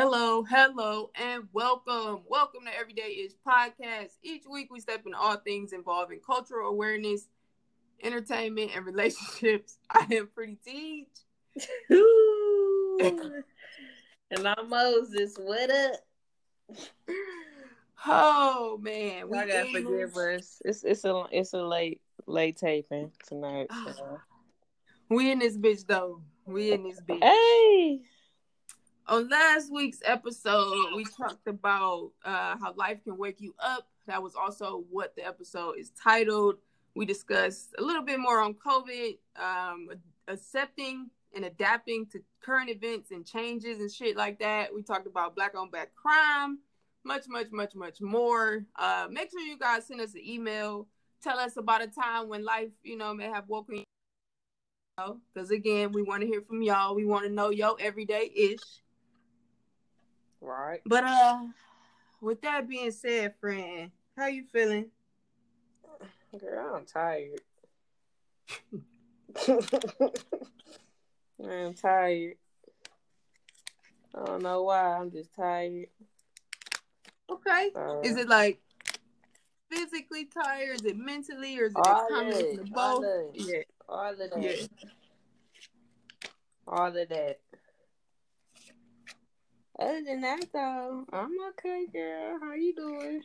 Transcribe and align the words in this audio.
Hello, 0.00 0.44
hello, 0.44 1.10
and 1.16 1.48
welcome. 1.52 2.20
Welcome 2.28 2.60
to 2.66 2.78
Everyday 2.78 3.26
Ish 3.26 3.32
Podcast. 3.44 4.10
Each 4.22 4.44
week 4.48 4.68
we 4.70 4.78
step 4.78 5.04
in 5.04 5.12
all 5.12 5.38
things 5.38 5.72
involving 5.72 6.20
cultural 6.24 6.70
awareness, 6.70 7.26
entertainment, 8.04 8.70
and 8.76 8.86
relationships. 8.86 9.76
I 9.90 10.06
am 10.12 10.28
Pretty 10.32 10.56
Teach. 10.64 11.08
and 14.30 14.46
I'm 14.46 14.68
Moses. 14.68 15.36
What 15.36 15.68
up? 15.68 15.94
Oh 18.06 18.78
man, 18.80 19.28
we 19.28 19.36
gotta 19.36 19.66
forgive 19.72 20.16
us. 20.16 20.62
It's 20.64 20.84
it's 20.84 21.04
a 21.04 21.24
it's 21.32 21.52
a 21.54 21.60
late 21.60 22.00
late 22.28 22.56
taping 22.56 23.10
tonight. 23.26 23.66
So. 23.96 24.20
We 25.10 25.32
in 25.32 25.40
this 25.40 25.56
bitch 25.56 25.88
though. 25.88 26.22
We 26.46 26.70
in 26.70 26.84
this 26.84 27.00
bitch. 27.00 27.20
Hey. 27.20 28.02
On 29.08 29.26
last 29.26 29.72
week's 29.72 30.02
episode, 30.04 30.94
we 30.94 31.02
talked 31.16 31.48
about 31.48 32.10
uh, 32.26 32.56
how 32.60 32.74
life 32.76 33.02
can 33.04 33.16
wake 33.16 33.40
you 33.40 33.54
up. 33.58 33.88
That 34.06 34.22
was 34.22 34.34
also 34.34 34.84
what 34.90 35.16
the 35.16 35.26
episode 35.26 35.78
is 35.78 35.92
titled. 35.92 36.56
We 36.94 37.06
discussed 37.06 37.70
a 37.78 37.82
little 37.82 38.02
bit 38.02 38.20
more 38.20 38.42
on 38.42 38.52
COVID, 38.52 39.16
um, 39.42 39.88
accepting 40.26 41.08
and 41.34 41.46
adapting 41.46 42.04
to 42.12 42.20
current 42.42 42.68
events 42.68 43.10
and 43.10 43.24
changes 43.24 43.80
and 43.80 43.90
shit 43.90 44.14
like 44.14 44.40
that. 44.40 44.74
We 44.74 44.82
talked 44.82 45.06
about 45.06 45.34
black 45.34 45.56
on 45.56 45.70
black 45.70 45.94
crime, 45.94 46.58
much, 47.02 47.28
much, 47.28 47.50
much, 47.50 47.74
much 47.74 48.02
more. 48.02 48.66
Uh, 48.76 49.06
make 49.10 49.30
sure 49.30 49.40
you 49.40 49.58
guys 49.58 49.86
send 49.86 50.02
us 50.02 50.12
an 50.12 50.22
email. 50.22 50.86
Tell 51.22 51.38
us 51.38 51.56
about 51.56 51.80
a 51.80 51.86
time 51.86 52.28
when 52.28 52.44
life, 52.44 52.72
you 52.82 52.98
know, 52.98 53.14
may 53.14 53.30
have 53.30 53.48
woken 53.48 53.76
you 53.76 53.84
up. 54.98 55.18
because 55.32 55.50
again, 55.50 55.92
we 55.92 56.02
want 56.02 56.20
to 56.20 56.26
hear 56.26 56.42
from 56.42 56.60
y'all. 56.60 56.94
We 56.94 57.06
want 57.06 57.24
to 57.24 57.32
know 57.32 57.48
your 57.48 57.74
everyday 57.80 58.30
ish. 58.36 58.82
Right. 60.40 60.80
But 60.86 61.04
uh 61.04 61.44
with 62.20 62.40
that 62.42 62.68
being 62.68 62.90
said, 62.90 63.34
friend, 63.40 63.90
how 64.16 64.26
you 64.26 64.44
feeling? 64.52 64.86
Girl, 66.38 66.74
I'm 66.76 66.84
tired. 66.84 67.40
I'm 71.42 71.74
tired. 71.74 72.34
I 74.14 74.24
don't 74.24 74.42
know 74.42 74.64
why. 74.64 74.96
I'm 74.96 75.10
just 75.10 75.34
tired. 75.34 75.86
Okay. 77.30 77.70
Is 78.02 78.16
it 78.16 78.28
like 78.28 78.60
physically 79.70 80.26
tired? 80.26 80.80
Is 80.80 80.84
it 80.84 80.96
mentally, 80.96 81.58
or 81.58 81.66
is 81.66 81.72
it 81.72 81.78
a 81.78 82.06
combination 82.10 82.60
of 82.60 82.70
both? 82.70 83.04
All 83.04 83.28
of, 83.28 83.34
yeah. 83.34 83.62
All 83.88 84.10
of 84.10 84.18
that. 84.18 84.42
Yeah. 84.42 84.66
All 86.66 86.86
of 86.86 86.94
that. 87.08 87.38
Other 89.78 90.02
than 90.04 90.20
that, 90.22 90.44
though, 90.52 91.04
I'm 91.12 91.30
okay, 91.50 91.86
girl. 91.92 92.38
How 92.40 92.54
you 92.54 92.74
doing? 92.74 93.22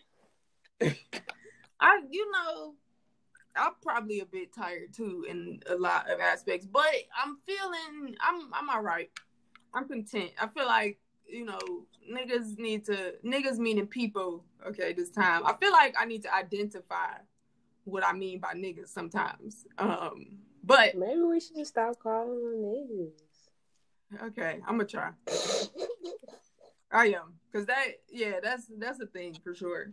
I, 1.79 1.99
you 2.09 2.31
know, 2.31 2.75
I'm 3.55 3.73
probably 3.81 4.19
a 4.19 4.25
bit 4.25 4.53
tired 4.53 4.93
too 4.93 5.25
in 5.29 5.61
a 5.67 5.75
lot 5.75 6.09
of 6.09 6.19
aspects, 6.19 6.65
but 6.65 6.85
I'm 7.17 7.37
feeling, 7.45 8.15
I'm, 8.21 8.53
I'm 8.53 8.69
all 8.69 8.81
right. 8.81 9.09
I'm 9.73 9.87
content. 9.87 10.31
I 10.39 10.47
feel 10.47 10.67
like 10.67 10.99
you 11.27 11.45
know, 11.45 11.59
niggas 12.11 12.57
need 12.59 12.85
to 12.85 13.15
niggas 13.25 13.57
meaning 13.57 13.87
people. 13.87 14.45
Okay, 14.67 14.93
this 14.93 15.09
time 15.09 15.45
I 15.45 15.53
feel 15.53 15.71
like 15.71 15.95
I 15.97 16.05
need 16.05 16.23
to 16.23 16.33
identify 16.33 17.17
what 17.85 18.05
I 18.05 18.13
mean 18.13 18.39
by 18.39 18.53
niggas 18.53 18.89
sometimes. 18.89 19.65
Um, 19.77 20.37
but 20.63 20.95
maybe 20.95 21.21
we 21.21 21.39
should 21.39 21.57
just 21.57 21.71
stop 21.71 21.99
calling 21.99 22.43
them 22.43 22.63
niggas. 22.63 24.27
Okay, 24.27 24.59
I'm 24.67 24.77
gonna 24.77 24.85
try. 24.85 25.09
I 26.93 27.07
am, 27.07 27.33
cause 27.51 27.65
that 27.65 27.87
yeah, 28.09 28.39
that's 28.41 28.67
that's 28.77 28.99
a 28.99 29.07
thing 29.07 29.35
for 29.43 29.55
sure. 29.55 29.91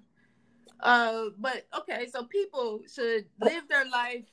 Uh, 0.80 1.26
but 1.38 1.66
okay, 1.78 2.06
so 2.12 2.24
people 2.24 2.80
should 2.92 3.26
live 3.40 3.68
their 3.68 3.88
life, 3.88 4.26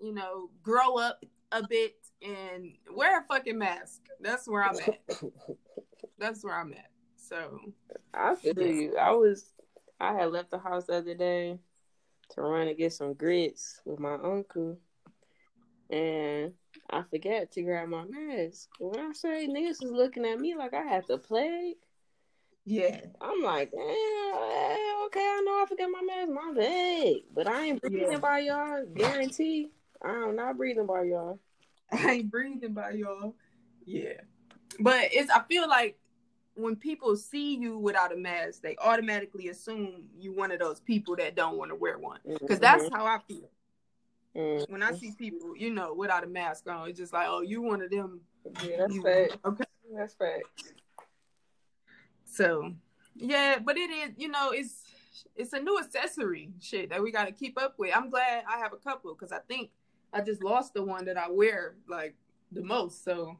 you 0.00 0.12
know, 0.12 0.50
grow 0.62 0.96
up 0.96 1.24
a 1.52 1.66
bit 1.66 1.96
and 2.22 2.72
wear 2.92 3.20
a 3.20 3.24
fucking 3.24 3.58
mask. 3.58 4.02
That's 4.20 4.48
where 4.48 4.64
I'm 4.64 4.76
at. 4.76 5.00
That's 6.18 6.44
where 6.44 6.54
I'm 6.54 6.72
at. 6.72 6.90
So 7.16 7.58
I 8.14 8.34
feel 8.34 8.62
you. 8.62 8.96
I 8.96 9.10
was 9.12 9.52
I 10.00 10.14
had 10.14 10.32
left 10.32 10.50
the 10.50 10.58
house 10.58 10.86
the 10.86 10.94
other 10.94 11.14
day 11.14 11.58
to 12.30 12.42
run 12.42 12.68
and 12.68 12.78
get 12.78 12.92
some 12.92 13.14
grits 13.14 13.80
with 13.84 13.98
my 13.98 14.14
uncle. 14.14 14.78
And 15.90 16.52
I 16.92 17.02
forgot 17.10 17.50
to 17.52 17.62
grab 17.62 17.88
my 17.88 18.04
mask. 18.04 18.68
When 18.78 19.00
I 19.00 19.12
say 19.12 19.48
niggas 19.48 19.82
is 19.82 19.90
looking 19.90 20.26
at 20.26 20.38
me 20.38 20.54
like 20.54 20.74
I 20.74 20.82
have 20.82 21.06
the 21.06 21.16
plague, 21.16 21.76
yeah, 22.64 23.00
I'm 23.20 23.42
like, 23.42 23.72
damn, 23.72 23.80
okay, 25.06 25.20
I 25.20 25.42
know 25.44 25.62
I 25.62 25.64
forgot 25.68 25.90
my 25.90 26.02
mask, 26.02 26.30
my 26.30 26.52
bad, 26.54 27.14
but 27.34 27.48
I 27.48 27.64
ain't 27.64 27.80
breathing 27.80 28.12
yeah. 28.12 28.18
by 28.18 28.38
y'all. 28.40 28.84
Guarantee, 28.94 29.70
I'm 30.02 30.36
not 30.36 30.56
breathing 30.58 30.86
by 30.86 31.02
y'all. 31.04 31.40
I 31.92 32.10
ain't 32.10 32.30
breathing 32.30 32.74
by 32.74 32.90
y'all. 32.90 33.34
Yeah, 33.86 34.20
but 34.78 35.08
it's. 35.12 35.30
I 35.30 35.42
feel 35.48 35.66
like 35.68 35.98
when 36.54 36.76
people 36.76 37.16
see 37.16 37.56
you 37.56 37.78
without 37.78 38.12
a 38.12 38.16
mask, 38.16 38.62
they 38.62 38.76
automatically 38.76 39.48
assume 39.48 40.04
you 40.16 40.32
one 40.32 40.52
of 40.52 40.58
those 40.58 40.78
people 40.80 41.16
that 41.16 41.34
don't 41.34 41.56
want 41.56 41.70
to 41.70 41.74
wear 41.74 41.98
one. 41.98 42.20
Because 42.40 42.60
that's 42.60 42.84
mm-hmm. 42.84 42.94
how 42.94 43.06
I 43.06 43.18
feel. 43.26 43.48
Mm-hmm. 44.36 44.72
When 44.72 44.82
I 44.82 44.92
see 44.92 45.12
people, 45.12 45.56
you 45.56 45.70
know, 45.72 45.92
without 45.92 46.24
a 46.24 46.26
mask 46.26 46.68
on, 46.68 46.88
it's 46.88 46.98
just 46.98 47.12
like, 47.12 47.26
oh, 47.28 47.42
you 47.42 47.60
one 47.60 47.82
of 47.82 47.90
them. 47.90 48.20
Yeah, 48.62 48.76
that's 48.78 48.94
you, 48.94 49.02
fact. 49.02 49.36
Okay, 49.44 49.64
that's 49.94 50.14
fact. 50.14 50.44
So, 52.24 52.72
yeah, 53.14 53.58
but 53.62 53.76
it 53.76 53.90
is, 53.90 54.10
you 54.16 54.28
know, 54.28 54.50
it's 54.50 54.84
it's 55.36 55.52
a 55.52 55.60
new 55.60 55.78
accessory 55.78 56.50
shit 56.60 56.90
that 56.90 57.02
we 57.02 57.12
got 57.12 57.26
to 57.26 57.32
keep 57.32 57.60
up 57.60 57.74
with. 57.78 57.94
I'm 57.94 58.10
glad 58.10 58.44
I 58.48 58.58
have 58.58 58.72
a 58.72 58.76
couple 58.76 59.14
because 59.14 59.32
I 59.32 59.38
think 59.48 59.70
I 60.12 60.20
just 60.20 60.42
lost 60.42 60.74
the 60.74 60.82
one 60.82 61.04
that 61.06 61.18
I 61.18 61.30
wear 61.30 61.74
like 61.88 62.14
the 62.50 62.62
most. 62.62 63.04
So 63.04 63.36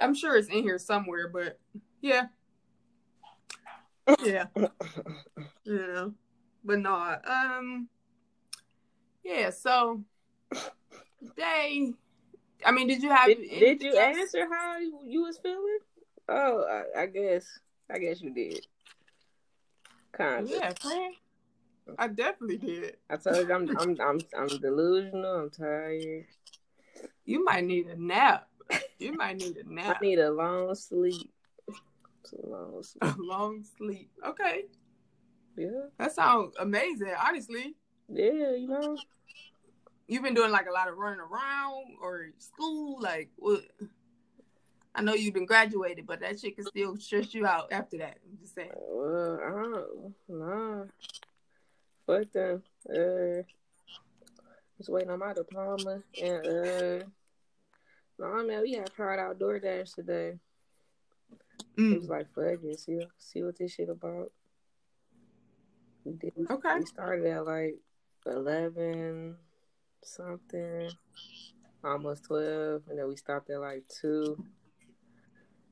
I'm 0.00 0.14
sure 0.14 0.36
it's 0.36 0.48
in 0.48 0.62
here 0.62 0.78
somewhere, 0.78 1.28
but 1.28 1.58
yeah. 2.00 2.26
Yeah. 4.22 4.46
yeah. 5.64 6.08
But 6.64 6.78
no, 6.78 7.16
um 7.26 7.88
yeah, 9.22 9.50
so 9.50 10.02
they 11.36 11.92
I 12.64 12.72
mean, 12.72 12.86
did 12.86 13.02
you 13.02 13.10
have 13.10 13.26
Did, 13.26 13.38
did 13.50 13.82
you 13.82 13.96
else? 13.96 14.18
answer 14.18 14.46
how 14.50 14.78
you 14.78 15.22
was 15.22 15.38
feeling? 15.38 15.78
Oh, 16.28 16.64
I, 16.96 17.02
I 17.02 17.06
guess 17.06 17.46
I 17.90 17.98
guess 17.98 18.20
you 18.20 18.30
did. 18.32 18.62
Kind 20.12 20.44
of. 20.44 20.50
Yeah, 20.50 20.72
I 21.98 22.08
definitely 22.08 22.56
did. 22.58 22.96
I 23.10 23.16
told 23.16 23.46
you 23.48 23.54
I'm 23.54 23.68
I'm 23.76 24.00
I'm 24.00 24.20
I'm 24.38 24.48
delusional. 24.60 25.34
I'm 25.42 25.50
tired. 25.50 26.26
You 27.24 27.44
might 27.44 27.64
need 27.64 27.86
a 27.88 28.00
nap. 28.00 28.48
You 28.98 29.12
might 29.12 29.36
need 29.36 29.56
a 29.56 29.64
nap. 29.72 29.98
I 30.00 30.04
need 30.04 30.18
a 30.18 30.30
long 30.30 30.74
sleep. 30.74 31.30
A 31.68 32.46
long 32.48 32.82
sleep. 32.82 33.02
A 33.02 33.14
long 33.18 33.64
sleep. 33.76 34.10
Okay. 34.26 34.64
Yeah. 35.56 35.88
That 35.98 36.12
sounds 36.12 36.54
amazing, 36.58 37.12
honestly. 37.22 37.74
Yeah, 38.08 38.52
you 38.52 38.68
know. 38.68 38.96
You've 40.06 40.22
been 40.22 40.34
doing 40.34 40.50
like 40.50 40.66
a 40.68 40.72
lot 40.72 40.88
of 40.88 40.96
running 40.96 41.20
around 41.20 41.96
or 42.00 42.28
school, 42.38 43.00
like 43.00 43.30
what? 43.36 43.62
I 44.94 45.02
know 45.02 45.14
you've 45.14 45.34
been 45.34 45.46
graduated, 45.46 46.06
but 46.06 46.20
that 46.20 46.38
shit 46.38 46.54
can 46.56 46.66
still 46.66 46.96
stress 46.96 47.34
you 47.34 47.46
out 47.46 47.72
after 47.72 47.98
that. 47.98 48.18
I'm 48.24 48.38
just 48.40 48.54
saying. 48.54 48.70
Well, 48.76 49.40
I 49.44 49.50
don't 49.50 50.14
know. 50.28 50.88
Fuck 52.06 52.32
them. 52.32 52.62
Uh, 52.88 53.42
just 54.78 54.90
waiting 54.90 55.10
on 55.10 55.18
my 55.18 55.32
diploma. 55.32 56.00
And, 56.22 56.46
uh, 56.46 57.04
no, 58.18 58.44
man, 58.46 58.62
we 58.62 58.74
had 58.74 58.92
tried 58.94 59.18
outdoor 59.18 59.58
DoorDash 59.58 59.94
today. 59.94 60.34
Mm. 61.76 61.94
It 61.94 62.00
was 62.00 62.08
like, 62.08 62.32
fuck 62.34 62.62
it, 62.62 62.78
see, 62.78 63.00
see 63.18 63.42
what 63.42 63.58
this 63.58 63.72
shit 63.72 63.88
about. 63.88 64.30
We 66.04 66.12
did. 66.12 66.32
Okay. 66.48 66.78
We 66.78 66.86
started 66.86 67.26
at 67.26 67.46
like 67.46 67.76
11 68.26 69.36
something, 70.06 70.90
almost 71.82 72.24
12, 72.24 72.82
and 72.88 72.98
then 72.98 73.08
we 73.08 73.16
stopped 73.16 73.50
at 73.50 73.60
like 73.60 73.84
2 74.00 74.36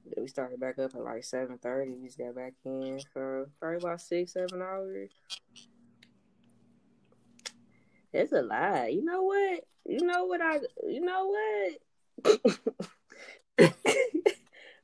Then 0.06 0.22
we 0.22 0.28
started 0.28 0.60
back 0.60 0.78
up 0.78 0.94
at 0.94 1.02
like 1.02 1.24
seven 1.24 1.58
thirty. 1.58 1.92
We 1.92 2.06
just 2.06 2.18
got 2.18 2.34
back 2.34 2.54
in 2.64 3.00
for 3.12 3.48
probably 3.60 3.78
about 3.78 4.00
six, 4.00 4.32
seven 4.32 4.60
hours. 4.60 5.10
It's 8.12 8.32
a 8.32 8.42
lie. 8.42 8.88
You 8.88 9.04
know 9.04 9.22
what? 9.22 9.64
You 9.86 10.04
know 10.04 10.24
what 10.24 10.40
I 10.40 10.60
you 10.86 11.00
know 11.00 11.34
what? 12.24 12.40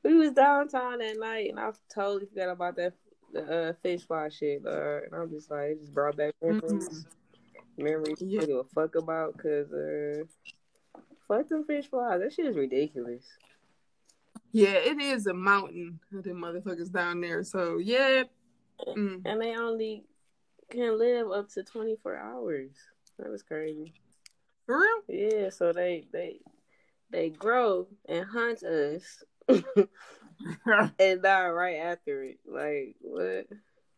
we 0.03 0.15
was 0.15 0.31
downtown 0.31 0.99
that 0.99 1.19
night 1.19 1.49
and 1.49 1.59
I 1.59 1.71
totally 1.93 2.25
forgot 2.25 2.49
about 2.49 2.75
that 2.77 2.93
the 3.33 3.69
uh, 3.69 3.73
fish 3.81 4.05
fly 4.05 4.29
shit, 4.29 4.63
uh, 4.65 5.01
and 5.05 5.13
I'm 5.13 5.29
just 5.29 5.51
like, 5.51 5.71
it 5.71 5.81
just 5.81 5.93
brought 5.93 6.17
back 6.17 6.33
memories. 6.41 6.89
Mm-hmm. 6.89 7.18
Memories 7.79 8.21
Yeah. 8.21 8.41
Give 8.41 8.57
a 8.57 8.63
fuck 8.63 8.95
about 8.95 9.37
because 9.37 9.71
uh, 9.71 10.23
fuck 11.27 11.47
them 11.47 11.65
fish 11.65 11.89
flies. 11.89 12.19
That 12.21 12.33
shit 12.33 12.45
is 12.45 12.55
ridiculous. 12.55 13.25
Yeah, 14.51 14.73
it 14.73 14.99
is 14.99 15.27
a 15.27 15.33
mountain 15.33 15.99
of 16.13 16.23
them 16.23 16.41
motherfuckers 16.41 16.91
down 16.91 17.21
there. 17.21 17.43
So 17.43 17.77
yeah. 17.77 18.23
Mm. 18.87 19.21
And 19.25 19.41
they 19.41 19.55
only 19.55 20.05
can 20.69 20.97
live 20.97 21.31
up 21.31 21.49
to 21.49 21.63
24 21.63 22.17
hours. 22.17 22.71
That 23.17 23.29
was 23.29 23.43
crazy. 23.43 23.93
For 24.65 24.79
real? 24.79 25.01
Yeah, 25.07 25.49
so 25.49 25.73
they 25.73 26.05
they 26.11 26.39
they 27.11 27.29
grow 27.29 27.87
and 28.07 28.25
hunt 28.25 28.63
us 28.63 29.23
and 30.99 31.21
die 31.23 31.47
right 31.47 31.77
after 31.77 32.23
it. 32.23 32.39
Like 32.47 32.95
what? 33.01 33.47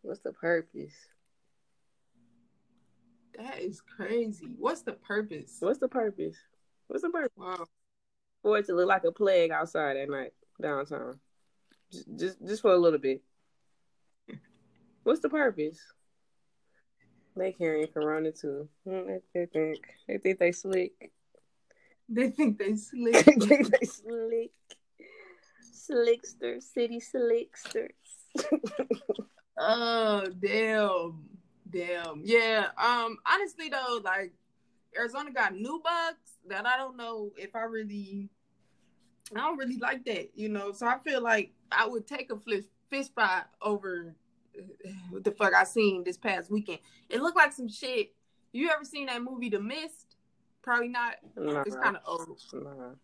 What's 0.01 0.21
the 0.21 0.33
purpose? 0.33 0.93
That 3.37 3.59
is 3.59 3.81
crazy. 3.81 4.55
What's 4.57 4.81
the 4.81 4.93
purpose? 4.93 5.57
What's 5.59 5.79
the 5.79 5.87
purpose? 5.87 6.37
What's 6.87 7.03
the 7.03 7.09
purpose? 7.09 7.31
Wow. 7.37 7.65
For 8.41 8.57
it 8.57 8.65
to 8.67 8.73
look 8.75 8.87
like 8.87 9.03
a 9.03 9.11
plague 9.11 9.51
outside 9.51 9.97
at 9.97 10.09
night 10.09 10.33
downtown, 10.61 11.19
just 11.91 12.07
just, 12.17 12.45
just 12.45 12.61
for 12.61 12.71
a 12.71 12.77
little 12.77 12.99
bit. 12.99 13.21
What's 15.03 15.21
the 15.21 15.29
purpose? 15.29 15.79
They 17.35 17.51
carrying 17.53 17.87
Corona 17.87 18.31
too. 18.31 18.67
Hmm, 18.87 19.07
They, 19.33 19.45
think 19.45 19.79
they 20.07 20.17
think 20.17 20.39
they 20.39 20.51
slick. 20.51 21.11
They 22.09 22.29
think 22.29 22.57
they 22.59 22.75
slick. 22.75 23.25
they 23.25 23.33
think 23.37 23.69
they 23.79 23.85
slick. 23.85 24.51
Slickster, 25.73 26.61
city 26.61 26.99
slicksters. 26.99 27.91
oh 29.57 30.27
damn. 30.39 31.23
Damn. 31.71 32.21
Yeah. 32.23 32.67
Um 32.77 33.17
honestly 33.25 33.69
though, 33.69 33.99
like 34.03 34.33
Arizona 34.97 35.31
got 35.31 35.55
new 35.55 35.81
bugs 35.83 36.37
that 36.47 36.65
I 36.65 36.77
don't 36.77 36.97
know 36.97 37.31
if 37.37 37.55
I 37.55 37.61
really 37.61 38.29
I 39.33 39.39
don't 39.39 39.57
really 39.57 39.77
like 39.77 40.03
that, 40.05 40.31
you 40.35 40.49
know. 40.49 40.71
So 40.73 40.85
I 40.87 40.97
feel 40.99 41.21
like 41.21 41.51
I 41.71 41.87
would 41.87 42.05
take 42.07 42.31
a 42.31 42.37
fish 42.37 42.65
fish 42.89 43.07
fly 43.13 43.43
over 43.61 44.13
what 45.09 45.23
the 45.23 45.31
fuck 45.31 45.53
I 45.53 45.63
seen 45.63 46.03
this 46.03 46.17
past 46.17 46.51
weekend. 46.51 46.79
It 47.09 47.21
looked 47.21 47.37
like 47.37 47.53
some 47.53 47.69
shit. 47.69 48.13
You 48.51 48.69
ever 48.69 48.83
seen 48.83 49.05
that 49.05 49.23
movie 49.23 49.49
The 49.49 49.61
Mist? 49.61 50.17
Probably 50.61 50.89
not. 50.89 51.15
Nah, 51.37 51.61
It's 51.65 51.77
kind 51.77 51.95
of 51.95 52.01
old. 52.05 52.41
nah. 52.53 52.95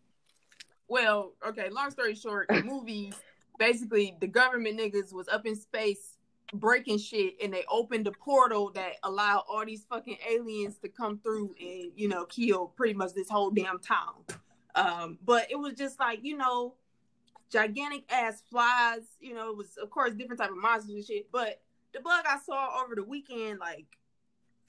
Well, 0.89 1.33
okay, 1.47 1.69
long 1.69 1.89
story 1.91 2.15
short, 2.15 2.47
the 2.49 2.63
movie 2.63 3.13
basically 3.59 4.15
the 4.19 4.27
government 4.27 4.79
niggas 4.79 5.13
was 5.13 5.27
up 5.29 5.45
in 5.45 5.55
space 5.55 6.16
breaking 6.53 6.97
shit 6.97 7.35
and 7.43 7.53
they 7.53 7.63
opened 7.69 8.07
a 8.07 8.11
portal 8.11 8.71
that 8.71 8.93
allowed 9.03 9.43
all 9.49 9.65
these 9.65 9.85
fucking 9.89 10.17
aliens 10.29 10.77
to 10.79 10.89
come 10.89 11.19
through 11.19 11.53
and, 11.59 11.91
you 11.95 12.07
know, 12.07 12.25
kill 12.25 12.67
pretty 12.67 12.93
much 12.93 13.13
this 13.13 13.29
whole 13.29 13.51
damn 13.51 13.79
town. 13.79 14.23
Um, 14.75 15.17
but 15.25 15.47
it 15.49 15.55
was 15.55 15.73
just 15.73 15.99
like, 15.99 16.19
you 16.23 16.37
know, 16.37 16.75
gigantic 17.51 18.03
ass 18.11 18.43
flies, 18.49 19.01
you 19.19 19.33
know, 19.33 19.49
it 19.49 19.57
was 19.57 19.77
of 19.81 19.89
course 19.89 20.13
different 20.13 20.39
type 20.39 20.51
of 20.51 20.57
monsters 20.57 20.95
and 20.95 21.05
shit. 21.05 21.31
But 21.31 21.61
the 21.93 21.99
bug 21.99 22.25
I 22.27 22.37
saw 22.45 22.81
over 22.83 22.95
the 22.95 23.03
weekend, 23.03 23.59
like 23.59 23.85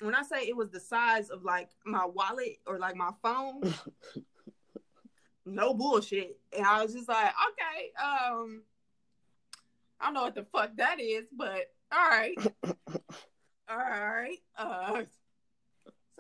when 0.01 0.15
I 0.15 0.23
say 0.23 0.47
it 0.47 0.57
was 0.57 0.71
the 0.71 0.81
size 0.81 1.31
of 1.31 1.45
like 1.45 1.71
my 1.85 2.07
wallet 2.07 2.59
or 2.67 2.79
like 2.79 2.97
my 2.97 3.11
phone, 3.23 3.75
no 5.45 5.75
bullshit. 5.75 6.39
And 6.57 6.65
I 6.65 6.83
was 6.83 6.95
just 6.95 7.09
like, 7.09 7.33
okay, 7.51 7.93
um, 8.03 8.63
I 10.01 10.07
don't 10.07 10.15
know 10.15 10.23
what 10.23 10.35
the 10.35 10.47
fuck 10.53 10.77
that 10.77 11.01
is, 11.01 11.25
but 11.37 11.73
all 11.93 12.09
right, 12.09 12.35
all 13.69 13.77
right. 13.77 14.39
Uh, 14.57 15.03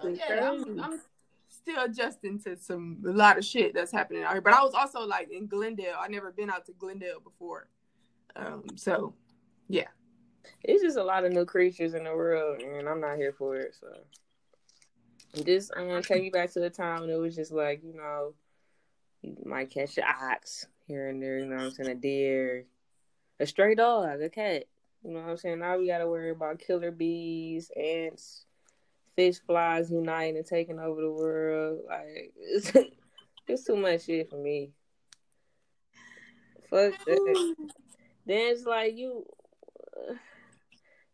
so 0.00 0.08
yeah, 0.08 0.50
I'm, 0.50 0.80
I'm 0.80 1.00
still 1.48 1.84
adjusting 1.84 2.40
to 2.40 2.56
some 2.56 3.02
a 3.06 3.10
lot 3.10 3.38
of 3.38 3.44
shit 3.44 3.74
that's 3.74 3.92
happening 3.92 4.22
out 4.22 4.32
here. 4.32 4.40
But 4.40 4.54
I 4.54 4.62
was 4.62 4.74
also 4.74 5.00
like 5.00 5.30
in 5.30 5.46
Glendale. 5.46 5.96
I 5.98 6.08
never 6.08 6.32
been 6.32 6.50
out 6.50 6.66
to 6.66 6.72
Glendale 6.72 7.20
before, 7.20 7.68
um, 8.36 8.64
so 8.76 9.14
yeah. 9.68 9.88
It's 10.64 10.82
just 10.82 10.96
a 10.96 11.04
lot 11.04 11.24
of 11.24 11.32
new 11.32 11.44
creatures 11.44 11.94
in 11.94 12.04
the 12.04 12.14
world, 12.14 12.62
and 12.62 12.88
I'm 12.88 13.00
not 13.00 13.16
here 13.16 13.32
for 13.32 13.56
it. 13.56 13.76
So, 13.78 15.42
just 15.44 15.70
um, 15.76 16.02
take 16.02 16.22
me 16.22 16.30
back 16.30 16.50
to 16.52 16.60
the 16.60 16.70
time 16.70 17.02
when 17.02 17.10
it 17.10 17.16
was 17.16 17.36
just 17.36 17.52
like 17.52 17.82
you 17.84 17.94
know, 17.94 18.34
you 19.22 19.36
might 19.44 19.70
catch 19.70 19.98
an 19.98 20.04
ox 20.04 20.66
here 20.86 21.08
and 21.08 21.22
there. 21.22 21.38
You 21.38 21.46
know 21.46 21.56
what 21.56 21.64
I'm 21.64 21.70
saying? 21.70 21.90
A 21.90 21.94
deer, 21.94 22.64
a 23.40 23.46
stray 23.46 23.74
dog, 23.74 24.20
a 24.20 24.28
cat. 24.28 24.64
You 25.02 25.12
know 25.12 25.20
what 25.20 25.30
I'm 25.30 25.36
saying? 25.36 25.60
Now 25.60 25.78
we 25.78 25.86
got 25.86 25.98
to 25.98 26.08
worry 26.08 26.30
about 26.30 26.58
killer 26.58 26.90
bees, 26.90 27.70
ants, 27.76 28.44
fish 29.16 29.38
flies 29.46 29.90
uniting 29.90 30.36
and 30.36 30.46
taking 30.46 30.78
over 30.78 31.00
the 31.00 31.10
world. 31.10 31.80
Like 31.88 32.32
it's, 32.36 32.72
it's 33.46 33.64
too 33.64 33.76
much 33.76 34.04
shit 34.04 34.28
for 34.28 34.36
me. 34.36 34.70
Fuck 36.70 36.92
that. 37.06 37.54
Then 38.26 38.52
it's 38.52 38.64
like 38.66 38.96
you, 38.96 39.24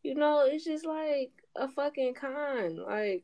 you 0.02 0.14
know, 0.14 0.44
it's 0.46 0.64
just 0.64 0.84
like 0.84 1.30
a 1.54 1.68
fucking 1.68 2.14
con. 2.14 2.82
Like 2.84 3.22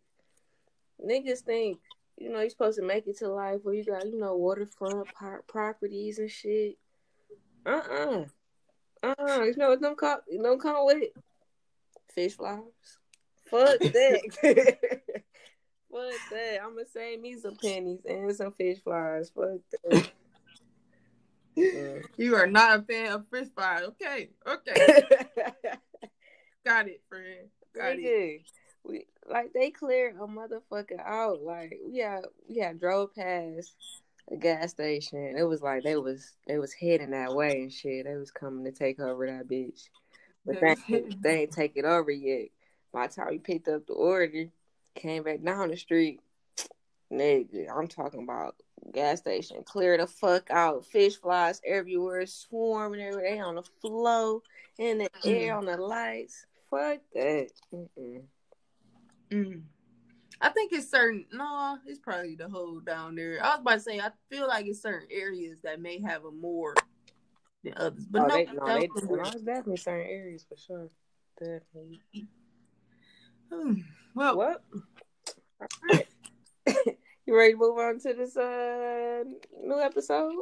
niggas 1.05 1.41
think, 1.41 1.79
you 2.17 2.31
know, 2.31 2.41
you're 2.41 2.51
supposed 2.51 2.79
to 2.79 2.85
make 2.85 3.07
it 3.07 3.19
to 3.19 3.29
life 3.29 3.61
where 3.63 3.75
you 3.75 3.85
got, 3.85 4.07
you 4.07 4.19
know, 4.19 4.37
waterfront 4.37 5.13
par- 5.13 5.43
properties 5.49 6.19
and 6.19 6.31
shit. 6.31 6.77
Uh 7.67 7.71
uh-uh. 7.71 8.21
uh. 8.21 8.25
Uh 9.03 9.43
You 9.45 9.55
know 9.57 9.71
what 9.71 9.81
them 9.81 9.95
don't 10.43 10.61
come 10.61 10.87
with 10.87 11.03
it? 11.03 11.15
Fish 12.15 12.37
flies. 12.37 12.61
Fuck 13.51 13.79
that. 13.79 14.21
Fuck 15.91 16.13
that. 16.31 16.61
I'm 16.63 16.75
gonna 16.75 16.87
save 16.93 17.21
me 17.21 17.37
some 17.37 17.57
pennies 17.57 18.01
and 18.09 18.35
some 18.35 18.53
fish 18.53 18.79
flies. 18.83 19.31
Fuck 19.35 19.61
that. 19.91 20.11
You 22.17 22.37
are 22.37 22.47
not 22.47 22.79
a 22.79 22.83
fan 22.83 23.13
of 23.13 23.27
fish 23.29 23.49
fry. 23.55 23.83
Okay, 23.83 24.31
okay, 24.47 25.03
got 26.65 26.89
it, 26.89 27.03
friend. 27.09 27.49
Got 27.75 27.97
it. 27.99 28.43
We 28.85 29.07
like 29.29 29.53
they 29.53 29.71
clear 29.71 30.11
a 30.11 30.27
motherfucker 30.27 31.01
out. 31.05 31.43
Like 31.43 31.77
we 31.87 31.99
had 31.99 32.23
we 32.49 32.59
had 32.61 32.81
drove 32.81 33.15
past 33.15 33.75
gas 34.37 34.71
station. 34.71 35.35
It 35.37 35.43
was 35.45 35.63
like 35.63 35.83
they 35.83 35.97
was 35.97 36.33
they 36.47 36.59
was 36.59 36.73
heading 36.73 37.11
that 37.11 37.35
way 37.35 37.63
and 37.63 37.73
shit. 37.73 38.05
They 38.07 38.17
was 38.17 38.31
coming 38.31 38.65
to 38.65 38.73
take 38.73 39.01
over 39.01 39.27
that 39.27 39.49
bitch. 39.49 39.89
But 40.47 40.61
they, 40.61 40.75
ain't- 40.97 41.23
they 41.23 41.41
ain't 41.43 41.53
take 41.53 41.73
it 41.77 41.85
over 41.85 42.11
yet. 42.11 42.49
By 42.93 43.07
the 43.07 43.13
time 43.15 43.29
we 43.31 43.39
picked 43.39 43.69
up 43.69 43.87
the 43.87 43.93
order, 43.93 44.47
came 44.95 45.23
back 45.23 45.43
down 45.43 45.69
the 45.69 45.77
street. 45.77 46.21
Nigga, 47.13 47.67
I'm 47.77 47.89
talking 47.89 48.23
about 48.23 48.55
gas 48.93 49.19
station. 49.19 49.63
Clear 49.65 49.97
the 49.99 50.07
fuck 50.07 50.51
out. 50.51 50.87
Fish 50.87 51.17
flies 51.17 51.61
everywhere, 51.67 52.25
swarming 52.27 53.01
everywhere. 53.01 53.31
They 53.31 53.41
on 53.41 53.57
the 53.57 53.65
flow, 53.81 54.43
in 54.79 54.99
the 54.99 55.11
air, 55.25 55.57
on 55.57 55.67
the 55.67 55.77
lights. 55.77 56.47
Fuck 56.71 57.01
that. 57.15 57.49
Mm-mm. 57.75 58.23
Mm. 59.31 59.63
I 60.41 60.49
think 60.49 60.73
it's 60.73 60.91
certain. 60.91 61.27
No, 61.33 61.79
it's 61.87 61.99
probably 61.99 62.35
the 62.35 62.49
whole 62.49 62.81
down 62.81 63.15
there. 63.15 63.39
I 63.43 63.51
was 63.51 63.61
about 63.61 63.75
to 63.75 63.81
say. 63.81 64.01
I 64.01 64.11
feel 64.31 64.49
like 64.49 64.67
it's 64.67 64.83
certain 64.83 65.09
areas 65.11 65.59
that 65.63 65.81
may 65.81 66.01
have 66.01 66.25
a 66.25 66.31
more 66.31 66.75
than 67.63 67.75
others, 67.77 68.07
but 68.11 68.23
oh, 68.23 68.27
no, 68.27 68.35
they, 68.35 68.45
no, 68.45 68.67
they, 68.67 68.87
definitely. 68.87 69.17
no, 69.17 69.23
it's 69.23 69.43
definitely 69.43 69.77
certain 69.77 70.07
areas 70.11 70.47
for 70.49 70.57
sure. 70.57 70.89
Definitely. 71.39 72.01
Hmm. 73.53 73.75
Well, 74.15 74.37
What? 74.37 74.65
All 75.61 75.67
right. 75.91 76.07
you 77.27 77.37
ready 77.37 77.53
to 77.53 77.59
move 77.59 77.79
on 77.79 77.99
to 78.01 78.15
this 78.15 78.37
uh 78.37 79.25
new 79.63 79.81
episode? 79.81 80.35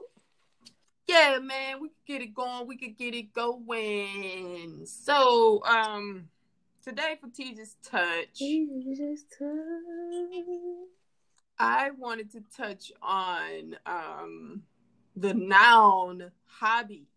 yeah, 1.08 1.38
man, 1.40 1.80
we 1.80 1.88
could 1.88 2.06
get 2.06 2.22
it 2.22 2.34
going. 2.34 2.66
We 2.66 2.76
could 2.76 2.98
get 2.98 3.14
it 3.14 3.32
going. 3.32 4.84
So, 4.84 5.62
um, 5.64 6.28
today 6.88 7.18
for 7.20 7.28
Teacher's 7.28 7.76
Touch, 7.84 8.38
Jesus 8.38 9.24
I 11.58 11.90
wanted 11.90 12.32
to 12.32 12.42
touch 12.56 12.90
on 13.02 13.76
um 13.84 14.62
the 15.14 15.34
noun 15.34 16.30
hobby. 16.46 17.08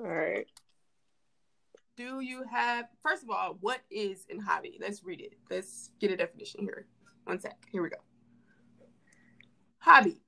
All 0.00 0.06
right. 0.06 0.46
Do 1.96 2.20
you 2.20 2.42
have 2.50 2.86
first 3.04 3.22
of 3.22 3.30
all, 3.30 3.56
what 3.60 3.82
is 3.88 4.26
an 4.30 4.40
hobby? 4.40 4.76
Let's 4.80 5.04
read 5.04 5.20
it. 5.20 5.34
Let's 5.48 5.90
get 6.00 6.10
a 6.10 6.16
definition 6.16 6.62
here. 6.62 6.86
One 7.22 7.38
sec. 7.38 7.56
Here 7.70 7.82
we 7.82 7.90
go. 7.90 7.98
Hobby. 9.78 10.22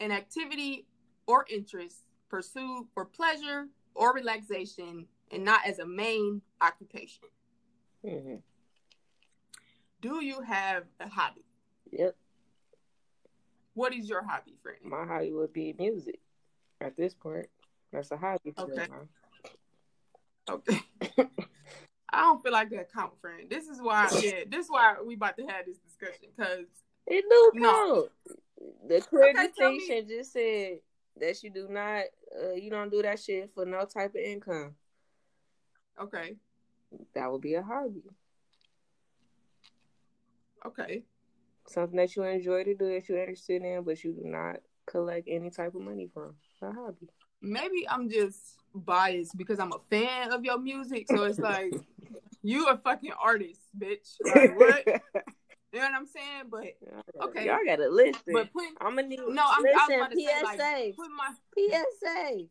An 0.00 0.12
activity 0.12 0.86
or 1.26 1.46
interest 1.50 1.96
pursued 2.28 2.88
for 2.92 3.06
pleasure 3.06 3.68
or 3.94 4.12
relaxation 4.12 5.06
and 5.30 5.44
not 5.44 5.60
as 5.66 5.78
a 5.78 5.86
main 5.86 6.42
occupation. 6.60 7.24
hmm 8.04 8.36
Do 10.00 10.22
you 10.24 10.40
have 10.42 10.84
a 11.00 11.08
hobby? 11.08 11.44
Yep. 11.90 12.16
What 13.74 13.92
is 13.92 14.08
your 14.08 14.22
hobby, 14.22 14.54
friend? 14.62 14.78
My 14.84 15.04
hobby 15.04 15.32
would 15.32 15.52
be 15.52 15.74
music. 15.78 16.20
At 16.80 16.96
this 16.96 17.14
point, 17.14 17.46
that's 17.92 18.10
a 18.10 18.16
hobby. 18.16 18.52
for 18.52 18.62
Okay. 18.64 18.86
me. 18.90 18.98
Okay. 20.48 20.80
I 22.12 22.20
don't 22.20 22.42
feel 22.42 22.52
like 22.52 22.70
that 22.70 22.92
count, 22.92 23.20
friend. 23.20 23.48
This 23.50 23.66
is 23.66 23.80
why, 23.80 24.08
yeah, 24.20 24.44
this 24.48 24.66
is 24.66 24.70
why 24.70 24.96
we 25.04 25.14
about 25.14 25.36
to 25.38 25.46
have 25.46 25.66
this 25.66 25.78
discussion 25.78 26.28
because 26.36 26.66
It 27.06 27.24
do 27.28 27.52
No. 27.54 27.70
count. 27.72 28.10
The 28.86 29.00
accreditation 29.00 30.06
just 30.08 30.32
said 30.32 30.78
that 31.20 31.42
you 31.42 31.50
do 31.50 31.66
not, 31.68 32.04
uh, 32.40 32.52
you 32.52 32.70
don't 32.70 32.90
do 32.90 33.02
that 33.02 33.20
shit 33.20 33.50
for 33.54 33.64
no 33.66 33.84
type 33.84 34.10
of 34.14 34.20
income. 34.20 34.74
Okay, 36.00 36.36
That 37.14 37.30
would 37.30 37.40
be 37.40 37.54
a 37.54 37.62
hobby, 37.62 38.02
okay, 40.66 41.04
something 41.66 41.96
that 41.96 42.14
you 42.16 42.22
enjoy 42.24 42.64
to 42.64 42.74
do 42.74 42.88
that 42.92 43.08
you're 43.08 43.18
interested 43.20 43.62
in, 43.62 43.82
but 43.84 44.02
you 44.04 44.12
do 44.12 44.22
not 44.24 44.56
collect 44.86 45.26
any 45.30 45.50
type 45.50 45.74
of 45.74 45.80
money 45.80 46.08
from. 46.12 46.34
A 46.62 46.72
hobby. 46.72 47.08
maybe 47.42 47.86
I'm 47.88 48.08
just 48.08 48.38
biased 48.74 49.36
because 49.36 49.58
I'm 49.58 49.72
a 49.72 49.78
fan 49.90 50.32
of 50.32 50.44
your 50.44 50.58
music, 50.58 51.08
so 51.08 51.24
it's 51.24 51.38
like 51.38 51.74
you 52.42 52.66
a 52.68 52.76
fucking 52.78 53.12
artist, 53.20 53.60
bitch. 53.78 54.16
Like 54.24 54.56
what? 54.56 54.84
You 55.72 55.80
know 55.80 55.86
what 55.86 55.94
I'm 55.96 56.06
saying? 56.06 56.44
But 56.52 56.64
Okay. 57.20 57.46
y'all 57.46 57.58
gotta 57.66 57.88
listen. 57.88 58.22
but 58.28 58.52
putting 58.52 58.74
I'm 58.80 58.94
gonna 58.94 59.08
need. 59.08 59.18
no, 59.18 59.26
I'm, 59.26 59.34
I 59.34 59.48
was 59.58 59.88
listen. 59.88 59.96
about 59.96 60.10
to 60.12 60.16
say 60.16 60.22
PSA. 60.22 60.44
like 60.44 60.96
put 60.96 61.08
my 61.10 61.30
PSA. 61.58 62.46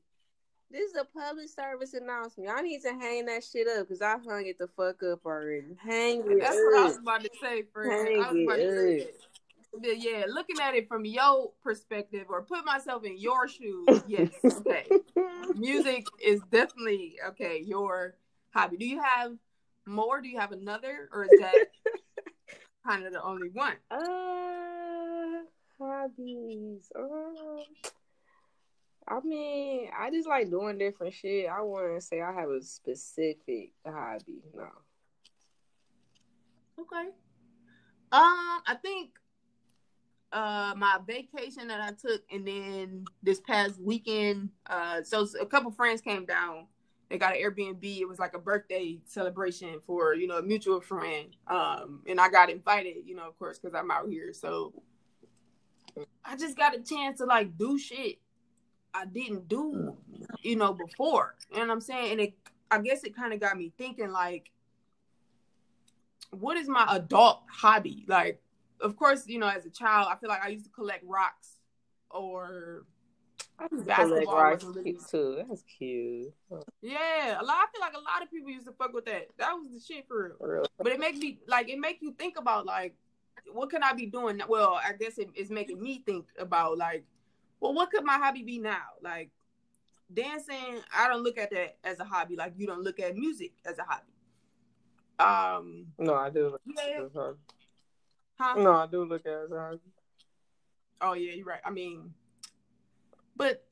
This 0.74 0.90
is 0.90 0.96
a 1.00 1.06
public 1.06 1.50
service 1.50 1.94
announcement. 1.94 2.50
Y'all 2.50 2.64
need 2.64 2.82
to 2.82 2.90
hang 2.90 3.28
that 3.28 3.44
shit 3.44 3.68
up 3.68 3.88
because 3.88 4.02
I 4.02 4.18
hung 4.28 4.48
it 4.48 4.58
the 4.58 4.68
fuck 4.76 5.04
up 5.04 5.20
already. 5.24 5.78
Hang 5.78 6.22
it 6.22 6.40
That's 6.40 6.56
what 6.56 6.80
I 6.80 6.84
was 6.86 6.96
up. 6.96 7.02
about 7.04 7.22
to 7.22 7.30
say, 7.40 7.62
friend. 7.72 7.92
Hang 7.92 8.24
I 8.24 8.32
was 8.32 8.42
about 8.44 8.56
to 8.56 9.00
say 9.00 9.08
yeah, 9.82 10.26
looking 10.28 10.58
at 10.62 10.76
it 10.76 10.88
from 10.88 11.06
your 11.06 11.52
perspective 11.64 12.26
or 12.30 12.44
put 12.44 12.66
myself 12.66 13.04
in 13.04 13.18
your 13.18 13.48
shoes, 13.48 13.88
yes, 14.08 14.30
okay. 14.46 14.86
Music 15.56 16.08
is 16.24 16.42
definitely 16.52 17.18
okay, 17.30 17.62
your 17.66 18.16
hobby. 18.52 18.78
Do 18.78 18.86
you 18.86 19.02
have 19.02 19.34
more? 19.86 20.22
Do 20.22 20.28
you 20.28 20.40
have 20.40 20.52
another? 20.52 21.10
Or 21.12 21.26
is 21.26 21.32
that 21.40 21.56
kind 22.88 23.06
of 23.06 23.14
the 23.14 23.24
only 23.24 23.50
one? 23.50 23.74
Uh, 23.90 25.44
hobbies. 25.80 26.92
Um, 26.96 27.64
I 29.08 29.20
mean, 29.22 29.90
I 29.98 30.10
just 30.12 30.28
like 30.28 30.50
doing 30.50 30.78
different 30.78 31.14
shit. 31.14 31.48
I 31.50 31.62
wouldn't 31.62 32.04
say 32.04 32.22
I 32.22 32.32
have 32.34 32.50
a 32.50 32.62
specific 32.62 33.72
hobby. 33.86 34.42
No. 34.56 34.68
Okay. 36.80 37.10
Um, 38.12 38.62
I 38.66 38.76
think 38.82 39.12
uh 40.32 40.74
my 40.76 40.98
vacation 41.06 41.68
that 41.68 41.80
I 41.80 41.92
took 41.92 42.24
and 42.32 42.48
then 42.48 43.06
this 43.22 43.40
past 43.40 43.80
weekend, 43.80 44.50
uh 44.68 45.04
so 45.04 45.28
a 45.40 45.46
couple 45.46 45.72
friends 45.72 46.02
came 46.02 46.26
down. 46.26 46.68
They 47.10 47.20
got 47.20 47.36
an 47.36 47.42
Airbnb. 47.42 47.84
It 47.84 48.08
was 48.08 48.18
like 48.18 48.34
a 48.34 48.40
birthday 48.40 49.00
celebration 49.06 49.80
for, 49.86 50.16
you 50.16 50.28
know, 50.28 50.38
a 50.38 50.42
mutual 50.42 50.82
friend. 50.82 51.36
Um 51.48 52.02
and 52.08 52.20
I 52.20 52.30
got 52.30 52.50
invited, 52.50 53.06
you 53.06 53.16
know, 53.16 53.28
of 53.28 53.38
course, 53.38 53.60
because 53.60 53.76
I'm 53.76 53.92
out 53.92 54.10
here. 54.10 54.34
So 54.34 54.74
I 56.26 56.36
just 56.36 56.58
got 56.58 56.76
a 56.76 56.82
chance 56.82 57.20
to 57.20 57.26
like 57.26 57.56
do 57.58 57.78
shit 57.78 58.18
I 58.94 59.06
didn't 59.06 59.48
do, 59.48 59.96
you 60.42 60.56
know, 60.56 60.74
before. 60.74 61.36
You 61.52 61.60
know 61.60 61.68
what 61.68 61.74
I'm 61.74 61.82
saying? 61.82 62.12
And 62.14 62.22
it 62.22 62.34
I 62.70 62.80
guess 62.80 63.04
it 63.04 63.16
kind 63.16 63.34
of 63.34 63.40
got 63.40 63.58
me 63.58 63.72
thinking 63.78 64.12
like 64.12 64.50
what 66.32 66.58
is 66.58 66.68
my 66.68 66.86
adult 66.90 67.42
hobby? 67.48 68.06
Like, 68.08 68.42
of 68.82 68.96
course, 68.96 69.28
you 69.28 69.38
know, 69.40 69.48
as 69.48 69.66
a 69.66 69.70
child, 69.70 70.08
I 70.12 70.16
feel 70.16 70.30
like 70.30 70.44
I 70.44 70.48
used 70.48 70.66
to 70.66 70.72
collect 70.72 71.04
rocks 71.06 71.60
or 72.10 72.86
I 73.60 73.68
Basketball 73.68 74.08
collect 74.08 74.28
rocks 74.28 74.64
really- 74.64 74.98
too. 75.10 75.44
That's 75.48 75.64
cute. 75.64 76.34
yeah, 76.82 77.40
a 77.40 77.44
lot. 77.44 77.58
I 77.58 77.66
feel 77.72 77.82
like 77.82 77.94
a 77.94 78.00
lot 78.00 78.24
of 78.24 78.32
people 78.32 78.50
used 78.50 78.66
to 78.66 78.74
fuck 78.74 78.94
with 78.94 79.06
that. 79.06 79.28
That 79.38 79.54
was 79.54 79.68
the 79.72 79.80
shit 79.80 80.08
for 80.08 80.24
real. 80.30 80.38
For 80.40 80.54
real. 80.56 80.66
But 80.80 80.88
it 80.88 81.00
makes 81.00 81.20
me 81.20 81.40
like 81.48 81.70
it 81.70 81.78
make 81.80 82.00
you 82.02 82.14
think 82.18 82.38
about 82.38 82.66
like 82.66 82.96
what 83.52 83.70
can 83.70 83.84
I 83.84 83.94
be 83.94 84.06
doing? 84.06 84.42
Well, 84.48 84.80
I 84.84 84.94
guess 84.94 85.18
it, 85.18 85.30
it's 85.36 85.50
making 85.52 85.82
me 85.82 86.02
think 86.06 86.26
about 86.40 86.78
like, 86.78 87.04
well, 87.64 87.74
what 87.74 87.90
could 87.92 88.04
my 88.04 88.18
hobby 88.18 88.44
be 88.44 88.60
now? 88.60 88.84
Like 89.02 89.32
dancing, 90.14 90.82
I 90.94 91.08
don't 91.08 91.24
look 91.24 91.38
at 91.38 91.50
that 91.52 91.78
as 91.86 91.98
a 92.02 92.04
hobby. 92.04 92.36
Like 92.36 92.54
you 92.58 92.68
don't 92.68 92.84
look 92.84 93.00
at 93.00 93.16
music 93.16 93.54
as 93.66 93.80
a 93.80 93.84
hobby. 93.88 94.04
Um, 95.18 95.88
No, 95.98 96.14
I 96.16 96.30
do. 96.30 96.50
Look 96.50 96.62
yeah, 96.66 96.84
at 96.84 96.90
it 96.90 97.06
as 97.06 97.16
a 97.16 97.20
hobby. 97.20 97.38
huh? 98.38 98.56
No, 98.62 98.74
I 98.74 98.86
do 98.88 99.06
look 99.06 99.26
at 99.26 99.32
it 99.32 99.46
as 99.46 99.52
a 99.52 99.60
hobby. 99.60 99.80
Oh 101.00 101.14
yeah, 101.14 101.34
you're 101.34 101.46
right. 101.46 101.62
I 101.66 101.70
mean, 101.72 102.14
but 103.38 103.66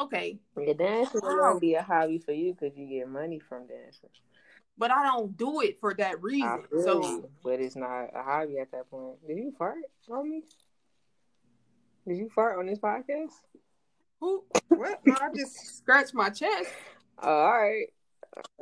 okay, 0.00 0.40
Yeah, 0.60 0.72
dancing 0.72 1.18
is 1.18 1.22
Wow. 1.22 1.38
gonna 1.50 1.60
be 1.60 1.74
a 1.74 1.82
hobby 1.82 2.18
for 2.18 2.32
you 2.32 2.52
because 2.54 2.76
you 2.76 2.86
get 2.88 3.08
money 3.08 3.38
from 3.38 3.68
dancing. 3.68 4.10
but 4.76 4.90
I 4.90 5.04
don't 5.04 5.36
do 5.36 5.60
it 5.60 5.78
for 5.78 5.94
that 5.94 6.20
reason. 6.20 6.64
feel 6.68 6.82
So 6.84 7.00
you, 7.00 7.30
but 7.44 7.60
it's 7.60 7.76
not 7.76 8.10
a 8.12 8.24
hobby 8.24 8.58
at 8.58 8.72
that 8.72 8.90
point. 8.90 9.24
Did 9.26 9.38
you 9.38 9.52
fart 9.56 9.78
on 10.10 10.28
me? 10.28 10.42
Did 12.06 12.18
you 12.18 12.28
fart 12.28 12.58
on 12.58 12.66
this 12.66 12.78
podcast? 12.78 13.30
who? 14.20 14.44
What? 14.68 15.00
No, 15.06 15.16
I 15.20 15.28
just 15.34 15.54
scratched 15.78 16.14
my 16.14 16.28
chest. 16.30 16.70
Oh, 17.22 17.28
all 17.28 17.52
right. 17.52 17.86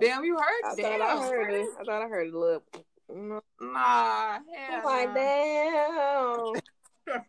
Damn, 0.01 0.25
you 0.25 0.37
heard? 0.37 0.65
I 0.65 0.69
hurt? 0.69 0.77
thought 0.77 0.99
Damn. 0.99 1.03
I 1.03 1.27
heard 1.27 1.55
it. 1.55 1.69
I 1.81 1.85
thought 1.85 2.03
I 2.03 2.09
heard 2.09 2.33
a 2.33 2.39
little. 2.39 2.63
Nah, 3.15 3.41
I'm 3.61 4.43
hell 4.55 4.83
like, 4.85 5.09
nah. 5.09 5.15
damn. 7.07 7.23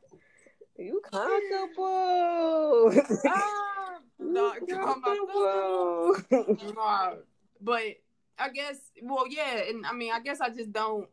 you 0.77 1.01
comfortable. 1.11 2.93
You 4.19 4.37
um, 4.39 4.53
come 4.67 5.03
on, 5.03 6.23
comfortable. 6.29 6.71
Nah, 6.75 7.13
but 7.59 7.81
I 8.39 8.49
guess, 8.49 8.77
well, 9.01 9.25
yeah, 9.27 9.63
and 9.69 9.85
I 9.85 9.91
mean, 9.93 10.11
I 10.13 10.21
guess 10.21 10.39
I 10.39 10.49
just 10.49 10.71
don't, 10.71 11.09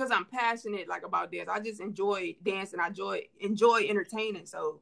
cause 0.00 0.10
I'm 0.10 0.24
passionate 0.24 0.88
like 0.88 1.04
about 1.04 1.30
dance. 1.30 1.48
I 1.52 1.60
just 1.60 1.80
enjoy 1.80 2.36
dancing. 2.42 2.80
I 2.80 2.88
enjoy 2.88 3.22
enjoy 3.38 3.86
entertaining. 3.88 4.46
So 4.46 4.80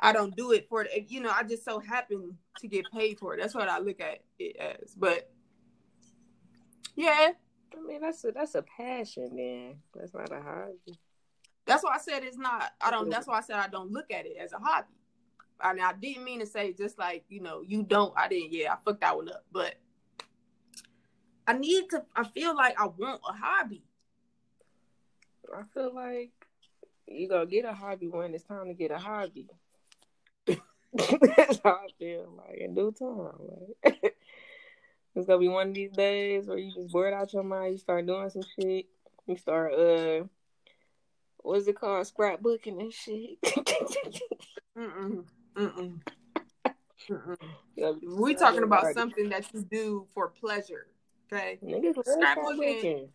I 0.00 0.12
don't 0.12 0.36
do 0.36 0.50
it 0.50 0.68
for 0.68 0.86
you 1.06 1.20
know. 1.20 1.30
I 1.30 1.44
just 1.44 1.64
so 1.64 1.78
happen 1.78 2.36
to 2.58 2.68
get 2.68 2.90
paid 2.92 3.18
for 3.20 3.34
it. 3.34 3.40
That's 3.40 3.54
what 3.54 3.68
I 3.68 3.78
look 3.78 4.00
at 4.00 4.18
it 4.40 4.56
as. 4.56 4.94
But 4.96 5.30
yeah, 6.96 7.32
I 7.72 7.80
mean, 7.80 8.00
that's 8.00 8.24
a 8.24 8.32
that's 8.32 8.56
a 8.56 8.62
passion, 8.62 9.36
then. 9.36 9.76
That's 9.94 10.12
not 10.12 10.32
a 10.32 10.42
hobby. 10.42 10.98
that's 11.66 11.84
why 11.84 11.94
I 11.94 11.98
said 11.98 12.24
it's 12.24 12.36
not. 12.36 12.72
I 12.80 12.90
don't. 12.90 13.08
That's 13.08 13.28
why 13.28 13.38
I 13.38 13.42
said 13.42 13.56
I 13.56 13.68
don't 13.68 13.92
look 13.92 14.10
at 14.10 14.26
it 14.26 14.36
as 14.40 14.52
a 14.52 14.58
hobby. 14.58 14.88
And 15.64 15.80
I 15.80 15.92
didn't 15.92 16.24
mean 16.24 16.40
to 16.40 16.46
say 16.46 16.72
just 16.72 16.98
like 16.98 17.24
you 17.28 17.40
know 17.40 17.62
you 17.64 17.84
don't. 17.84 18.12
I 18.16 18.26
didn't. 18.26 18.52
Yeah, 18.52 18.72
I 18.72 18.76
fucked 18.84 19.02
that 19.02 19.16
one 19.16 19.28
up. 19.28 19.44
But 19.52 19.76
I 21.46 21.52
need 21.52 21.90
to. 21.90 22.02
I 22.16 22.24
feel 22.24 22.56
like 22.56 22.78
I 22.80 22.86
want 22.86 23.20
a 23.28 23.32
hobby. 23.32 23.84
I 25.54 25.62
feel 25.74 25.94
like 25.94 26.30
you 27.06 27.28
gonna 27.28 27.46
get 27.46 27.64
a 27.64 27.72
hobby 27.72 28.08
when 28.08 28.34
it's 28.34 28.44
time 28.44 28.68
to 28.68 28.74
get 28.74 28.90
a 28.90 28.98
hobby. 28.98 29.46
That's 30.46 31.60
how 31.64 31.70
I 31.70 31.88
feel 31.98 32.32
like 32.36 32.58
in 32.58 32.74
due 32.74 32.92
time. 32.92 33.32
Like 33.84 34.16
it's 35.14 35.26
gonna 35.26 35.38
be 35.38 35.48
one 35.48 35.68
of 35.68 35.74
these 35.74 35.92
days 35.92 36.46
where 36.46 36.58
you 36.58 36.72
just 36.72 36.90
bored 36.92 37.12
out 37.12 37.32
your 37.32 37.42
mind, 37.42 37.72
you 37.72 37.78
start 37.78 38.06
doing 38.06 38.30
some 38.30 38.42
shit, 38.58 38.86
you 39.26 39.36
start 39.36 39.74
uh 39.74 40.24
what's 41.38 41.66
it 41.66 41.78
called? 41.78 42.06
Scrapbooking 42.06 42.80
and 42.80 42.92
shit. 42.92 43.40
Mm-mm. 44.78 45.24
Mm-mm. 45.56 46.00
Mm-mm. 47.10 47.36
You 47.76 47.84
gotta 47.84 47.98
be 47.98 48.06
We 48.06 48.34
talking 48.34 48.62
about 48.62 48.94
something 48.94 49.28
that 49.30 49.52
you 49.52 49.62
do 49.62 50.06
for 50.14 50.28
pleasure. 50.28 50.86
Okay, 51.32 51.58
Niggas 51.64 51.96
Scrapbooking. 52.06 53.08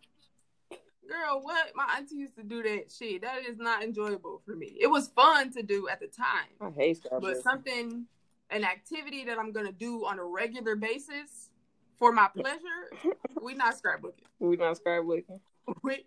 Girl, 1.08 1.40
what? 1.42 1.72
My 1.74 1.96
auntie 1.96 2.16
used 2.16 2.36
to 2.36 2.42
do 2.44 2.62
that 2.62 2.92
shit. 2.92 3.22
That 3.22 3.44
is 3.48 3.58
not 3.58 3.82
enjoyable 3.82 4.42
for 4.44 4.54
me. 4.54 4.76
It 4.80 4.88
was 4.88 5.08
fun 5.08 5.50
to 5.52 5.62
do 5.62 5.88
at 5.88 6.00
the 6.00 6.06
time. 6.06 6.50
I 6.60 6.70
hate 6.70 7.04
but 7.20 7.42
something 7.42 8.06
an 8.50 8.64
activity 8.64 9.24
that 9.24 9.38
i'm 9.38 9.52
gonna 9.52 9.72
do 9.72 10.04
on 10.06 10.18
a 10.18 10.24
regular 10.24 10.74
basis 10.74 11.50
for 11.98 12.12
my 12.12 12.28
pleasure 12.28 12.88
we 13.42 13.54
not 13.54 13.74
scrapbooking 13.74 14.24
We 14.38 14.56
not 14.56 14.78
scrapbooking. 14.78 15.40
we 15.82 16.06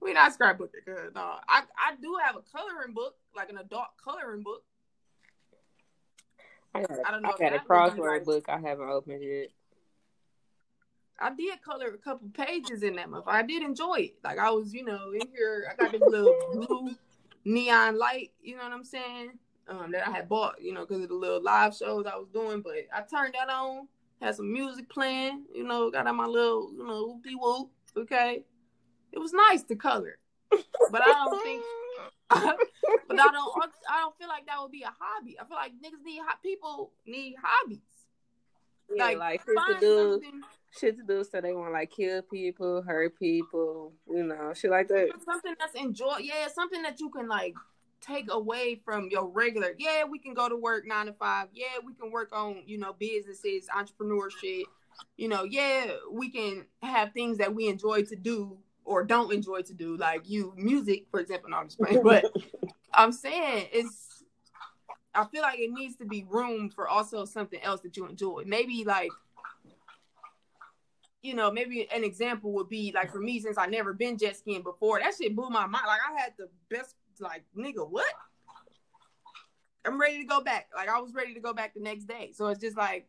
we 0.00 0.12
not 0.12 0.32
scrapbooking 0.36 1.14
no 1.14 1.34
i 1.48 1.62
i 1.78 1.94
do 2.00 2.16
have 2.24 2.36
a 2.36 2.42
coloring 2.56 2.94
book 2.94 3.16
like 3.36 3.50
an 3.50 3.58
adult 3.58 3.88
coloring 4.02 4.42
book 4.42 4.62
I 6.76 6.80
got 6.80 6.90
a, 6.90 7.02
I 7.06 7.10
don't 7.12 7.22
know 7.22 7.28
I 7.28 7.32
if 7.32 7.38
got 7.38 7.52
a 7.52 7.56
that 7.56 7.68
crossword 7.68 8.24
book 8.24 8.48
I 8.48 8.58
haven't 8.58 8.88
opened 8.88 9.22
yet. 9.22 9.50
I 11.24 11.34
did 11.34 11.60
color 11.62 11.88
a 11.88 11.98
couple 11.98 12.28
pages 12.34 12.82
in 12.82 12.96
that 12.96 13.08
month 13.08 13.24
i 13.26 13.42
did 13.42 13.62
enjoy 13.62 13.94
it 13.96 14.14
like 14.22 14.38
i 14.38 14.50
was 14.50 14.74
you 14.74 14.84
know 14.84 15.12
in 15.12 15.26
here 15.34 15.66
i 15.70 15.82
got 15.82 15.92
this 15.92 16.02
little 16.06 16.36
blue 16.52 16.94
neon 17.44 17.98
light 17.98 18.30
you 18.42 18.56
know 18.56 18.62
what 18.62 18.72
i'm 18.72 18.84
saying 18.84 19.30
um 19.68 19.90
that 19.90 20.06
i 20.06 20.10
had 20.10 20.28
bought 20.28 20.60
you 20.60 20.72
know 20.72 20.80
because 20.84 21.02
of 21.02 21.08
the 21.08 21.14
little 21.14 21.42
live 21.42 21.74
shows 21.74 22.04
i 22.06 22.16
was 22.16 22.28
doing 22.32 22.60
but 22.60 22.74
i 22.92 23.00
turned 23.00 23.34
that 23.34 23.48
on 23.48 23.88
had 24.20 24.34
some 24.34 24.52
music 24.52 24.88
playing 24.88 25.44
you 25.54 25.64
know 25.64 25.90
got 25.90 26.06
on 26.06 26.16
my 26.16 26.26
little 26.26 26.70
you 26.76 26.86
know 26.86 27.08
whoopie 27.08 27.38
whoop 27.38 27.70
okay 27.96 28.44
it 29.12 29.18
was 29.18 29.32
nice 29.32 29.62
to 29.62 29.74
color 29.74 30.18
but 30.90 31.02
i 31.02 31.06
don't 31.06 31.42
think 31.42 31.62
but 33.08 33.20
I 33.20 33.30
don't. 33.30 33.72
I 33.90 34.00
don't 34.00 34.16
feel 34.18 34.28
like 34.28 34.46
that 34.46 34.56
would 34.60 34.72
be 34.72 34.82
a 34.82 34.92
hobby. 34.98 35.36
I 35.38 35.44
feel 35.44 35.56
like 35.56 35.72
niggas 35.72 36.02
need 36.04 36.20
people 36.42 36.92
need 37.06 37.36
hobbies. 37.40 37.93
Yeah, 38.92 39.04
Like, 39.04 39.18
like, 39.18 39.44
Chris 39.44 39.56
the 39.56 39.74
Find 39.74 40.22
something. 40.22 40.40
shit 40.70 40.96
to 40.98 41.02
do, 41.04 41.24
so 41.24 41.40
they 41.40 41.52
want 41.52 41.72
like 41.72 41.90
kill 41.90 42.22
people, 42.22 42.82
hurt 42.82 43.18
people, 43.18 43.92
you 44.08 44.24
know, 44.24 44.52
shit 44.54 44.70
like 44.70 44.88
that. 44.88 45.10
Something 45.24 45.54
that's 45.58 45.74
enjoy, 45.74 46.18
yeah, 46.20 46.48
something 46.52 46.82
that 46.82 47.00
you 47.00 47.10
can 47.10 47.28
like 47.28 47.54
take 48.00 48.30
away 48.30 48.80
from 48.84 49.08
your 49.10 49.26
regular. 49.28 49.74
Yeah, 49.78 50.04
we 50.04 50.18
can 50.18 50.34
go 50.34 50.48
to 50.48 50.56
work 50.56 50.86
nine 50.86 51.06
to 51.06 51.12
five. 51.12 51.48
Yeah, 51.52 51.78
we 51.84 51.94
can 51.94 52.10
work 52.10 52.30
on 52.32 52.62
you 52.66 52.78
know 52.78 52.92
businesses, 52.98 53.68
entrepreneurship. 53.74 54.64
You 55.16 55.28
know, 55.28 55.44
yeah, 55.44 55.86
we 56.10 56.30
can 56.30 56.66
have 56.82 57.12
things 57.12 57.38
that 57.38 57.54
we 57.54 57.68
enjoy 57.68 58.02
to 58.04 58.16
do 58.16 58.58
or 58.84 59.02
don't 59.02 59.32
enjoy 59.32 59.62
to 59.62 59.72
do, 59.74 59.96
like 59.96 60.28
you 60.28 60.52
music, 60.56 61.06
for 61.10 61.20
example. 61.20 61.50
No, 61.50 61.56
I'm 61.56 61.66
just 61.66 61.78
playing, 61.78 62.02
but 62.02 62.24
I'm 62.94 63.12
saying 63.12 63.68
it's. 63.72 64.03
I 65.14 65.24
feel 65.24 65.42
like 65.42 65.58
it 65.58 65.70
needs 65.70 65.96
to 65.96 66.04
be 66.04 66.26
room 66.28 66.70
for 66.70 66.88
also 66.88 67.24
something 67.24 67.60
else 67.62 67.80
that 67.82 67.96
you 67.96 68.06
enjoy. 68.06 68.42
Maybe 68.46 68.84
like 68.84 69.10
you 71.24 71.34
know, 71.34 71.50
maybe 71.50 71.88
an 71.90 72.04
example 72.04 72.52
would 72.52 72.68
be 72.68 72.92
like 72.94 73.10
for 73.10 73.18
me, 73.18 73.40
since 73.40 73.56
I 73.56 73.64
never 73.64 73.94
been 73.94 74.18
jet 74.18 74.36
skiing 74.36 74.62
before, 74.62 75.00
that 75.00 75.14
shit 75.14 75.34
blew 75.34 75.48
my 75.48 75.66
mind. 75.66 75.86
Like 75.86 76.00
I 76.06 76.20
had 76.20 76.34
the 76.36 76.48
best, 76.68 76.96
like 77.18 77.44
nigga, 77.56 77.88
what? 77.88 78.12
I'm 79.86 79.98
ready 79.98 80.18
to 80.18 80.24
go 80.24 80.42
back. 80.42 80.68
Like 80.76 80.90
I 80.90 81.00
was 81.00 81.14
ready 81.14 81.32
to 81.32 81.40
go 81.40 81.54
back 81.54 81.72
the 81.72 81.80
next 81.80 82.04
day. 82.04 82.32
So 82.34 82.48
it's 82.48 82.60
just 82.60 82.76
like 82.76 83.06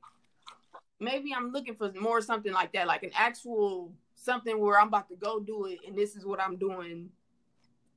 maybe 0.99 1.33
I'm 1.35 1.51
looking 1.51 1.75
for 1.75 1.91
more 1.91 2.21
something 2.21 2.53
like 2.53 2.71
that, 2.71 2.87
like 2.87 3.03
an 3.03 3.11
actual 3.13 3.91
something 4.15 4.59
where 4.59 4.79
I'm 4.79 4.87
about 4.87 5.09
to 5.09 5.15
go 5.15 5.41
do 5.41 5.65
it, 5.65 5.79
and 5.85 5.97
this 5.97 6.15
is 6.15 6.25
what 6.25 6.39
I'm 6.39 6.55
doing, 6.55 7.09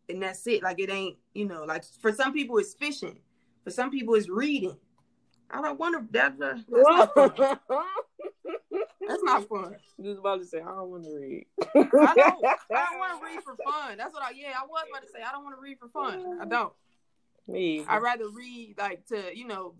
and 0.09 0.21
that's 0.21 0.45
it. 0.49 0.65
Like 0.65 0.81
it 0.81 0.91
ain't, 0.91 1.17
you 1.33 1.47
know, 1.47 1.63
like 1.63 1.85
for 2.01 2.13
some 2.13 2.33
people 2.33 2.59
it's 2.59 2.75
fishing, 2.75 3.21
for 3.69 3.75
some 3.75 3.91
people 3.91 4.15
it's 4.15 4.29
reading. 4.29 4.77
I 5.51 5.61
don't 5.63 5.79
wonder 5.79 6.05
that. 6.13 6.33
Uh, 6.33 6.55
that's, 6.69 6.69
not 6.69 7.15
fun. 7.15 7.33
that's 9.07 9.23
not 9.23 9.49
fun. 9.49 9.77
You 9.99 10.11
was 10.11 10.19
about 10.19 10.41
to 10.41 10.47
say 10.47 10.59
I 10.61 10.65
don't 10.65 10.91
want 10.91 11.05
to 11.05 11.15
read. 11.15 11.47
I 11.75 11.75
don't. 11.75 11.87
I 11.95 12.37
don't 12.71 12.99
want 12.99 13.21
to 13.21 13.27
read 13.27 13.43
for 13.43 13.57
fun. 13.65 13.97
That's 13.97 14.13
what 14.13 14.23
I. 14.23 14.31
Yeah, 14.35 14.53
I 14.59 14.67
was 14.67 14.85
about 14.91 15.03
to 15.03 15.09
say 15.09 15.21
I 15.27 15.33
don't 15.33 15.45
want 15.45 15.57
to 15.57 15.63
read 15.63 15.79
for 15.79 15.89
fun. 15.89 16.39
I 16.41 16.45
don't. 16.45 16.73
Me. 17.47 17.85
I'd 17.89 18.03
rather 18.03 18.29
read 18.29 18.75
like 18.79 19.07
to 19.07 19.37
you 19.37 19.47
know, 19.47 19.75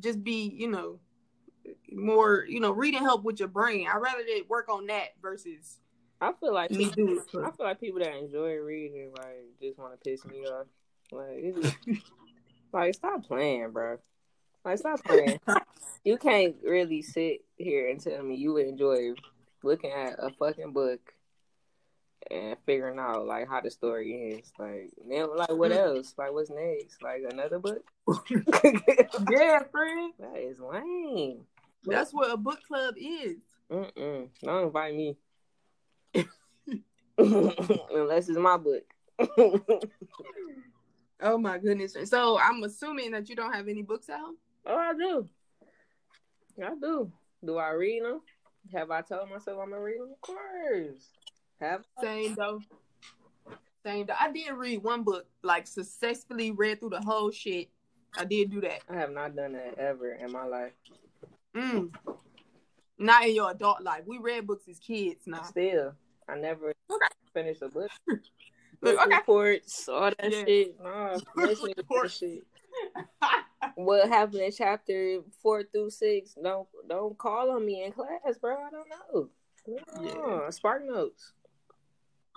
just 0.00 0.24
be 0.24 0.54
you 0.54 0.70
know 0.70 1.00
more 1.92 2.46
you 2.48 2.60
know 2.60 2.72
reading 2.72 3.02
help 3.02 3.24
with 3.24 3.38
your 3.38 3.48
brain. 3.48 3.86
I'd 3.92 3.98
rather 3.98 4.22
they 4.26 4.42
work 4.48 4.68
on 4.68 4.86
that 4.86 5.08
versus. 5.20 5.80
I 6.20 6.32
feel 6.40 6.54
like 6.54 6.70
me 6.70 6.88
people, 6.88 7.04
do 7.04 7.40
it. 7.40 7.44
I 7.44 7.50
feel 7.50 7.66
like 7.66 7.80
people 7.80 8.00
that 8.00 8.14
enjoy 8.14 8.54
reading 8.54 9.12
like 9.18 9.44
just 9.60 9.78
want 9.78 9.92
to 9.92 10.10
piss 10.10 10.24
me 10.24 10.46
off. 10.46 10.66
Like, 11.12 11.26
it's 11.32 11.58
just, 11.60 11.76
like 12.74 12.94
stop 12.94 13.24
playing, 13.26 13.70
bro. 13.70 13.98
Like 14.64 14.78
stop 14.78 15.02
playing. 15.04 15.40
you 16.04 16.18
can't 16.18 16.56
really 16.62 17.02
sit 17.02 17.44
here 17.56 17.88
and 17.88 18.00
tell 18.00 18.22
me 18.22 18.34
you 18.34 18.56
enjoy 18.58 19.14
looking 19.62 19.92
at 19.92 20.16
a 20.18 20.30
fucking 20.30 20.72
book 20.72 21.14
and 22.30 22.56
figuring 22.66 22.98
out 22.98 23.26
like 23.26 23.48
how 23.48 23.60
the 23.60 23.70
story 23.70 24.32
ends. 24.32 24.52
Like, 24.58 24.90
then, 25.08 25.34
like 25.36 25.50
what 25.50 25.70
mm. 25.70 25.76
else? 25.76 26.14
Like, 26.18 26.32
what's 26.32 26.50
next? 26.50 27.02
Like 27.02 27.22
another 27.30 27.58
book? 27.58 27.84
yeah, 29.30 29.62
friend. 29.70 30.12
That 30.18 30.36
is 30.36 30.58
lame. 30.58 31.46
That's 31.84 32.12
what 32.12 32.32
a 32.32 32.36
book 32.36 32.60
club 32.66 32.94
is. 32.96 33.36
Mm-mm. 33.70 34.28
Don't 34.42 34.64
invite 34.64 34.94
me. 34.94 35.16
Unless 37.18 38.28
it's 38.28 38.38
my 38.38 38.56
book. 38.56 38.84
Oh 41.24 41.38
my 41.38 41.58
goodness. 41.58 41.96
So 42.04 42.38
I'm 42.38 42.62
assuming 42.62 43.10
that 43.12 43.28
you 43.28 43.34
don't 43.34 43.52
have 43.52 43.66
any 43.66 43.82
books 43.82 44.08
out? 44.08 44.34
Oh, 44.66 44.76
I 44.76 44.92
do. 44.94 45.28
I 46.62 46.74
do. 46.80 47.10
Do 47.44 47.58
I 47.58 47.70
read 47.70 48.04
them? 48.04 48.20
Have 48.72 48.90
I 48.90 49.02
told 49.02 49.30
myself 49.30 49.58
I'm 49.60 49.70
gonna 49.70 49.82
read 49.82 50.00
them? 50.00 50.12
Of 50.12 50.20
course. 50.20 51.10
Have 51.60 51.84
same 52.00 52.34
though. 52.34 52.60
Same 53.84 54.06
though. 54.06 54.14
I 54.18 54.30
did 54.30 54.52
read 54.52 54.82
one 54.82 55.02
book, 55.02 55.26
like 55.42 55.66
successfully 55.66 56.52
read 56.52 56.80
through 56.80 56.90
the 56.90 57.00
whole 57.00 57.30
shit. 57.30 57.68
I 58.16 58.24
did 58.24 58.50
do 58.50 58.60
that. 58.60 58.82
I 58.88 58.94
have 58.94 59.10
not 59.10 59.34
done 59.34 59.52
that 59.52 59.78
ever 59.78 60.12
in 60.12 60.30
my 60.30 60.44
life. 60.44 60.72
Mm. 61.54 61.92
Not 62.98 63.24
in 63.24 63.34
your 63.34 63.50
adult 63.50 63.82
life. 63.82 64.02
We 64.06 64.18
read 64.18 64.46
books 64.46 64.68
as 64.68 64.78
kids 64.78 65.26
now. 65.26 65.42
Still, 65.42 65.94
I 66.28 66.36
never 66.36 66.72
okay. 66.90 67.06
finished 67.32 67.62
a 67.62 67.68
book. 67.68 67.90
Look, 68.84 69.00
okay. 69.00 69.16
reports, 69.16 69.88
all 69.88 70.10
that 70.10 70.30
yeah. 70.30 70.44
shit. 70.44 70.82
Nah, 70.82 71.18
listening 71.36 71.74
to 71.74 71.84
that 71.88 72.10
shit. 72.10 72.44
what 73.76 74.08
happened 74.08 74.42
in 74.42 74.52
chapter 74.52 75.20
four 75.42 75.62
through 75.62 75.90
six? 75.90 76.36
Don't 76.42 76.68
don't 76.88 77.16
call 77.16 77.50
on 77.50 77.64
me 77.64 77.84
in 77.84 77.92
class, 77.92 78.38
bro. 78.40 78.56
I 78.56 78.70
don't 78.70 78.88
know. 78.90 79.28
Yeah, 80.02 80.50
Spark 80.50 80.84
notes. 80.86 81.32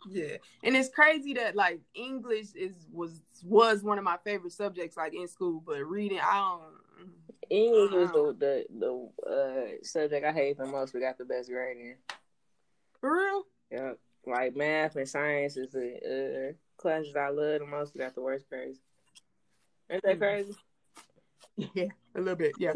Yeah, 0.10 0.38
and 0.63 0.75
it's 0.75 0.89
crazy 0.89 1.33
that 1.33 1.55
like 1.55 1.81
English 1.93 2.53
is 2.55 2.88
was 2.91 3.21
was 3.43 3.83
one 3.83 3.97
of 3.97 4.05
my 4.05 4.17
favorite 4.23 4.53
subjects 4.53 4.95
like 4.95 5.13
in 5.13 5.27
school, 5.27 5.62
but 5.65 5.83
reading 5.83 6.19
I 6.19 6.36
don't. 6.36 7.12
English 7.49 7.91
was 7.91 8.12
the 8.12 8.36
the, 8.39 8.65
the 8.79 9.29
uh, 9.29 9.83
subject 9.83 10.25
I 10.25 10.31
hate 10.31 10.57
the 10.57 10.65
most. 10.65 10.93
We 10.93 11.01
got 11.01 11.17
the 11.17 11.25
best 11.25 11.49
grade 11.49 11.77
in. 11.77 11.95
For 13.01 13.13
real? 13.13 13.43
Yeah, 13.69 13.93
like 14.27 14.55
math 14.55 14.95
and 14.95 15.07
science 15.07 15.57
is 15.57 15.71
the 15.71 16.49
uh, 16.49 16.81
classes 16.81 17.15
I 17.15 17.29
love 17.29 17.59
the 17.59 17.65
most. 17.65 17.97
Got 17.97 18.15
the 18.15 18.21
worst 18.21 18.49
grades. 18.49 18.79
Ain't 19.89 20.03
that 20.03 20.15
mm. 20.15 20.19
crazy? 20.19 20.53
Yeah, 21.55 21.87
a 22.15 22.19
little 22.19 22.35
bit. 22.35 22.53
Yeah. 22.59 22.73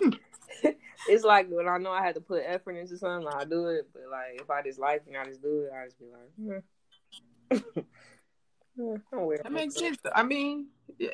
it's 1.08 1.24
like 1.24 1.48
when 1.50 1.68
I 1.68 1.78
know 1.78 1.90
I 1.90 2.02
had 2.02 2.14
to 2.14 2.20
put 2.20 2.42
effort 2.46 2.72
into 2.72 2.96
something, 2.96 3.28
I 3.32 3.44
do 3.44 3.66
it. 3.66 3.88
But 3.92 4.04
like 4.10 4.40
if 4.40 4.50
I 4.50 4.62
just 4.62 4.78
like 4.78 5.02
it, 5.06 5.16
I 5.18 5.24
just 5.24 5.42
do 5.42 5.66
it. 5.66 5.72
I 5.74 5.84
just 5.84 5.98
be 5.98 6.06
like, 6.06 6.30
hmm. 6.36 6.58
yeah, 8.76 8.96
that 9.42 9.52
makes 9.52 9.76
sense. 9.76 9.98
I 10.14 10.22
mean, 10.22 10.68
yeah. 10.98 11.10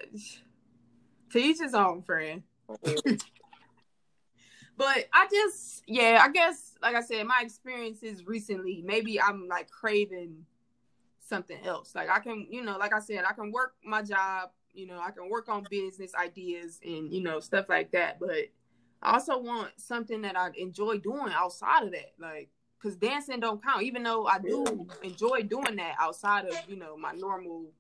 to 1.33 1.39
each 1.39 1.59
his 1.59 1.75
own, 1.75 2.03
friend. 2.03 2.43
but 4.77 5.09
I 5.13 5.27
just, 5.33 5.83
yeah, 5.87 6.21
I 6.23 6.31
guess, 6.31 6.68
like 6.83 6.95
I 6.95 7.01
said, 7.01 7.27
my 7.27 7.41
experiences 7.43 8.27
recently, 8.27 8.83
maybe 8.85 9.21
I'm 9.21 9.49
like 9.49 9.71
craving 9.71 10.45
something 11.21 11.59
else. 11.65 11.95
Like 11.95 12.09
I 12.11 12.21
can, 12.21 12.47
you 12.51 12.63
know, 12.63 12.77
like 12.79 12.95
I 12.95 13.01
said, 13.01 13.25
I 13.29 13.33
can 13.33 13.53
work 13.53 13.75
my 13.85 14.03
job 14.03 14.51
you 14.79 14.87
know, 14.87 15.01
I 15.01 15.11
can 15.11 15.29
work 15.29 15.49
on 15.49 15.67
business 15.69 16.15
ideas 16.15 16.81
and, 16.85 17.13
you 17.13 17.21
know, 17.21 17.41
stuff 17.41 17.69
like 17.69 17.91
that. 17.93 18.21
But 18.21 18.51
I 19.03 19.15
also 19.15 19.39
want 19.39 19.73
something 19.77 20.23
that 20.23 20.39
I 20.39 20.51
enjoy 20.57 20.99
doing 20.99 21.33
outside 21.33 21.85
of 21.85 21.93
that. 21.93 22.13
Like, 22.19 22.51
because 22.81 22.97
dancing 22.97 23.41
don't 23.41 23.63
count, 23.63 23.83
even 23.83 24.05
though 24.05 24.27
I 24.27 24.39
do 24.39 24.87
enjoy 25.03 25.43
doing 25.43 25.77
that 25.77 25.97
outside 25.99 26.47
of, 26.47 26.57
you 26.69 26.77
know, 26.77 26.97
my 26.97 27.13
normal 27.13 27.73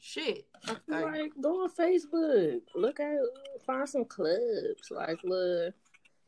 shit. 0.00 0.46
Like, 0.66 0.80
like 0.88 1.32
go 1.40 1.62
on 1.62 1.70
Facebook, 1.70 2.62
look 2.74 2.98
at, 2.98 3.18
find 3.64 3.88
some 3.88 4.04
clubs, 4.04 4.90
like 4.90 5.18
little 5.22 5.70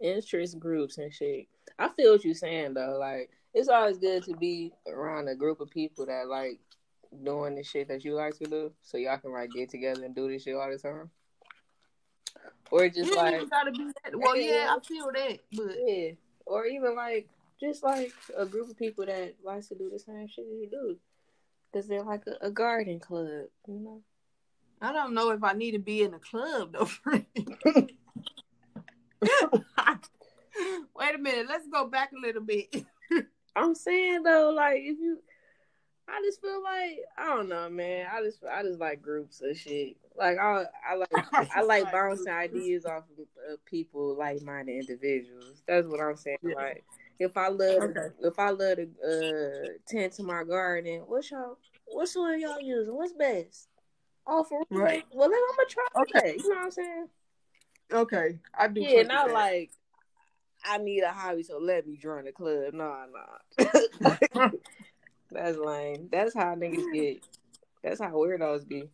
interest 0.00 0.60
groups 0.60 0.98
and 0.98 1.12
shit. 1.12 1.48
I 1.78 1.88
feel 1.88 2.12
what 2.12 2.24
you're 2.24 2.34
saying 2.34 2.74
though. 2.74 2.96
Like, 2.98 3.30
it's 3.52 3.68
always 3.68 3.98
good 3.98 4.24
to 4.24 4.36
be 4.36 4.72
around 4.86 5.28
a 5.28 5.34
group 5.34 5.60
of 5.60 5.70
people 5.70 6.06
that 6.06 6.28
like 6.28 6.58
doing 7.22 7.54
the 7.54 7.62
shit 7.62 7.88
that 7.88 8.04
you 8.04 8.14
like 8.14 8.36
to 8.38 8.44
do, 8.44 8.72
so 8.82 8.96
y'all 8.96 9.18
can 9.18 9.32
like 9.32 9.50
get 9.50 9.70
together 9.70 10.04
and 10.04 10.14
do 10.14 10.28
this 10.28 10.42
shit 10.42 10.56
all 10.56 10.70
the 10.70 10.78
time. 10.78 11.10
Or 12.70 12.88
just 12.88 13.10
you 13.10 13.16
like 13.16 13.48
gotta 13.50 13.72
be 13.72 13.90
that. 14.04 14.16
Well, 14.18 14.36
yeah, 14.36 14.74
I 14.76 14.78
feel 14.86 15.10
that, 15.14 15.38
but 15.52 15.76
yeah, 15.86 16.12
or 16.46 16.66
even 16.66 16.96
like 16.96 17.28
just 17.60 17.82
like 17.82 18.12
a 18.36 18.46
group 18.46 18.70
of 18.70 18.76
people 18.76 19.06
that 19.06 19.34
likes 19.44 19.68
to 19.68 19.74
do 19.74 19.90
the 19.90 19.98
same 19.98 20.28
shit 20.28 20.44
you 20.46 20.68
do, 20.70 20.96
because 21.72 21.86
they're 21.88 22.02
like 22.02 22.22
a, 22.26 22.46
a, 22.46 22.50
garden 22.50 22.98
club, 22.98 23.46
you 23.66 23.80
know. 23.80 24.00
I 24.80 24.92
don't 24.92 25.14
know 25.14 25.30
if 25.30 25.42
I 25.42 25.52
need 25.52 25.72
to 25.72 25.78
be 25.78 26.02
in 26.02 26.14
a 26.14 26.18
club 26.18 26.72
though, 26.72 26.84
friend. 26.84 27.26
Wait 30.96 31.14
a 31.14 31.18
minute, 31.18 31.46
let's 31.48 31.66
go 31.68 31.86
back 31.86 32.12
a 32.12 32.20
little 32.20 32.42
bit. 32.42 32.84
I'm 33.56 33.74
saying 33.74 34.22
though, 34.22 34.50
like 34.54 34.78
if 34.78 34.98
you 34.98 35.18
I 36.06 36.20
just 36.24 36.40
feel 36.40 36.62
like 36.62 36.98
I 37.16 37.26
don't 37.26 37.48
know, 37.48 37.68
man. 37.70 38.06
I 38.12 38.22
just 38.22 38.44
I 38.44 38.62
just 38.62 38.80
like 38.80 39.00
groups 39.00 39.40
of 39.42 39.56
shit. 39.56 39.96
Like 40.16 40.38
I 40.38 40.64
I 40.88 40.94
like 40.96 41.08
I 41.56 41.62
like 41.62 41.90
bouncing 41.90 42.32
ideas 42.32 42.84
off 42.84 43.04
of 43.18 43.26
uh, 43.52 43.56
people 43.64 44.16
like 44.16 44.42
minded 44.42 44.80
individuals. 44.80 45.62
That's 45.66 45.86
what 45.86 46.00
I'm 46.00 46.16
saying. 46.16 46.38
Yeah. 46.42 46.54
Like 46.56 46.84
if 47.18 47.36
I 47.36 47.48
love 47.48 47.82
okay. 47.82 48.08
if 48.22 48.38
I 48.38 48.50
love 48.50 48.76
to 48.76 48.88
uh, 49.04 49.68
tend 49.88 50.12
to 50.12 50.22
my 50.22 50.44
garden, 50.44 51.02
what's 51.06 51.30
y'all 51.30 51.58
what's 51.86 52.16
one 52.16 52.40
y'all 52.40 52.60
using? 52.60 52.94
What's 52.94 53.12
best? 53.12 53.68
Oh, 54.26 54.42
for 54.44 54.62
right. 54.70 55.04
Well, 55.12 55.28
then 55.28 55.38
I'm 55.38 55.56
gonna 55.56 55.68
try 55.68 56.02
okay. 56.02 56.32
that. 56.32 56.38
You 56.38 56.48
know 56.50 56.56
what 56.56 56.64
I'm 56.64 56.70
saying? 56.70 57.08
Okay, 57.92 58.38
I 58.58 58.68
do. 58.68 58.80
Yeah, 58.80 59.02
not 59.02 59.28
that. 59.28 59.34
like 59.34 59.70
I 60.64 60.78
need 60.78 61.02
a 61.02 61.12
hobby, 61.12 61.42
so 61.42 61.58
let 61.58 61.86
me 61.86 61.96
join 61.96 62.24
the 62.24 62.32
club. 62.32 62.72
No, 62.72 62.94
no. 63.58 64.50
That's 65.30 65.58
lame. 65.58 66.08
That's 66.10 66.34
how 66.34 66.54
niggas 66.54 66.92
get. 66.92 67.26
That's 67.82 68.00
how 68.00 68.12
weirdos 68.12 68.66
be. 68.66 68.88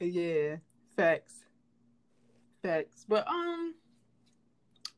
Yeah, 0.00 0.56
facts, 0.96 1.34
facts. 2.62 3.04
But 3.08 3.26
um, 3.26 3.74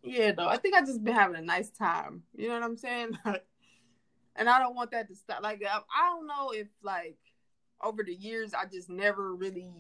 Yeah, 0.03 0.33
though. 0.33 0.47
I 0.47 0.59
think 0.59 0.75
I 0.75 0.81
just 0.81 1.03
been 1.03 1.15
having 1.15 1.37
a 1.37 1.43
nice 1.43 1.71
time. 1.71 2.23
You 2.37 2.49
know 2.49 2.55
what 2.55 2.63
I'm 2.65 2.77
saying? 2.77 3.19
and 4.37 4.49
I 4.49 4.59
don't 4.59 4.75
want 4.75 4.91
that 4.91 5.09
to 5.09 5.15
stop. 5.15 5.43
Like 5.43 5.63
I, 5.65 5.79
I 5.79 6.09
don't 6.11 6.27
know 6.27 6.51
if 6.51 6.69
like 6.83 7.17
over 7.83 8.03
the 8.05 8.15
years 8.15 8.53
I 8.53 8.67
just 8.67 8.91
never 8.91 9.35
really 9.35 9.73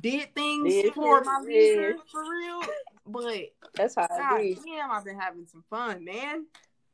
did 0.00 0.34
things 0.34 0.74
Yeah, 0.74 0.90
for 0.92 1.22
my 1.22 1.40
yeah. 1.48 1.92
for 2.10 2.22
real. 2.28 2.62
But 3.06 3.52
That's 3.74 3.94
how 3.94 4.06
I 4.10 4.16
God 4.16 4.38
be. 4.40 4.58
damn, 4.66 4.90
I've 4.90 5.04
been 5.04 5.18
having 5.18 5.46
some 5.46 5.64
fun, 5.68 6.04
man. 6.04 6.46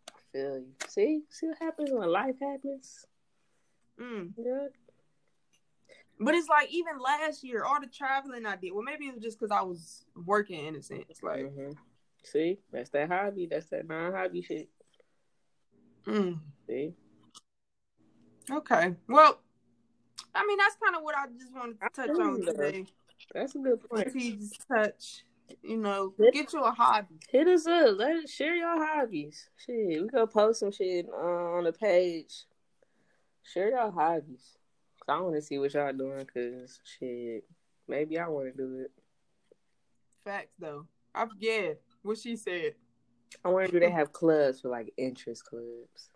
I 0.08 0.18
Feel 0.32 0.58
you. 0.58 0.66
See, 0.88 1.22
see 1.28 1.46
what 1.46 1.58
happens 1.58 1.90
when 1.92 2.10
life 2.10 2.36
happens. 2.40 3.06
Mm. 4.00 4.32
Yeah. 4.36 4.66
But 6.18 6.34
it's 6.34 6.48
like 6.48 6.70
even 6.70 6.98
last 6.98 7.42
year, 7.42 7.64
all 7.64 7.80
the 7.80 7.86
traveling 7.86 8.44
I 8.44 8.56
did. 8.56 8.72
Well, 8.72 8.82
maybe 8.82 9.06
it 9.06 9.14
was 9.14 9.22
just 9.22 9.38
because 9.38 9.50
I 9.50 9.62
was 9.62 10.04
working 10.26 10.66
in 10.66 10.76
a 10.76 10.82
sense. 10.82 11.22
Like, 11.22 11.50
hmm 11.52 11.70
See, 12.22 12.58
that's 12.70 12.90
that 12.90 13.08
hobby. 13.08 13.48
That's 13.50 13.66
that 13.70 13.88
non-hobby 13.88 14.42
shit. 14.42 14.68
mm. 16.06 16.38
See, 16.66 16.92
okay. 18.50 18.94
Well, 19.08 19.40
I 20.34 20.46
mean 20.46 20.58
that's 20.58 20.76
kind 20.82 20.96
of 20.96 21.02
what 21.02 21.16
I 21.16 21.26
just 21.38 21.54
wanted 21.54 21.80
to 21.80 21.88
touch 21.88 22.10
on 22.10 22.42
today. 22.42 22.84
that's 23.34 23.54
a 23.54 23.58
good 23.58 23.88
point. 23.88 24.12
Please 24.12 24.52
touch. 24.70 25.24
You 25.62 25.76
know, 25.78 26.14
get 26.32 26.52
you 26.52 26.62
a 26.62 26.70
hobby. 26.70 27.18
Hit 27.30 27.46
us 27.48 27.66
up. 27.66 27.96
Let 27.98 28.16
us 28.24 28.30
share 28.30 28.54
your 28.54 28.84
hobbies. 28.84 29.48
Shit, 29.56 30.02
we 30.02 30.08
gonna 30.08 30.26
post 30.26 30.60
some 30.60 30.72
shit 30.72 31.06
uh, 31.12 31.16
on 31.56 31.64
the 31.64 31.72
page. 31.72 32.44
Share 33.42 33.70
your 33.70 33.90
hobbies. 33.90 34.56
'Cause 35.00 35.08
I 35.16 35.20
want 35.20 35.34
to 35.36 35.42
see 35.42 35.58
what 35.58 35.72
y'all 35.74 35.92
doing. 35.92 36.26
Cause 36.26 36.80
shit, 36.84 37.44
maybe 37.88 38.18
I 38.18 38.28
want 38.28 38.46
to 38.46 38.52
do 38.56 38.80
it. 38.80 38.92
Facts 40.24 40.54
though. 40.58 40.86
I 41.14 41.26
yeah, 41.38 41.72
what 42.02 42.18
she 42.18 42.36
said. 42.36 42.74
I 43.44 43.48
wonder 43.48 43.70
do 43.70 43.80
they 43.80 43.90
have 43.90 44.12
clubs 44.12 44.60
for 44.60 44.68
like 44.68 44.92
interest 44.96 45.44
clubs, 45.46 46.10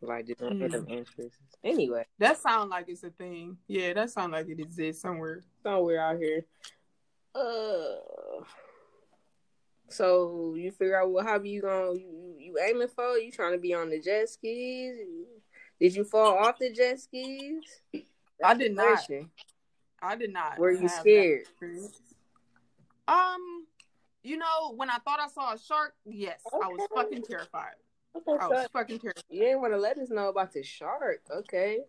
like 0.00 0.26
just 0.26 0.40
Mm. 0.40 0.60
random 0.60 0.86
interests. 0.88 1.38
Anyway, 1.64 2.06
That 2.18 2.38
sound 2.38 2.70
like 2.70 2.88
it's 2.88 3.02
a 3.02 3.10
thing. 3.10 3.58
Yeah, 3.66 3.92
that 3.94 4.10
sound 4.10 4.32
like 4.32 4.48
it 4.48 4.60
exists 4.60 5.02
somewhere. 5.02 5.42
somewhere 5.62 6.00
out 6.00 6.18
here. 6.18 6.46
Uh, 7.36 7.96
so 9.88 10.54
you 10.56 10.70
figure 10.70 11.00
out 11.00 11.10
what 11.10 11.26
hobby 11.26 11.50
you 11.50 11.62
gonna 11.62 11.92
you, 11.94 12.34
you 12.38 12.58
aiming 12.58 12.88
for? 12.88 13.18
You 13.18 13.30
trying 13.30 13.52
to 13.52 13.58
be 13.58 13.74
on 13.74 13.90
the 13.90 14.00
jet 14.00 14.28
skis? 14.30 14.96
Did 15.78 15.94
you 15.94 16.04
fall 16.04 16.38
off 16.38 16.58
the 16.58 16.72
jet 16.72 16.98
skis? 17.00 17.62
I 18.42 18.54
did 18.54 18.74
not. 18.74 18.86
Question. 18.86 19.30
I 20.00 20.16
did 20.16 20.32
not. 20.32 20.58
Were 20.58 20.72
you 20.72 20.88
scared? 20.88 21.42
Um, 23.08 23.66
you 24.22 24.36
know, 24.36 24.72
when 24.74 24.90
I 24.90 24.98
thought 24.98 25.20
I 25.20 25.28
saw 25.28 25.52
a 25.52 25.58
shark, 25.58 25.94
yes, 26.04 26.40
I 26.52 26.68
was 26.68 26.88
fucking 26.94 27.22
terrified. 27.22 27.74
Okay, 28.16 28.38
I 28.40 28.48
was 28.48 28.62
so 28.62 28.68
fucking 28.72 28.98
terrified. 28.98 29.24
you 29.28 29.40
didn't 29.40 29.60
want 29.60 29.74
to 29.74 29.78
let 29.78 29.98
us 29.98 30.08
know 30.10 30.28
about 30.28 30.52
the 30.52 30.62
shark. 30.62 31.20
Okay. 31.30 31.80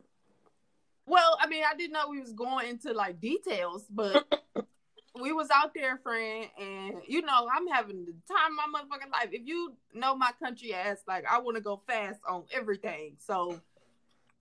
Well, 1.06 1.38
I 1.42 1.48
mean, 1.48 1.64
I 1.70 1.76
didn't 1.76 1.94
know 1.94 2.10
we 2.10 2.20
was 2.20 2.34
going 2.34 2.68
into 2.68 2.92
like 2.92 3.22
details, 3.22 3.86
but 3.90 4.26
we 5.22 5.34
was 5.34 5.50
out 5.54 5.74
there, 5.76 5.98
friend, 5.98 6.48
and 6.60 6.96
you 7.08 7.22
know, 7.22 7.48
I'm 7.54 7.68
having 7.68 8.06
the 8.06 8.14
time 8.28 8.52
of 8.52 8.72
my 8.72 8.80
motherfucking 8.80 9.12
life. 9.12 9.30
If 9.32 9.46
you 9.46 9.74
know 9.94 10.16
my 10.16 10.32
country 10.42 10.74
ass, 10.74 10.98
like 11.08 11.26
I 11.30 11.40
want 11.40 11.58
to 11.58 11.64
go 11.64 11.82
fast 11.88 12.20
on 12.28 12.44
everything. 12.54 13.16
So 13.20 13.60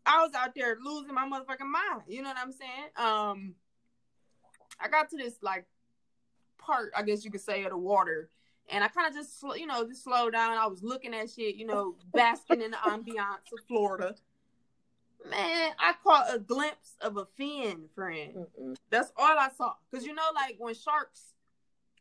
I 0.04 0.22
was 0.22 0.32
out 0.34 0.54
there 0.54 0.78
losing 0.82 1.14
my 1.14 1.28
motherfucking 1.28 1.70
mind. 1.70 2.02
You 2.06 2.22
know 2.22 2.28
what 2.28 2.38
I'm 2.38 2.52
saying? 2.52 2.90
Um, 2.96 3.54
I 4.80 4.88
got 4.88 5.10
to 5.10 5.16
this 5.16 5.34
like 5.42 5.66
part, 6.58 6.92
I 6.96 7.02
guess 7.02 7.24
you 7.24 7.30
could 7.30 7.40
say, 7.40 7.64
of 7.64 7.70
the 7.70 7.78
water. 7.78 8.30
And 8.68 8.82
I 8.82 8.88
kind 8.88 9.08
of 9.08 9.14
just, 9.14 9.42
you 9.56 9.66
know, 9.66 9.86
just 9.86 10.02
slowed 10.02 10.32
down. 10.32 10.58
I 10.58 10.66
was 10.66 10.82
looking 10.82 11.14
at 11.14 11.30
shit, 11.30 11.54
you 11.54 11.66
know, 11.66 11.94
basking 12.12 12.62
in 12.62 12.72
the 12.72 12.76
ambiance 12.78 13.52
of 13.52 13.64
Florida. 13.68 14.14
Man, 15.30 15.72
I 15.78 15.94
caught 16.02 16.34
a 16.34 16.38
glimpse 16.38 16.96
of 17.00 17.16
a 17.16 17.26
fin, 17.36 17.84
friend. 17.94 18.46
Mm-mm. 18.58 18.76
That's 18.90 19.12
all 19.16 19.38
I 19.38 19.48
saw. 19.56 19.74
Cause 19.90 20.04
you 20.04 20.14
know, 20.14 20.30
like 20.34 20.56
when 20.58 20.74
sharks 20.74 21.32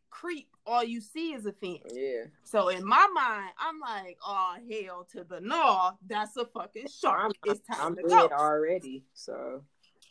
creep, 0.09 0.47
all 0.65 0.83
you 0.83 1.01
see 1.01 1.33
is 1.33 1.45
a 1.45 1.51
fin. 1.51 1.79
Yeah. 1.93 2.25
So 2.43 2.69
in 2.69 2.85
my 2.85 3.07
mind, 3.13 3.51
I'm 3.59 3.79
like, 3.79 4.17
oh 4.25 4.55
hell 4.69 5.07
to 5.13 5.23
the 5.23 5.39
no, 5.41 5.91
that's 6.07 6.37
a 6.37 6.45
fucking 6.45 6.87
shark. 6.87 7.21
I'm, 7.25 7.51
it's 7.51 7.61
time 7.67 7.77
I'm 7.81 7.95
to 7.95 8.03
go. 8.03 8.29
already. 8.31 9.03
So 9.13 9.63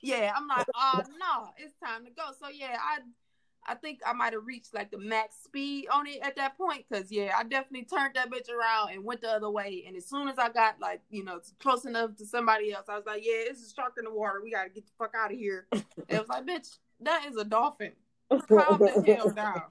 Yeah, 0.03 0.33
I'm 0.37 0.47
like, 0.47 0.67
oh 0.75 1.03
no, 1.19 1.49
it's 1.57 1.75
time 1.83 2.05
to 2.05 2.11
go. 2.11 2.31
So 2.39 2.49
yeah, 2.49 2.77
I 2.81 2.99
I 3.67 3.75
think 3.75 4.01
I 4.07 4.13
might 4.13 4.33
have 4.33 4.47
reached 4.47 4.75
like 4.75 4.91
the 4.91 4.99
max 4.99 5.37
speed 5.45 5.87
on 5.93 6.07
it 6.07 6.19
at 6.23 6.37
that 6.37 6.57
point. 6.57 6.85
Cause 6.93 7.11
yeah, 7.11 7.35
I 7.39 7.43
definitely 7.45 7.85
turned 7.85 8.15
that 8.15 8.31
bitch 8.31 8.51
around 8.51 8.93
and 8.93 9.05
went 9.05 9.23
the 9.23 9.29
other 9.31 9.51
way. 9.51 9.85
And 9.87 9.97
as 9.97 10.07
soon 10.07 10.29
as 10.29 10.39
I 10.39 10.49
got 10.51 10.81
like, 10.81 11.01
you 11.11 11.25
know, 11.25 11.41
close 11.61 11.85
enough 11.85 12.17
to 12.17 12.27
somebody 12.27 12.73
else, 12.73 12.87
I 12.89 12.97
was 12.97 13.07
like, 13.07 13.25
yeah, 13.25 13.33
it's 13.37 13.71
a 13.71 13.75
shark 13.75 13.95
in 13.99 14.05
the 14.05 14.13
water. 14.13 14.41
We 14.43 14.51
gotta 14.51 14.71
get 14.71 14.87
the 14.87 14.93
fuck 14.99 15.15
out 15.17 15.33
of 15.33 15.39
here. 15.39 15.67
And 15.73 15.85
it 16.09 16.19
was 16.19 16.29
like, 16.29 16.47
bitch, 16.47 16.77
that 17.01 17.27
is 17.29 17.37
a 17.37 17.45
dolphin. 17.45 17.93
Calm 18.31 18.79
the 18.79 19.03
hell 19.17 19.31
down. 19.31 19.63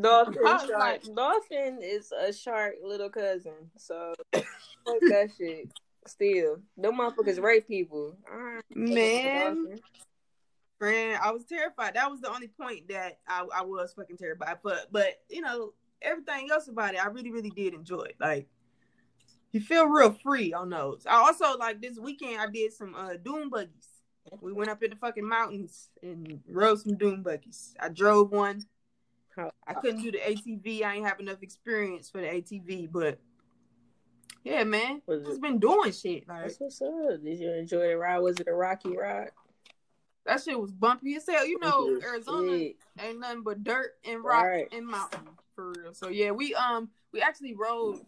Dolphin 0.00 0.34
shark. 0.42 0.70
like- 0.78 1.02
Dolphin 1.14 1.78
is 1.82 2.12
a 2.12 2.32
shark 2.32 2.74
little 2.84 3.10
cousin. 3.10 3.52
So 3.76 4.14
fuck 4.32 4.44
that 4.84 5.30
shit. 5.36 5.70
Still, 6.06 6.58
them 6.78 6.96
motherfuckers 6.98 7.42
rape 7.42 7.68
people. 7.68 8.16
Alright. 8.32 8.64
Man, 8.74 9.78
friend, 10.80 11.18
I 11.22 11.30
was 11.30 11.44
terrified. 11.44 11.94
That 11.94 12.10
was 12.10 12.20
the 12.20 12.32
only 12.32 12.48
point 12.48 12.88
that 12.88 13.18
I, 13.28 13.46
I 13.54 13.62
was 13.62 13.92
fucking 13.92 14.16
terrified. 14.16 14.58
But 14.64 14.88
but 14.90 15.20
you 15.28 15.42
know, 15.42 15.74
everything 16.02 16.48
else 16.50 16.66
about 16.66 16.94
it, 16.94 17.04
I 17.04 17.08
really, 17.08 17.30
really 17.30 17.50
did 17.50 17.74
enjoy 17.74 18.02
it. 18.02 18.16
Like 18.18 18.48
you 19.52 19.60
feel 19.60 19.86
real 19.86 20.12
free 20.12 20.52
on 20.52 20.70
those. 20.70 21.06
I 21.08 21.16
also 21.16 21.56
like 21.58 21.80
this 21.80 21.98
weekend 21.98 22.40
I 22.40 22.46
did 22.48 22.72
some 22.72 22.96
uh 22.96 23.14
dune 23.22 23.50
buggies. 23.50 23.88
We 24.40 24.52
went 24.52 24.70
up 24.70 24.82
in 24.82 24.90
the 24.90 24.96
fucking 24.96 25.26
mountains 25.26 25.90
and 26.02 26.40
rode 26.48 26.80
some 26.80 26.96
dune 26.96 27.22
buggies. 27.22 27.74
I 27.78 27.88
drove 27.90 28.32
one. 28.32 28.62
I 29.66 29.74
couldn't 29.74 30.02
do 30.02 30.12
the 30.12 30.18
ATV. 30.18 30.82
I 30.82 30.96
ain't 30.96 31.06
have 31.06 31.20
enough 31.20 31.42
experience 31.42 32.10
for 32.10 32.20
the 32.20 32.26
ATV, 32.26 32.90
but 32.92 33.18
yeah, 34.44 34.64
man, 34.64 35.02
just 35.08 35.40
been 35.40 35.58
doing 35.58 35.92
shit. 35.92 36.28
Like 36.28 36.42
That's 36.42 36.60
what's 36.60 36.82
up. 36.82 37.22
Did 37.22 37.38
you 37.38 37.52
enjoy 37.52 37.88
the 37.88 37.96
ride? 37.96 38.18
Was 38.18 38.40
it 38.40 38.48
a 38.48 38.54
rocky 38.54 38.96
ride? 38.96 39.30
That 40.26 40.42
shit 40.42 40.58
was 40.60 40.72
bumpy 40.72 41.16
as 41.16 41.26
hell. 41.26 41.46
You 41.46 41.58
know. 41.60 42.00
Arizona 42.02 42.70
ain't 42.98 43.20
nothing 43.20 43.42
but 43.42 43.62
dirt 43.64 43.92
and 44.04 44.22
rock 44.22 44.44
Right. 44.44 44.68
and 44.72 44.86
mountain 44.86 45.28
for 45.54 45.72
real. 45.76 45.94
So 45.94 46.08
yeah, 46.08 46.30
we 46.30 46.54
um 46.54 46.90
we 47.12 47.20
actually 47.20 47.54
rode. 47.54 48.00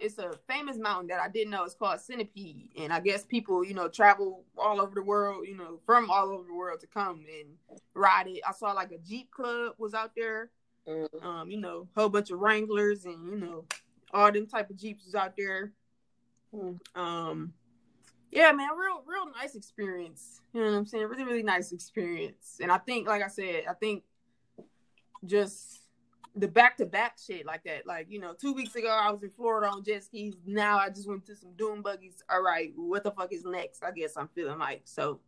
It's 0.00 0.18
a 0.18 0.32
famous 0.46 0.76
mountain 0.76 1.06
that 1.08 1.20
I 1.20 1.28
didn't 1.28 1.50
know. 1.50 1.64
It's 1.64 1.74
called 1.74 1.98
Centipede, 1.98 2.72
and 2.78 2.92
I 2.92 3.00
guess 3.00 3.24
people 3.24 3.64
you 3.64 3.74
know 3.74 3.88
travel 3.88 4.44
all 4.58 4.80
over 4.80 4.94
the 4.94 5.02
world, 5.02 5.46
you 5.48 5.56
know, 5.56 5.80
from 5.86 6.10
all 6.10 6.30
over 6.30 6.46
the 6.46 6.54
world 6.54 6.80
to 6.80 6.86
come 6.86 7.24
and 7.26 7.78
ride 7.94 8.26
it. 8.26 8.42
I 8.46 8.52
saw 8.52 8.72
like 8.72 8.92
a 8.92 8.98
Jeep 8.98 9.30
club 9.30 9.74
was 9.78 9.94
out 9.94 10.12
there. 10.14 10.50
Mm. 10.86 11.24
Um, 11.24 11.50
you 11.50 11.60
know, 11.60 11.88
whole 11.96 12.08
bunch 12.08 12.30
of 12.30 12.40
Wranglers 12.40 13.04
and 13.04 13.30
you 13.30 13.38
know 13.38 13.64
all 14.12 14.30
them 14.30 14.46
type 14.46 14.68
of 14.68 14.76
Jeeps 14.76 15.06
was 15.06 15.14
out 15.14 15.34
there. 15.38 15.72
Mm. 16.54 16.78
Um, 16.96 17.54
yeah, 18.32 18.50
man, 18.52 18.68
real, 18.76 19.04
real 19.06 19.30
nice 19.38 19.54
experience. 19.54 20.40
You 20.52 20.62
know 20.62 20.70
what 20.70 20.78
I'm 20.78 20.86
saying? 20.86 21.06
Really, 21.06 21.24
really 21.24 21.42
nice 21.42 21.70
experience. 21.70 22.58
And 22.60 22.72
I 22.72 22.78
think, 22.78 23.06
like 23.06 23.22
I 23.22 23.28
said, 23.28 23.64
I 23.68 23.74
think 23.74 24.04
just 25.24 25.82
the 26.34 26.48
back 26.48 26.78
to 26.78 26.86
back 26.86 27.18
shit 27.24 27.44
like 27.44 27.62
that. 27.64 27.86
Like, 27.86 28.06
you 28.08 28.18
know, 28.18 28.32
two 28.32 28.54
weeks 28.54 28.74
ago 28.74 28.88
I 28.88 29.10
was 29.10 29.22
in 29.22 29.30
Florida 29.30 29.68
on 29.68 29.84
jet 29.84 30.02
skis. 30.02 30.34
Now 30.46 30.78
I 30.78 30.88
just 30.88 31.06
went 31.06 31.26
to 31.26 31.36
some 31.36 31.52
dune 31.56 31.82
buggies. 31.82 32.22
All 32.30 32.42
right, 32.42 32.72
what 32.74 33.04
the 33.04 33.10
fuck 33.10 33.32
is 33.32 33.44
next? 33.44 33.84
I 33.84 33.90
guess 33.90 34.16
I'm 34.16 34.28
feeling 34.28 34.58
like 34.58 34.82
so. 34.84 35.20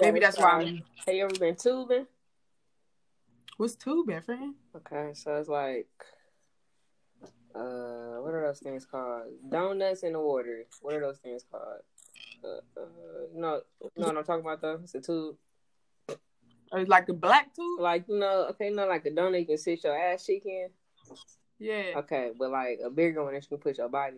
Maybe 0.00 0.20
that's 0.20 0.38
why. 0.38 0.60
I'm, 0.60 0.82
Have 1.06 1.14
you 1.14 1.24
ever 1.24 1.38
been 1.38 1.56
tubing? 1.56 2.06
what's 3.56 3.74
tubing, 3.74 4.20
friend? 4.20 4.54
Okay, 4.74 5.12
so 5.14 5.34
it's 5.36 5.48
like, 5.48 5.88
uh, 7.54 8.20
what 8.20 8.34
are 8.34 8.46
those 8.46 8.60
things 8.60 8.84
called? 8.84 9.32
Donuts 9.48 10.02
in 10.02 10.12
the 10.12 10.20
water. 10.20 10.64
What 10.80 10.94
are 10.94 11.00
those 11.00 11.18
things 11.18 11.44
called? 11.50 11.80
Uh, 12.46 12.80
uh, 12.80 12.86
no, 13.34 13.60
no, 13.96 14.06
I'm 14.06 14.24
talking 14.24 14.40
about 14.44 14.60
though. 14.60 14.80
It's 14.82 14.94
a 14.94 15.00
tube. 15.00 15.36
Or 16.72 16.84
like 16.84 17.08
a 17.08 17.12
black 17.12 17.54
tube? 17.54 17.80
Like 17.80 18.04
you 18.08 18.18
know, 18.18 18.46
okay, 18.50 18.70
no, 18.70 18.86
like 18.86 19.06
a 19.06 19.10
donut 19.10 19.40
you 19.40 19.46
can 19.46 19.58
sit 19.58 19.84
your 19.84 19.96
ass 19.96 20.26
cheek 20.26 20.44
in. 20.46 20.68
Yeah. 21.58 21.92
Okay, 21.96 22.32
but 22.38 22.50
like 22.50 22.80
a 22.84 22.90
bigger 22.90 23.24
one 23.24 23.34
that 23.34 23.42
you 23.44 23.48
can 23.48 23.58
put 23.58 23.78
your 23.78 23.88
body 23.88 24.16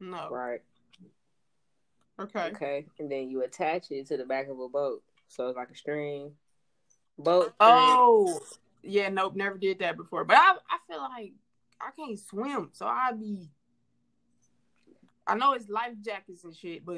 in, 0.00 0.10
No. 0.10 0.28
right? 0.30 0.62
Okay. 2.18 2.50
Okay, 2.54 2.86
and 2.98 3.10
then 3.10 3.28
you 3.30 3.42
attach 3.42 3.90
it 3.90 4.06
to 4.08 4.16
the 4.16 4.24
back 4.24 4.48
of 4.48 4.58
a 4.58 4.68
boat, 4.68 5.02
so 5.28 5.48
it's 5.48 5.56
like 5.56 5.70
a 5.70 5.76
string. 5.76 6.32
Boat. 7.18 7.54
string. 7.54 7.54
Oh, 7.60 8.40
yeah. 8.82 9.08
Nope. 9.08 9.36
Never 9.36 9.58
did 9.58 9.78
that 9.80 9.96
before. 9.96 10.24
But 10.24 10.36
I, 10.38 10.54
I 10.70 10.78
feel 10.88 11.00
like 11.00 11.32
I 11.80 11.90
can't 11.96 12.18
swim, 12.18 12.70
so 12.72 12.86
I'd 12.86 13.18
be. 13.20 13.48
I 15.26 15.34
know 15.34 15.52
it's 15.52 15.68
life 15.68 15.94
jackets 16.04 16.44
and 16.44 16.54
shit, 16.56 16.84
but 16.84 16.96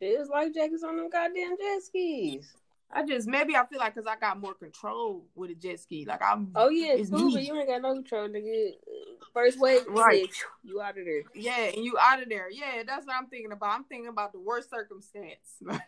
It's 0.00 0.30
life 0.30 0.52
jackets 0.54 0.82
on 0.82 0.96
them 0.96 1.10
goddamn 1.10 1.56
jet 1.58 1.82
skis. 1.82 2.52
I 2.92 3.04
just 3.06 3.28
maybe 3.28 3.54
I 3.54 3.64
feel 3.66 3.78
like 3.78 3.94
because 3.94 4.08
I 4.08 4.16
got 4.16 4.40
more 4.40 4.54
control 4.54 5.24
with 5.36 5.50
a 5.50 5.54
jet 5.54 5.78
ski. 5.78 6.04
Like 6.08 6.22
I'm. 6.22 6.50
Oh 6.56 6.70
yeah, 6.70 6.94
it's 6.94 7.10
me. 7.12 7.32
but 7.32 7.44
you 7.44 7.56
ain't 7.56 7.68
got 7.68 7.82
no 7.82 7.94
control, 7.94 8.28
nigga. 8.28 8.72
First 9.32 9.60
wave, 9.60 9.82
Right. 9.86 10.28
you 10.64 10.80
out 10.80 10.98
of 10.98 11.04
there. 11.04 11.22
Yeah, 11.34 11.66
and 11.74 11.84
you 11.84 11.96
out 12.00 12.20
of 12.20 12.28
there. 12.28 12.50
Yeah, 12.50 12.82
that's 12.84 13.06
what 13.06 13.14
I'm 13.14 13.26
thinking 13.28 13.52
about. 13.52 13.76
I'm 13.76 13.84
thinking 13.84 14.08
about 14.08 14.32
the 14.32 14.40
worst 14.40 14.70
circumstance. 14.70 15.38
Like, 15.62 15.86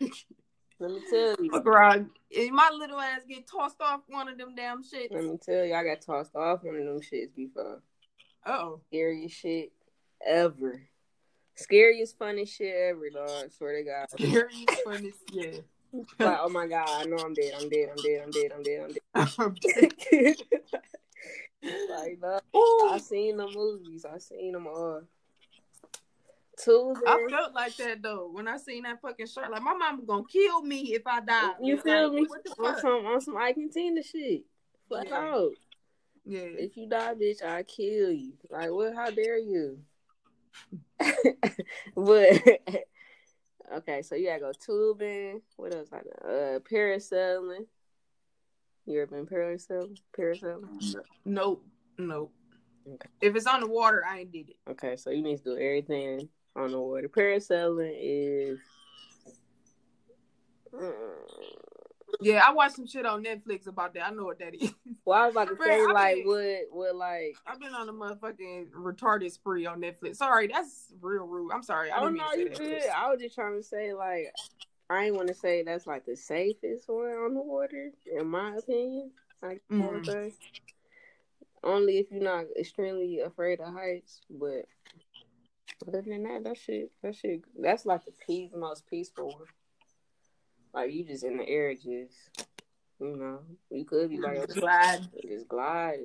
Let 0.79 0.91
me 0.91 1.01
tell 1.09 1.35
you. 1.39 1.51
fuck 1.51 1.65
around, 1.65 2.09
if 2.29 2.51
my 2.51 2.69
little 2.73 2.99
ass 2.99 3.21
get 3.27 3.47
tossed 3.47 3.81
off 3.81 4.01
one 4.07 4.27
of 4.29 4.37
them 4.37 4.53
damn 4.55 4.81
shits. 4.83 5.11
Let 5.11 5.23
me 5.25 5.37
tell 5.45 5.63
you, 5.65 5.73
I 5.75 5.83
got 5.83 6.01
tossed 6.01 6.35
off 6.35 6.63
one 6.63 6.75
of 6.77 6.85
them 6.85 6.99
shits 7.01 7.35
before. 7.35 7.81
Oh, 8.45 8.79
Scariest 8.87 9.35
shit 9.37 9.71
ever. 10.25 10.81
Scariest, 11.55 12.17
funniest 12.17 12.57
shit 12.57 12.73
ever, 12.75 13.09
dog. 13.09 13.51
Swear 13.51 13.77
to 13.77 13.83
God. 13.83 14.09
scary 14.09 14.65
funny. 14.83 15.11
Yeah. 15.31 15.51
Like, 16.19 16.39
oh 16.41 16.49
my 16.49 16.65
God, 16.65 16.87
I 16.89 17.03
know 17.05 17.17
I'm 17.17 17.33
dead. 17.35 17.53
I'm 17.59 17.69
dead. 17.69 17.89
I'm 17.91 18.01
dead. 18.01 18.21
I'm 18.23 18.31
dead. 18.31 18.51
I'm 18.55 18.63
dead. 18.63 18.81
I'm 19.37 19.55
dead. 20.11 20.35
like, 21.89 22.19
dog. 22.19 22.41
I 22.53 22.97
seen 22.99 23.37
the 23.37 23.47
movies. 23.47 24.05
I 24.05 24.17
seen 24.17 24.53
them 24.53 24.65
all. 24.67 25.03
Tuesday. 26.57 27.03
I 27.07 27.27
felt 27.29 27.53
like 27.55 27.75
that 27.77 28.01
though 28.03 28.29
when 28.31 28.47
I 28.47 28.57
seen 28.57 28.83
that 28.83 29.01
fucking 29.01 29.25
shirt. 29.27 29.49
Like 29.51 29.61
my 29.63 29.73
mama 29.73 30.03
gonna 30.05 30.23
kill 30.31 30.61
me 30.61 30.93
if 30.93 31.01
I 31.05 31.19
die. 31.19 31.51
You 31.61 31.75
Like, 31.75 31.83
feel 31.83 32.11
me? 32.13 32.25
What 32.27 32.43
the 32.43 32.51
On 32.63 32.79
some 32.79 33.05
on 33.07 33.21
some 33.21 33.37
Ike 33.37 33.57
and 33.57 33.71
Tina 33.71 34.03
shit. 34.03 34.43
Fuck 34.87 35.07
Yeah. 35.09 35.15
out. 35.17 35.51
Yeah. 36.25 36.41
If 36.41 36.77
you 36.77 36.87
die, 36.87 37.15
bitch, 37.15 37.43
I 37.43 37.63
kill 37.63 38.11
you. 38.11 38.33
Like 38.49 38.69
what? 38.71 38.93
How 38.95 39.09
dare 39.09 39.39
you? 39.39 39.79
But 41.95 42.41
okay, 43.75 44.01
so 44.01 44.15
you 44.15 44.27
gotta 44.27 44.39
go 44.39 44.51
tubing. 44.53 45.41
What 45.57 45.75
else? 45.75 45.89
I 45.91 45.97
know? 45.97 46.29
Uh, 46.29 46.59
parasailing. 46.59 47.65
You 48.85 49.01
ever 49.01 49.15
been 49.15 49.25
parasailing? 49.25 49.97
Parasailing. 50.17 50.95
Nope. 51.25 51.65
Nope. 51.97 52.33
Okay. 52.87 53.09
If 53.21 53.35
it's 53.35 53.47
on 53.47 53.61
the 53.61 53.67
water, 53.67 54.03
I 54.05 54.19
ain't 54.19 54.31
did 54.31 54.49
it. 54.49 54.57
Okay, 54.69 54.97
so 54.97 55.09
you 55.09 55.21
need 55.21 55.37
to 55.37 55.43
do 55.43 55.53
everything 55.53 56.27
on 56.55 56.71
the 56.71 56.79
water. 56.79 57.07
Parasailing 57.07 57.95
is. 57.97 58.59
Mm. 60.73 60.93
Yeah, 62.21 62.43
I 62.47 62.51
watched 62.53 62.75
some 62.75 62.87
shit 62.87 63.05
on 63.05 63.23
Netflix 63.23 63.67
about 63.67 63.93
that. 63.95 64.07
I 64.07 64.11
know 64.11 64.25
what 64.25 64.39
that 64.39 64.55
is. 64.55 64.73
Well, 65.05 65.21
I 65.21 65.25
was 65.25 65.33
about 65.33 65.49
to 65.49 65.57
say 65.65 65.81
I 65.81 65.91
like 65.91 66.15
mean- 66.17 66.27
what 66.27 66.59
what 66.71 66.95
like 66.95 67.35
I've 67.45 67.59
been 67.59 67.73
on 67.73 67.89
a 67.89 67.93
motherfucking 67.93 68.69
retarded 68.71 69.31
spree 69.31 69.65
on 69.65 69.81
Netflix. 69.81 70.15
Sorry, 70.15 70.47
that's 70.47 70.93
real 71.01 71.25
rude. 71.25 71.51
I'm 71.51 71.61
sorry. 71.63 71.91
I 71.91 71.99
Oh 71.99 72.07
no, 72.09 72.31
you 72.33 72.47
good. 72.49 72.83
I 72.95 73.09
was 73.11 73.19
just 73.19 73.35
trying 73.35 73.57
to 73.57 73.63
say 73.63 73.93
like 73.93 74.33
I 74.89 75.05
ain't 75.05 75.15
want 75.15 75.27
to 75.27 75.33
say 75.33 75.63
that's 75.63 75.87
like 75.87 76.05
the 76.05 76.15
safest 76.15 76.87
one 76.87 77.07
on 77.11 77.33
the 77.33 77.41
water, 77.41 77.91
in 78.17 78.27
my 78.27 78.55
opinion. 78.55 79.11
Like 79.41 79.61
say. 79.69 79.75
Mm. 79.75 80.31
only 81.65 81.97
if 81.97 82.09
you're 82.11 82.23
not 82.23 82.45
extremely 82.57 83.19
afraid 83.19 83.59
of 83.59 83.73
heights, 83.73 84.21
but 84.29 84.65
other 85.85 86.01
than 86.01 86.23
that, 86.23 86.43
that 86.45 86.57
shit, 86.57 86.91
that 87.01 87.15
shit, 87.15 87.41
that's 87.59 87.85
like 87.85 88.05
the 88.05 88.13
peace, 88.25 88.51
most 88.55 88.87
peaceful 88.89 89.27
one. 89.27 89.47
Like 90.73 90.91
you 90.91 91.05
just 91.05 91.23
in 91.23 91.37
the 91.37 91.47
air, 91.47 91.73
just 91.73 92.47
you 92.99 93.17
know, 93.17 93.39
you 93.69 93.85
could 93.85 94.09
be 94.09 94.17
like 94.19 94.47
Glad. 94.53 95.07
just 95.21 95.47
glide. 95.47 95.99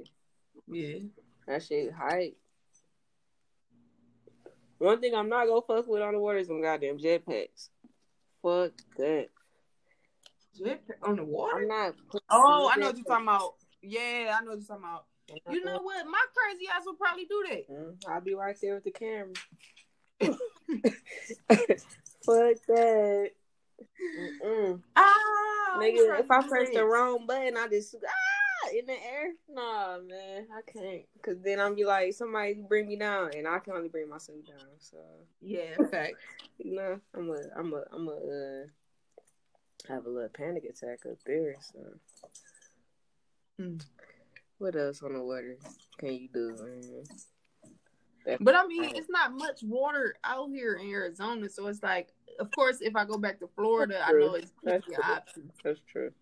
Yeah. 0.67 0.99
That 1.47 1.63
shit 1.63 1.93
hype. 1.93 2.37
One 4.79 5.01
thing 5.01 5.15
I'm 5.15 5.29
not 5.29 5.47
gonna 5.47 5.63
fuck 5.63 5.89
with 5.89 6.03
on 6.03 6.15
the 6.15 6.21
water 6.21 6.39
is 6.39 6.49
them 6.49 6.63
goddamn 6.63 6.99
jetpacks. 6.99 7.71
Fuck 8.43 8.73
that. 8.97 9.29
Jetpack 10.61 11.03
on 11.03 11.17
the 11.17 11.25
water? 11.25 11.63
I'm 11.63 11.69
not. 11.69 11.95
Oh, 12.31 12.71
I 12.73 12.79
know 12.79 12.87
what 12.87 12.97
you're 12.97 13.05
talking 13.05 13.27
about. 13.27 13.55
Yeah, 13.83 14.37
I 14.39 14.45
know 14.45 14.51
what 14.51 14.59
you're 14.59 14.67
talking 14.67 14.85
about. 14.85 15.05
You 15.51 15.65
know 15.65 15.81
what? 15.83 16.07
My 16.07 16.25
crazy 16.35 16.67
ass 16.75 16.85
would 16.87 16.99
probably 16.99 17.25
do 17.25 17.45
that. 17.51 17.69
Mm, 17.71 17.97
I'll 18.09 18.21
be 18.21 18.35
right 18.35 18.57
there 18.61 18.75
with 18.75 18.85
the 18.85 18.91
camera. 18.91 19.33
Fuck 22.25 22.57
that. 22.69 23.31
Mm-mm. 24.19 24.83
Ah, 24.97 25.77
Nigga, 25.79 26.19
if 26.21 26.31
I 26.31 26.39
press 26.39 26.49
press 26.49 26.69
the 26.75 26.85
wrong 26.85 27.27
button, 27.27 27.57
I 27.57 27.69
just 27.69 27.95
ah 27.95 28.69
in 28.77 28.87
the 28.87 28.93
air. 28.93 29.33
Nah, 29.49 29.99
man, 29.99 30.47
I 30.57 30.71
can't. 30.71 31.03
Cause 31.23 31.37
then 31.43 31.61
I'm 31.61 31.75
be 31.75 31.85
like, 31.85 32.13
somebody 32.15 32.55
bring 32.69 32.89
me 32.89 32.97
down, 32.97 33.31
and 33.37 33.47
I 33.47 33.59
can 33.61 33.75
only 33.75 33.89
bring 33.89 34.09
myself 34.09 34.39
down. 34.47 34.67
So 34.79 34.99
Yeah, 35.41 35.77
okay. 35.81 36.15
you 36.59 36.75
know, 36.75 37.01
I'm 37.15 37.31
a, 37.31 37.43
I'm 37.57 37.73
a, 37.73 37.85
I'm 37.93 38.09
a, 38.09 38.13
uh, 38.13 38.67
have 39.89 40.07
a 40.07 40.11
little 40.11 40.29
panic 40.29 40.65
attack 40.65 41.07
up 41.11 41.19
there. 41.25 41.55
So 41.61 41.79
Mm. 43.61 43.83
what 44.59 44.77
else 44.77 45.03
on 45.03 45.15
the 45.15 45.23
water 45.23 45.57
can 45.99 46.13
you 46.13 46.29
do? 46.33 46.57
Man? 46.63 47.05
But 48.41 48.55
I 48.55 48.67
mean, 48.67 48.85
it's 48.95 49.11
not 49.11 49.33
much 49.33 49.63
water 49.63 50.17
out 50.25 50.51
here 50.51 50.75
in 50.75 50.91
Arizona, 50.91 51.49
so 51.49 51.67
it's 51.67 51.83
like, 51.83 52.09
of 52.39 52.51
course, 52.51 52.79
if 52.81 52.95
I 52.95 53.05
go 53.05 53.19
back 53.19 53.41
to 53.41 53.49
Florida, 53.55 54.01
I 54.07 54.13
know 54.13 54.35
it's 54.35 54.53
That's 54.63 54.85
true. 54.85 54.97
options. 55.03 55.53
That's 55.65 55.81
true. 55.91 56.13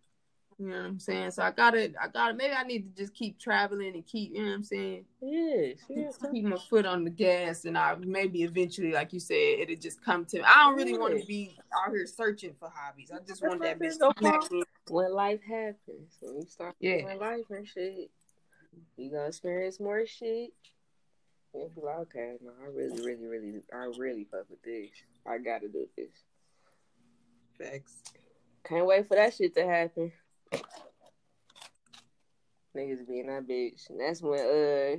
You 0.59 0.69
know 0.69 0.77
what 0.77 0.87
I'm 0.87 0.99
saying? 0.99 1.33
So 1.33 1.43
I 1.43 1.51
gotta, 1.51 1.93
I 2.03 2.09
gotta, 2.09 2.33
maybe 2.33 2.55
I 2.55 2.63
need 2.63 2.97
to 2.97 3.03
just 3.03 3.13
keep 3.15 3.39
traveling 3.39 3.95
and 3.95 4.07
keep, 4.07 4.33
you 4.33 4.41
know 4.41 4.49
what 4.49 4.55
I'm 4.55 4.63
saying? 4.65 5.05
Yes, 5.21 5.79
yes. 5.91 6.19
Keep 6.33 6.45
my 6.45 6.57
foot 6.57 6.87
on 6.87 7.05
the 7.05 7.11
gas, 7.11 7.67
and 7.67 7.77
I 7.77 7.95
maybe 7.97 8.43
eventually, 8.43 8.93
like 8.93 9.13
you 9.13 9.21
said, 9.21 9.59
it'll 9.61 9.77
just 9.77 10.03
come 10.03 10.25
to 10.27 10.39
me. 10.39 10.45
I 10.47 10.65
don't 10.65 10.77
really 10.77 10.97
want 10.97 11.19
to 11.19 11.27
be 11.27 11.59
out 11.77 11.93
here 11.93 12.07
searching 12.07 12.55
for 12.59 12.73
hobbies. 12.75 13.11
I 13.13 13.19
just 13.19 13.43
That's 13.43 13.43
want 13.43 13.61
that 13.63 13.79
bitch 13.79 13.85
it 13.85 13.89
is, 13.89 13.99
to 13.99 14.13
smack 14.19 14.51
me. 14.51 14.63
When 14.89 15.13
life 15.13 15.41
happens, 15.43 16.17
when 16.23 16.37
you 16.37 16.47
start 16.49 16.75
Yeah. 16.81 17.15
life 17.19 17.45
and 17.51 17.67
shit, 17.69 18.11
you 18.97 19.11
gonna 19.11 19.27
experience 19.27 19.79
more 19.79 20.07
shit. 20.07 20.53
And 21.61 21.75
be 21.75 21.81
like, 21.81 21.99
okay, 21.99 22.37
no, 22.43 22.51
I 22.63 22.67
really, 22.69 23.01
really, 23.05 23.27
really, 23.27 23.63
I 23.73 23.91
really 23.99 24.27
fuck 24.31 24.49
with 24.51 24.63
this. 24.63 24.91
I 25.27 25.39
gotta 25.39 25.69
do 25.69 25.87
this. 25.97 26.11
Facts. 27.59 28.03
Can't 28.65 28.87
wait 28.87 29.09
for 29.09 29.17
that 29.17 29.35
shit 29.35 29.55
to 29.55 29.67
happen. 29.67 30.13
Niggas 32.77 33.09
being 33.09 33.29
that 33.29 33.49
bitch. 33.49 33.89
And 33.89 34.01
that's 34.01 34.21
when 34.21 34.39
uh 34.39 34.97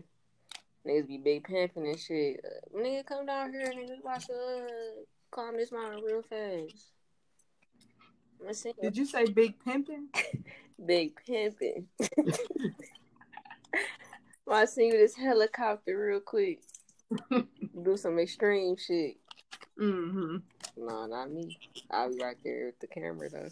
niggas 0.88 1.08
be 1.08 1.18
big 1.20 1.44
pimping 1.44 1.88
and 1.88 2.00
shit. 2.00 2.44
Uh, 2.44 2.78
nigga 2.78 3.06
come 3.06 3.26
down 3.28 3.52
here, 3.52 3.72
nigga, 3.76 4.04
watch 4.04 4.26
uh 4.30 4.68
calm 5.30 5.58
this 5.58 5.72
mountain 5.72 6.04
real 6.04 6.24
fast. 6.24 6.92
Did 8.82 8.98
you 8.98 9.06
say 9.06 9.26
big 9.26 9.60
pimping? 9.64 10.10
Big 10.86 11.14
pimping. 11.26 11.88
I 14.54 14.66
seen 14.66 14.94
you 14.94 14.98
this 14.98 15.16
helicopter 15.16 15.98
real 15.98 16.20
quick. 16.20 16.62
Do 17.84 17.98
some 17.98 18.20
extreme 18.20 18.76
shit. 18.78 19.18
Mm-hmm. 19.80 20.38
No, 20.78 21.06
not 21.06 21.32
me. 21.32 21.58
I'll 21.92 22.10
be 22.10 22.22
right 22.24 22.38
there 22.44 22.68
with 22.68 22.80
the 22.80 22.88
camera 22.88 23.30
though. 23.30 23.50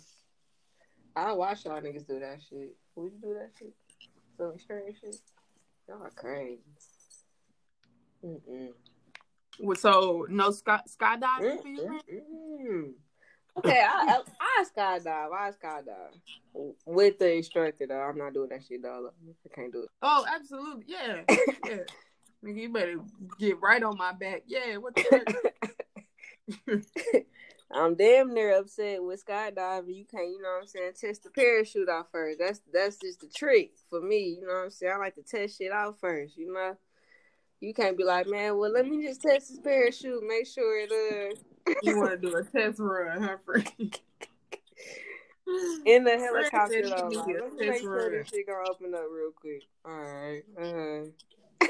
I 1.15 1.31
watch 1.33 1.65
y'all 1.65 1.81
niggas 1.81 2.07
do 2.07 2.19
that 2.19 2.39
shit. 2.49 2.75
Would 2.95 3.13
you 3.13 3.19
do 3.21 3.33
that 3.35 3.51
shit? 3.57 3.73
Some 4.37 4.53
extreme 4.55 4.93
shit? 4.99 5.17
Y'all 5.87 6.03
are 6.03 6.09
crazy. 6.11 6.59
Mm-mm. 8.25 8.73
So 9.77 10.25
no 10.29 10.51
sky 10.51 10.81
skydiving 10.89 11.61
for 11.61 11.67
you? 11.67 12.95
Okay, 13.57 13.81
I, 13.81 14.17
I, 14.17 14.21
I 14.39 14.65
skydive. 14.65 15.31
I 15.31 15.51
skydive 15.51 16.17
with 16.85 17.19
the 17.19 17.35
instructor 17.35 17.87
though. 17.87 18.01
I'm 18.01 18.17
not 18.17 18.33
doing 18.33 18.49
that 18.49 18.63
shit 18.67 18.81
though. 18.81 19.11
I 19.27 19.55
can't 19.55 19.71
do 19.71 19.83
it. 19.83 19.89
Oh, 20.01 20.25
absolutely. 20.33 20.85
Yeah. 20.87 21.21
Yeah. 21.65 21.77
Nigga, 22.43 22.61
you 22.61 22.69
better 22.69 22.97
get 23.39 23.61
right 23.61 23.81
on 23.81 23.97
my 23.97 24.11
back. 24.11 24.43
Yeah, 24.45 24.75
what 24.77 24.93
the 24.95 25.03
heck? 25.09 25.33
I'm 27.71 27.95
damn 27.95 28.33
near 28.33 28.59
upset 28.59 29.03
with 29.03 29.25
skydiving. 29.25 29.95
You 29.95 30.05
can't, 30.05 30.29
you 30.29 30.41
know 30.41 30.49
what 30.49 30.61
I'm 30.61 30.67
saying, 30.67 30.91
test 30.99 31.23
the 31.23 31.31
parachute 31.31 31.89
out 31.89 32.11
first. 32.11 32.39
That's 32.39 32.61
that's 32.71 32.97
just 32.97 33.21
the 33.21 33.27
trick 33.27 33.71
for 33.89 33.99
me. 33.99 34.37
You 34.39 34.47
know 34.47 34.53
what 34.53 34.65
I'm 34.65 34.69
saying? 34.69 34.93
I 34.95 34.99
like 34.99 35.15
to 35.15 35.23
test 35.23 35.57
shit 35.57 35.71
out 35.71 35.99
first. 35.99 36.37
You 36.37 36.53
know, 36.53 36.77
you 37.65 37.73
can't 37.73 37.97
be 37.97 38.03
like, 38.03 38.27
man, 38.27 38.57
well, 38.57 38.71
let 38.71 38.87
me 38.87 39.03
just 39.05 39.21
test 39.21 39.49
this 39.49 39.59
parachute, 39.59 40.23
make 40.27 40.45
sure 40.45 40.79
it 40.79 40.91
uh 40.91 41.73
You 41.81 41.97
want 41.97 42.11
to 42.11 42.17
do 42.29 42.35
a 42.35 42.43
test 42.43 42.79
run, 42.79 43.23
huh, 43.23 43.37
Frank? 43.43 44.01
in 45.85 46.03
the 46.03 46.17
helicopter 46.17 46.83
though. 46.83 47.09
Like, 47.09 47.27
let 47.27 47.53
me 47.53 47.67
make 47.69 47.81
sure 47.81 48.03
run. 48.03 48.11
this 48.11 48.29
shit 48.29 48.47
gonna 48.47 48.69
open 48.69 48.93
up 48.93 49.05
real 49.11 49.31
quick. 49.31 49.63
All 49.83 49.93
right. 49.93 50.43
Uh, 50.59 51.05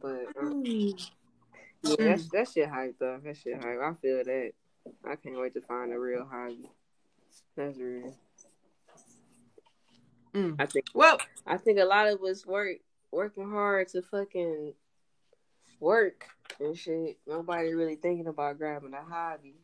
but 0.00 0.26
uh, 0.42 0.50
yeah, 1.82 1.96
that's 1.98 2.28
that 2.30 2.48
shit 2.52 2.68
hype 2.68 2.96
though. 2.98 3.18
That 3.24 3.36
shit 3.36 3.54
hype. 3.54 3.80
I 3.82 3.94
feel 4.00 4.22
that. 4.24 4.52
I 5.08 5.16
can't 5.16 5.38
wait 5.38 5.54
to 5.54 5.62
find 5.62 5.92
a 5.92 5.98
real 5.98 6.26
hobby. 6.30 6.68
That's 7.56 7.78
real. 7.78 8.14
Mm. 10.34 10.56
I 10.58 10.66
think 10.66 10.86
Well, 10.94 11.18
I 11.46 11.56
think 11.56 11.78
a 11.78 11.84
lot 11.84 12.08
of 12.08 12.22
us 12.22 12.44
work 12.44 12.78
working 13.12 13.48
hard 13.48 13.88
to 13.88 14.02
fucking 14.02 14.74
work 15.80 16.26
and 16.60 16.76
shit. 16.76 17.18
Nobody 17.26 17.72
really 17.74 17.96
thinking 17.96 18.26
about 18.26 18.58
grabbing 18.58 18.94
a 18.94 19.02
hobby. 19.02 19.54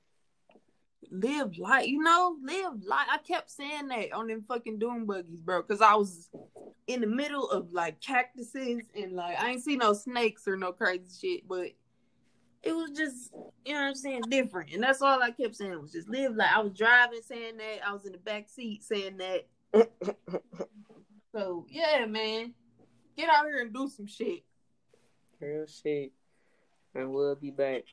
live 1.11 1.59
life, 1.59 1.87
you 1.89 2.01
know, 2.03 2.37
live 2.43 2.85
life. 2.85 3.07
I 3.11 3.19
kept 3.19 3.51
saying 3.51 3.89
that 3.89 4.13
on 4.13 4.29
them 4.29 4.45
fucking 4.47 4.79
dune 4.79 5.07
buggies, 5.07 5.41
bro, 5.41 5.63
because 5.63 5.81
I 5.81 5.95
was 5.95 6.29
in 6.87 7.01
the 7.01 7.07
middle 7.07 7.51
of 7.51 7.73
like 7.73 8.01
cactuses 8.01 8.85
and 8.95 9.13
like 9.13 9.41
I 9.41 9.51
ain't 9.51 9.65
see 9.65 9.77
no 9.77 9.93
snakes 9.93 10.47
or 10.47 10.57
no 10.57 10.73
crazy 10.73 11.05
shit, 11.21 11.49
but 11.49 11.71
it 12.63 12.73
was 12.73 12.91
just 12.91 13.33
you 13.65 13.73
know 13.73 13.81
what 13.81 13.89
I'm 13.89 13.95
saying 13.95 14.23
different, 14.29 14.73
and 14.73 14.83
that's 14.83 15.03
all 15.03 15.23
I 15.23 15.33
kept 15.33 15.57
saying 15.57 15.81
was 15.81 15.93
just 15.93 16.09
live 16.09 16.37
like 16.37 16.53
I 16.55 16.61
was 16.61 16.75
driving 16.75 17.23
saying 17.25 17.57
that 17.57 17.81
I 17.85 17.93
was 17.93 18.07
in 18.07 18.13
the 18.13 18.19
back 18.19 18.49
seat 18.49 18.85
saying 18.85 19.17
that. 19.17 19.49
so 21.33 21.67
yeah, 21.69 22.07
man, 22.07 22.55
get 23.17 23.29
out 23.29 23.47
here 23.47 23.63
and 23.63 23.73
do 23.73 23.89
some 23.89 24.07
shit. 24.07 24.43
Real 25.41 25.67
shit, 25.67 26.13
and 26.95 27.11
we'll 27.11 27.35
be 27.35 27.51
back. 27.51 27.85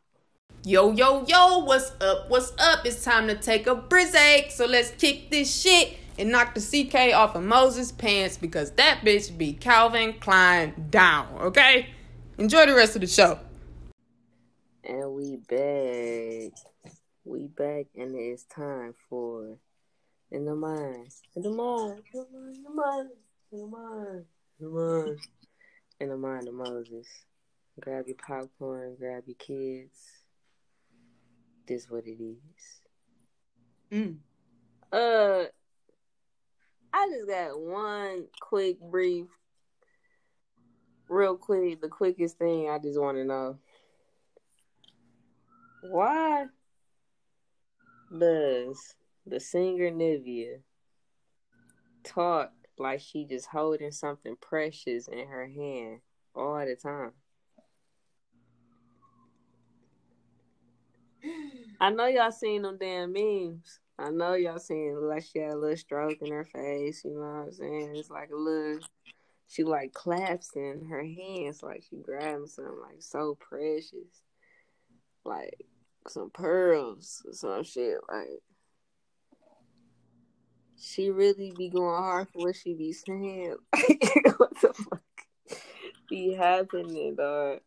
Yo, 0.64 0.92
yo, 0.92 1.26
yo, 1.26 1.60
what's 1.60 1.92
up? 2.02 2.30
What's 2.30 2.52
up? 2.58 2.86
It's 2.86 3.04
time 3.04 3.28
to 3.28 3.36
take 3.36 3.68
a 3.68 3.76
break. 3.76 4.52
So 4.52 4.66
let's 4.66 4.92
kick 4.92 5.30
this 5.30 5.62
shit 5.62 5.98
and 6.18 6.32
knock 6.32 6.56
the 6.56 6.62
CK 6.62 7.14
off 7.14 7.36
of 7.36 7.44
Moses' 7.44 7.92
pants 7.92 8.38
because 8.38 8.72
that 8.72 9.02
bitch 9.04 9.38
be 9.38 9.54
Calvin 9.54 10.14
Klein 10.20 10.88
down, 10.90 11.28
okay? 11.40 11.90
Enjoy 12.38 12.66
the 12.66 12.74
rest 12.74 12.96
of 12.96 13.02
the 13.02 13.08
show. 13.08 13.40
And 14.84 15.14
we 15.14 15.38
back. 15.38 16.54
We 17.24 17.48
back 17.48 17.88
and 17.96 18.16
it's 18.16 18.44
time 18.44 18.94
for 19.10 19.58
In 20.32 20.46
the 20.46 20.56
Mind. 20.56 21.08
In 21.36 21.42
the 21.42 21.50
Mind. 21.50 22.02
In 22.14 22.22
the 22.22 22.70
Mind. 22.74 23.10
In 23.52 23.60
the 23.60 23.68
Mind. 23.68 24.26
In 24.60 24.66
the 24.66 24.70
Mind. 24.70 25.20
In 26.00 26.10
the 26.10 26.18
Mind 26.18 26.48
of 26.48 26.54
Moses. 26.54 27.08
Grab 27.80 28.08
your 28.08 28.18
popcorn, 28.18 28.96
grab 29.00 29.24
your 29.28 29.36
kids. 29.36 29.98
This 31.68 31.90
what 31.90 32.06
it 32.08 32.22
is. 32.22 32.82
Mm. 33.92 34.18
Uh 34.92 35.46
I 36.94 37.10
just 37.10 37.28
got 37.28 37.60
one 37.60 38.26
quick 38.42 38.80
brief 38.82 39.28
real 41.08 41.38
quick, 41.38 41.82
the 41.82 41.88
quickest 41.88 42.38
thing 42.38 42.70
I 42.70 42.80
just 42.80 43.00
want 43.00 43.18
to 43.18 43.24
know. 43.24 43.58
Why 45.84 46.48
does 48.18 48.96
the 49.30 49.40
singer 49.40 49.92
Nivea 49.92 50.60
talk 52.04 52.52
like 52.78 53.02
she 53.02 53.26
just 53.26 53.48
holding 53.48 53.92
something 53.92 54.36
precious 54.40 55.08
in 55.08 55.28
her 55.28 55.48
hand 55.48 56.00
all 56.36 56.66
the 56.66 56.76
time? 56.76 57.12
I 61.80 61.90
know 61.90 62.08
y'all 62.08 62.32
seen 62.32 62.64
them 62.64 62.78
damn 62.80 63.14
memes. 63.14 63.80
I 64.00 64.10
know 64.12 64.34
y'all 64.34 64.60
seen 64.60 64.96
like 65.08 65.26
she 65.26 65.40
had 65.40 65.54
a 65.54 65.58
little 65.58 65.76
stroke 65.76 66.22
in 66.22 66.32
her 66.32 66.46
face, 66.46 67.04
you 67.04 67.14
know 67.14 67.20
what 67.20 67.48
I'm 67.48 67.52
saying? 67.52 67.96
It's 67.96 68.10
like 68.10 68.30
a 68.32 68.36
little 68.36 68.80
she 69.48 69.64
like 69.64 69.94
claps 69.94 70.52
in 70.56 70.86
her 70.90 71.04
hands 71.04 71.64
like 71.64 71.84
she 71.90 71.98
grabbing 71.98 72.48
something 72.48 72.80
like 72.82 73.02
so 73.02 73.36
precious. 73.40 74.22
Like 75.24 75.66
some 76.08 76.30
pearls 76.30 77.24
or 77.26 77.34
some 77.34 77.64
shit. 77.64 77.98
Like 78.12 78.42
she 80.80 81.10
really 81.10 81.54
be 81.58 81.70
going 81.70 82.02
hard 82.02 82.28
for 82.30 82.48
what 82.48 82.56
she 82.56 82.74
be 82.74 82.94
saying. 82.94 83.56
what 84.38 84.62
the 84.62 84.74
fuck 84.74 85.02
be 86.10 86.34
happening, 86.34 87.16
dog? 87.16 87.60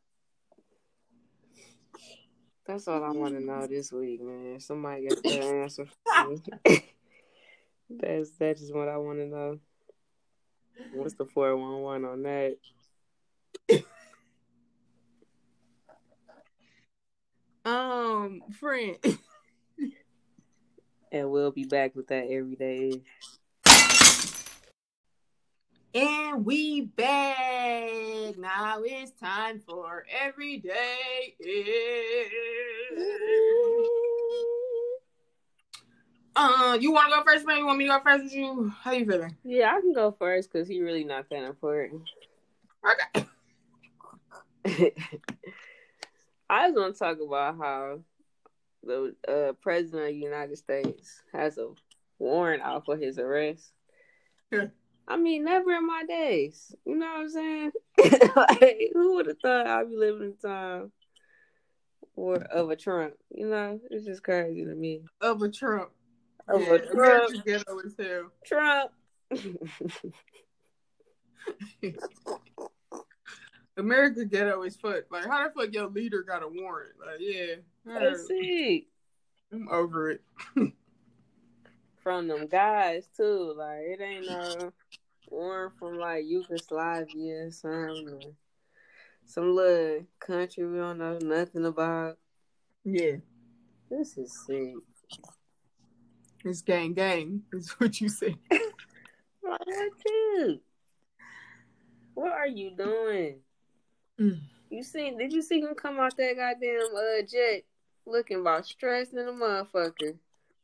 That's 2.66 2.86
all 2.86 3.02
I 3.02 3.10
want 3.10 3.34
to 3.34 3.40
know 3.40 3.66
this 3.66 3.90
week, 3.92 4.22
man. 4.22 4.60
Somebody 4.60 5.08
get 5.08 5.22
that 5.24 5.42
answer 5.42 5.86
for 5.86 6.28
me. 6.28 6.84
That's 7.90 8.30
that's 8.38 8.70
what 8.70 8.88
I 8.88 8.96
want 8.96 9.18
to 9.18 9.26
know. 9.26 9.58
What's 10.92 11.14
the 11.14 11.26
four 11.26 11.56
one 11.56 11.80
one 11.80 12.04
on 12.04 12.22
that? 12.22 12.56
Um, 17.64 18.42
friend. 18.58 18.96
And 21.12 21.30
we'll 21.30 21.50
be 21.50 21.64
back 21.64 21.94
with 21.94 22.08
that 22.08 22.26
every 22.30 22.56
day. 22.56 23.02
And 25.92 26.44
we 26.44 26.82
back. 26.82 28.38
Now 28.38 28.82
it's 28.84 29.10
time 29.12 29.60
for 29.66 30.04
everyday. 30.22 31.34
Uh, 36.36 36.78
you 36.80 36.92
want 36.92 37.10
to 37.10 37.16
go 37.18 37.24
first, 37.24 37.44
man? 37.46 37.58
You 37.58 37.66
want 37.66 37.78
me 37.78 37.86
to 37.86 37.90
go 37.90 38.00
first 38.04 38.24
with 38.24 38.32
you? 38.32 38.72
How 38.82 38.92
you 38.92 39.04
feeling? 39.04 39.36
Yeah, 39.44 39.74
I 39.76 39.80
can 39.80 39.92
go 39.92 40.12
first 40.12 40.52
because 40.52 40.68
he 40.68 40.80
really 40.80 41.04
not 41.04 41.28
that 41.28 41.42
important. 41.42 42.02
Okay. 42.86 43.26
I 46.48 46.68
just 46.68 46.78
want 46.78 46.94
to 46.94 46.98
talk 46.98 47.18
about 47.20 47.58
how 47.58 48.00
the 48.82 49.14
uh, 49.28 49.52
president 49.60 50.02
of 50.02 50.08
the 50.08 50.14
United 50.14 50.56
States 50.56 51.22
has 51.32 51.58
a 51.58 51.68
warrant 52.18 52.62
out 52.62 52.84
for 52.84 52.96
his 52.96 53.18
arrest. 53.18 53.72
Yeah. 54.50 54.66
I 55.08 55.16
mean, 55.16 55.44
never 55.44 55.72
in 55.72 55.86
my 55.86 56.04
days. 56.06 56.74
You 56.84 56.96
know 56.96 57.06
what 57.06 57.20
I'm 57.20 57.28
saying? 57.30 57.72
like, 58.36 58.90
who 58.92 59.14
would 59.16 59.26
have 59.26 59.38
thought 59.40 59.66
I'd 59.66 59.90
be 59.90 59.96
living 59.96 60.22
in 60.22 60.36
time 60.36 60.92
or 62.14 62.36
of 62.36 62.70
a 62.70 62.76
Trump? 62.76 63.14
You 63.30 63.48
know, 63.48 63.80
it's 63.90 64.06
just 64.06 64.22
crazy 64.22 64.64
to 64.64 64.74
me. 64.74 65.02
Of 65.20 65.42
a 65.42 65.50
Trump. 65.50 65.90
Of 66.48 66.62
yeah, 66.62 66.74
a 66.74 66.78
Trump. 66.78 66.94
America's 66.94 67.42
ghetto 67.44 67.80
as 67.84 67.94
hell. 67.98 68.30
Trump. 68.46 68.92
America 73.80 74.24
ghetto 74.24 74.62
as 74.62 74.76
fuck. 74.76 75.04
Like, 75.10 75.26
how 75.26 75.48
the 75.48 75.52
fuck 75.54 75.72
your 75.72 75.88
leader 75.88 76.22
got 76.22 76.42
a 76.42 76.48
warrant? 76.48 76.92
Like, 77.00 77.18
yeah, 77.18 77.56
Let's 77.84 78.26
see. 78.28 78.86
I'm 79.52 79.68
over 79.68 80.10
it. 80.10 80.22
From 82.02 82.28
them 82.28 82.46
guys 82.46 83.08
too. 83.14 83.54
Like 83.56 83.80
it 83.80 84.00
ain't 84.00 84.26
no 84.26 84.72
warrant 85.28 85.74
from 85.78 85.98
like 85.98 86.24
Yugoslavia 86.26 87.46
or 87.46 87.50
something. 87.50 88.34
Some 89.26 89.54
little 89.54 90.06
country 90.18 90.66
we 90.66 90.78
don't 90.78 90.98
know 90.98 91.18
nothing 91.20 91.66
about. 91.66 92.16
Yeah, 92.84 93.16
This 93.90 94.16
is 94.16 94.32
sick. 94.46 94.74
it's 96.44 96.62
gang 96.62 96.94
gang. 96.94 97.42
Is 97.52 97.70
what 97.78 98.00
you 98.00 98.08
say. 98.08 98.36
What? 99.42 99.60
What 102.14 102.32
are 102.32 102.46
you 102.48 102.70
doing? 102.76 103.36
Mm. 104.20 104.38
You 104.70 104.82
seen? 104.82 105.18
Did 105.18 105.32
you 105.32 105.42
see 105.42 105.60
him 105.60 105.74
come 105.74 105.98
out 105.98 106.16
that 106.16 106.36
goddamn 106.36 106.94
uh 106.94 107.22
jet 107.26 107.62
looking 108.06 108.40
about 108.40 108.66
stressed 108.66 109.12
in 109.14 109.20
a 109.20 109.32
motherfucker? 109.32 110.16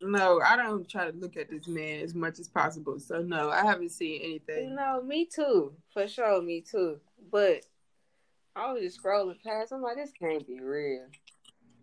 No, 0.03 0.40
I 0.40 0.57
don't 0.57 0.88
try 0.88 1.11
to 1.11 1.16
look 1.16 1.37
at 1.38 1.49
this 1.49 1.66
man 1.66 2.01
as 2.03 2.14
much 2.14 2.38
as 2.38 2.49
possible. 2.49 3.01
So 3.01 3.23
no, 3.23 3.49
I 3.51 3.64
haven't 3.64 3.90
seen 3.92 4.21
You 4.21 4.29
anything. 4.29 4.75
know, 4.75 5.03
me 5.03 5.25
too. 5.25 5.73
For 5.95 6.07
sure, 6.07 6.42
me 6.42 6.61
too. 6.61 7.01
But 7.33 7.64
I 8.55 8.73
was 8.73 8.83
just 8.83 9.03
scrolling 9.03 9.42
past. 9.42 9.73
I'm 9.73 9.81
like, 9.83 9.97
this 9.97 10.12
can't 10.12 10.47
be 10.47 10.61
real. 10.61 11.07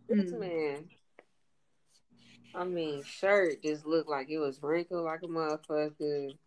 This 0.07 0.31
Mm. 0.31 0.39
man. 0.39 0.89
I 2.55 2.65
mean, 2.65 3.03
shirt 3.03 3.63
just 3.63 3.83
looked 3.87 4.09
like 4.09 4.29
it 4.29 4.37
was 4.37 4.61
wrinkled 4.61 5.05
like 5.05 5.23
a 5.23 5.27
motherfucker. 5.27 6.37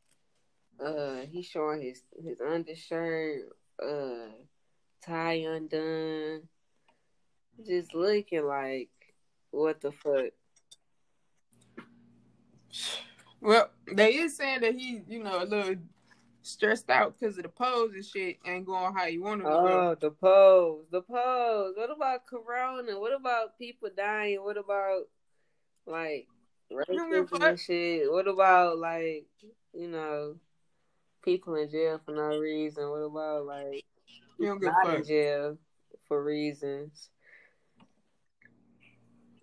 Uh, 0.79 1.27
he 1.29 1.43
showing 1.43 1.83
his 1.83 2.03
his 2.23 2.41
undershirt, 2.41 3.49
uh, 3.83 4.29
tie 5.07 5.45
undone, 5.49 6.43
just 7.65 7.95
looking 7.95 8.45
like 8.45 8.91
what 9.51 9.81
the 9.81 9.93
fuck. 9.93 10.33
Well, 13.41 13.71
they 13.93 14.15
is 14.15 14.37
saying 14.37 14.63
that 14.63 14.75
he, 14.75 15.03
you 15.09 15.23
know, 15.23 15.43
a 15.43 15.45
little 15.45 15.77
stressed 16.43 16.91
out 16.91 17.19
because 17.19 17.37
of 17.37 17.43
the 17.43 17.49
pose 17.49 17.93
and 17.93 18.05
shit 18.05 18.39
ain't 18.47 18.67
going 18.67 18.95
how 18.95 19.07
you 19.07 19.23
want 19.23 19.41
to 19.41 19.45
go. 19.45 19.51
Oh, 19.51 19.97
the 20.01 20.11
pose, 20.11 20.85
the 20.91 21.03
pose. 21.03 21.75
What 21.77 21.91
about 21.91 22.27
Corona? 22.27 22.99
What 22.99 23.15
about 23.15 23.59
people 23.59 23.89
dying? 23.97 24.43
What 24.43 24.57
about 24.57 25.03
like 25.87 26.27
don't 26.71 27.11
give 27.11 27.21
a 27.21 27.27
racism 27.27 27.49
and 27.49 27.61
shit? 27.61 28.11
What 28.11 28.29
about 28.29 28.79
like 28.79 29.27
you 29.73 29.89
know 29.89 30.37
people 31.25 31.55
in 31.57 31.71
jail 31.71 32.01
for 32.05 32.13
no 32.13 32.39
reason? 32.39 32.89
What 32.89 32.99
about 32.99 33.47
like 33.47 33.85
You 34.39 34.47
don't 34.47 34.63
a 34.63 34.67
not 34.67 34.95
in 34.95 35.05
jail 35.05 35.59
for 36.09 36.23
reasons? 36.23 37.09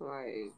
Like, 0.00 0.52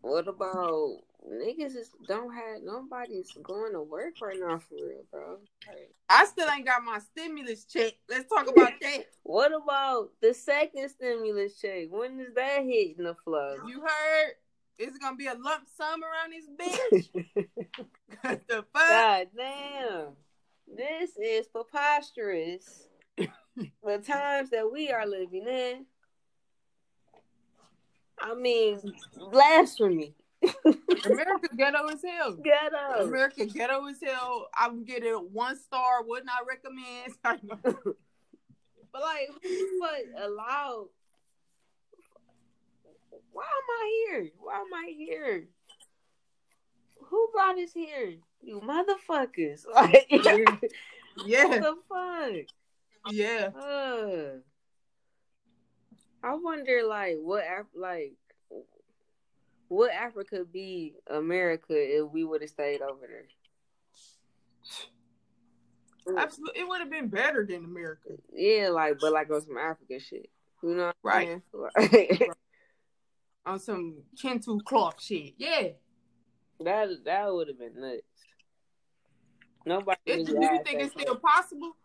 what 0.00 0.28
about 0.28 0.98
niggas? 1.30 1.76
Is, 1.76 1.90
don't 2.06 2.32
have 2.34 2.62
nobody's 2.62 3.32
going 3.42 3.72
to 3.72 3.82
work 3.82 4.14
right 4.22 4.38
now 4.38 4.58
for 4.58 4.74
real, 4.74 5.04
bro. 5.10 5.38
Like, 5.68 5.90
I 6.08 6.24
still 6.26 6.48
ain't 6.48 6.66
got 6.66 6.84
my 6.84 6.98
stimulus 6.98 7.64
check. 7.64 7.94
Let's 8.08 8.28
talk 8.28 8.48
about 8.48 8.72
that. 8.80 9.06
What 9.22 9.52
about 9.52 10.10
the 10.20 10.34
second 10.34 10.88
stimulus 10.90 11.60
check? 11.60 11.88
When 11.90 12.20
is 12.20 12.34
that 12.34 12.64
hitting 12.64 13.04
the 13.04 13.14
flow? 13.24 13.56
You 13.66 13.80
heard? 13.80 14.32
Is 14.78 14.88
it 14.88 15.00
gonna 15.00 15.16
be 15.16 15.26
a 15.26 15.34
lump 15.34 15.64
sum 15.76 16.00
around 16.02 16.32
this 16.32 16.48
bitch? 16.50 17.08
the 18.48 18.64
fuck? 18.72 18.88
God 18.88 19.26
damn. 19.36 20.08
This 20.66 21.16
is 21.16 21.46
preposterous. 21.46 22.88
The 23.56 23.98
times 23.98 24.50
that 24.50 24.70
we 24.70 24.90
are 24.90 25.06
living 25.06 25.46
in. 25.46 25.86
I 28.20 28.34
mean, 28.34 28.80
blasphemy. 29.30 30.14
America 31.04 31.48
ghetto 31.56 31.86
as 31.88 32.02
hell. 32.02 32.36
Ghetto. 32.36 33.08
America 33.08 33.46
ghetto 33.46 33.86
as 33.86 33.96
hell. 34.02 34.48
I'm 34.56 34.84
getting 34.84 35.12
one 35.32 35.56
star. 35.56 36.02
Would 36.04 36.24
not 36.24 36.46
recommend. 36.48 37.14
but 38.92 39.02
like, 39.02 39.30
who 39.42 39.80
fuck 39.80 40.22
allowed? 40.22 40.88
Why 43.32 43.42
am 43.42 43.70
I 43.82 44.06
here? 44.06 44.30
Why 44.38 44.60
am 44.60 44.74
I 44.74 44.92
here? 44.96 45.48
Who 47.06 47.28
brought 47.32 47.58
us 47.58 47.72
here? 47.72 48.14
You 48.42 48.60
motherfuckers! 48.60 49.64
Like, 49.74 50.06
yeah. 51.26 51.44
What 51.46 51.62
the 51.62 51.76
fuck? 51.88 52.46
Yeah. 53.10 53.50
Uh, 53.54 54.38
I 56.22 56.34
wonder, 56.34 56.82
like, 56.86 57.16
what, 57.20 57.44
Af- 57.44 57.66
like, 57.74 58.12
would 59.68 59.90
Africa 59.90 60.44
be 60.50 60.94
America 61.08 61.74
if 61.76 62.10
we 62.10 62.24
would 62.24 62.40
have 62.40 62.50
stayed 62.50 62.80
over 62.80 63.06
there? 63.06 63.26
Absolutely, 66.16 66.60
it 66.60 66.68
would 66.68 66.80
have 66.80 66.90
been 66.90 67.08
better 67.08 67.46
than 67.46 67.64
America. 67.64 68.10
Yeah, 68.32 68.68
like, 68.68 68.98
but 69.00 69.12
like 69.12 69.30
on 69.30 69.40
some 69.40 69.56
African 69.56 70.00
shit, 70.00 70.28
you 70.62 70.74
know? 70.74 70.92
what 71.00 71.14
I'm 71.16 71.42
Right. 71.76 72.22
On 73.46 73.58
some 73.58 74.02
Kente 74.22 74.64
cloth 74.64 75.02
shit. 75.02 75.34
Yeah. 75.36 75.68
that 76.60 76.88
that 77.04 77.32
would 77.32 77.48
have 77.48 77.58
been 77.58 77.78
nuts. 77.78 78.02
Nobody. 79.66 79.98
It- 80.06 80.26
do 80.26 80.32
you 80.32 80.60
think 80.64 80.80
it's 80.80 80.92
still 80.98 81.16
possible? 81.16 81.76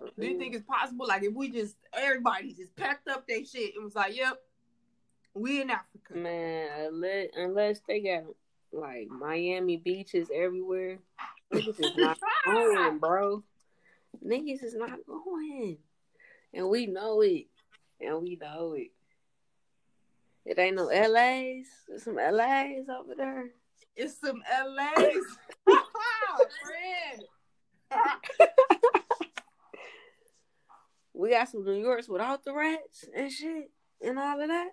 Do 0.00 0.26
you 0.26 0.38
think 0.38 0.54
it's 0.54 0.66
possible? 0.66 1.06
Like 1.06 1.22
if 1.22 1.34
we 1.34 1.48
just 1.50 1.76
everybody 1.92 2.52
just 2.52 2.74
packed 2.76 3.08
up 3.08 3.26
their 3.26 3.44
shit 3.44 3.74
and 3.74 3.84
was 3.84 3.94
like, 3.94 4.16
"Yep, 4.16 4.40
we 5.34 5.60
in 5.60 5.70
Africa." 5.70 6.14
Man, 6.14 6.68
unless, 6.86 7.28
unless 7.36 7.80
they 7.86 8.00
got 8.00 8.24
like 8.72 9.08
Miami 9.08 9.76
beaches 9.76 10.28
everywhere, 10.34 10.98
niggas 11.52 11.80
is 11.80 11.92
not 11.96 12.18
going, 12.44 12.98
bro. 12.98 13.42
Niggas 14.24 14.62
is 14.62 14.74
not 14.74 14.98
going, 15.06 15.78
and 16.52 16.68
we 16.68 16.86
know 16.86 17.20
it, 17.20 17.46
and 18.00 18.22
we 18.22 18.36
know 18.36 18.74
it. 18.74 18.90
It 20.44 20.58
ain't 20.58 20.76
no 20.76 20.84
LA's. 20.84 21.66
There's 21.88 22.02
some 22.04 22.16
LA's 22.16 22.88
over 22.88 23.14
there. 23.16 23.50
It's 23.96 24.20
some 24.20 24.42
LA's. 24.66 25.24
Friend. 26.64 27.22
We 31.14 31.30
got 31.30 31.48
some 31.48 31.64
New 31.64 31.74
Yorks 31.74 32.08
without 32.08 32.44
the 32.44 32.52
rats 32.52 33.04
and 33.16 33.30
shit 33.30 33.70
and 34.02 34.18
all 34.18 34.40
of 34.40 34.48
that. 34.48 34.70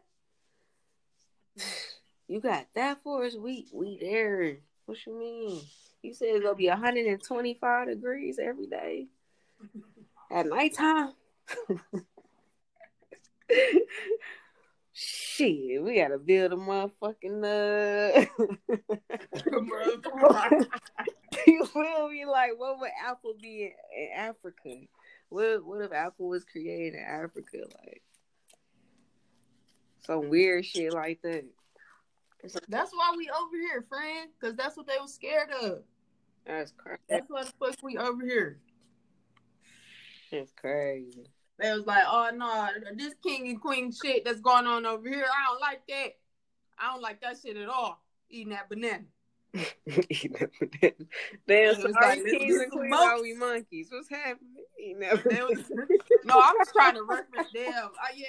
You 2.27 2.39
got 2.39 2.67
that 2.75 3.03
for 3.03 3.25
us. 3.25 3.35
We 3.35 3.67
we 3.73 3.97
there. 3.99 4.55
What 4.85 5.05
you 5.05 5.19
mean? 5.19 5.59
You 6.01 6.13
said 6.13 6.29
it's 6.29 6.45
gonna 6.45 6.55
be 6.55 6.69
125 6.69 7.87
degrees 7.87 8.39
every 8.41 8.67
day 8.67 9.07
at 10.31 10.47
nighttime. 10.47 11.11
Shit, 14.93 15.83
we 15.83 15.97
gotta 15.97 16.19
build 16.19 16.53
a 16.53 16.55
motherfucking 16.55 17.43
uh 17.43 18.25
you 21.47 21.65
feel 21.65 22.09
me? 22.09 22.25
Like 22.25 22.51
what 22.57 22.79
would 22.79 22.89
Apple 23.05 23.35
be 23.41 23.63
in, 23.63 23.71
in 23.97 24.09
Africa? 24.15 24.87
What 25.31 25.65
what 25.65 25.81
if 25.81 25.93
Apple 25.93 26.27
was 26.27 26.43
created 26.43 26.93
in 26.93 26.99
Africa? 26.99 27.59
Like 27.85 28.01
some 30.05 30.27
weird 30.29 30.65
shit 30.65 30.93
like 30.93 31.21
that. 31.21 31.45
That's 32.67 32.91
why 32.91 33.13
we 33.15 33.29
over 33.29 33.55
here, 33.57 33.85
friend. 33.87 34.29
Because 34.37 34.57
that's 34.57 34.75
what 34.75 34.87
they 34.87 34.97
was 34.99 35.13
scared 35.13 35.49
of. 35.63 35.83
that's 36.45 36.73
crazy. 36.73 36.99
That's 37.07 37.29
why 37.29 37.45
the 37.45 37.53
fuck 37.57 37.81
we 37.81 37.97
over 37.97 38.25
here. 38.25 38.59
It's 40.31 40.51
crazy. 40.51 41.27
They 41.57 41.71
was 41.71 41.85
like, 41.85 42.03
"Oh 42.05 42.29
no, 42.35 42.67
this 42.97 43.13
king 43.23 43.47
and 43.47 43.61
queen 43.61 43.93
shit 43.93 44.25
that's 44.25 44.41
going 44.41 44.67
on 44.67 44.85
over 44.85 45.07
here. 45.07 45.23
I 45.25 45.45
don't 45.47 45.61
like 45.61 45.87
that. 45.87 46.17
I 46.77 46.91
don't 46.91 47.01
like 47.01 47.21
that 47.21 47.37
shit 47.41 47.55
at 47.55 47.69
all. 47.69 48.03
Eating 48.29 48.51
that 48.51 48.67
banana." 48.67 49.05
Damn, 51.47 51.75
was 51.75 51.83
are 51.85 51.91
like, 51.91 52.23
kings 52.25 52.55
and 52.61 52.71
queens? 52.71 52.95
Are 52.97 53.21
we 53.21 53.33
monkeys? 53.33 53.89
What's 53.91 54.09
happening? 54.09 54.47
Was- 54.99 55.71
no, 56.25 56.35
I 56.39 56.53
was 56.57 56.67
trying 56.73 56.95
to 56.95 57.03
reference 57.03 57.51
them. 57.53 57.73
Uh, 57.75 58.07
yeah, 58.15 58.25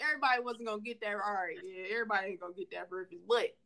everybody 0.00 0.42
wasn't 0.42 0.66
gonna 0.66 0.82
get 0.82 1.00
that. 1.00 1.14
All 1.14 1.32
right, 1.34 1.56
yeah, 1.64 1.84
everybody 1.92 2.28
ain't 2.28 2.40
gonna 2.40 2.52
get 2.54 2.70
that 2.72 2.88
reference, 2.90 3.22
but 3.28 3.56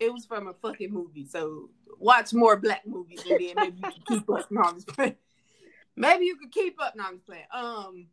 it 0.00 0.12
was 0.12 0.24
from 0.26 0.48
a 0.48 0.54
fucking 0.54 0.92
movie. 0.92 1.26
So 1.26 1.68
watch 1.98 2.32
more 2.32 2.56
black 2.56 2.86
movies, 2.86 3.22
and 3.30 3.38
then 3.40 3.54
maybe 3.56 3.76
you 3.76 3.82
can 3.82 4.02
keep 4.18 4.30
up. 4.30 4.50
No, 4.50 4.62
I'm 4.62 4.74
just 4.74 4.88
playing. 4.88 5.16
Maybe 5.96 6.24
you 6.26 6.36
could 6.36 6.50
keep 6.50 6.80
up. 6.82 6.96
No, 6.96 7.04
I'm 7.06 7.14
just 7.14 7.26
playing. 7.26 7.44
Um, 7.52 8.06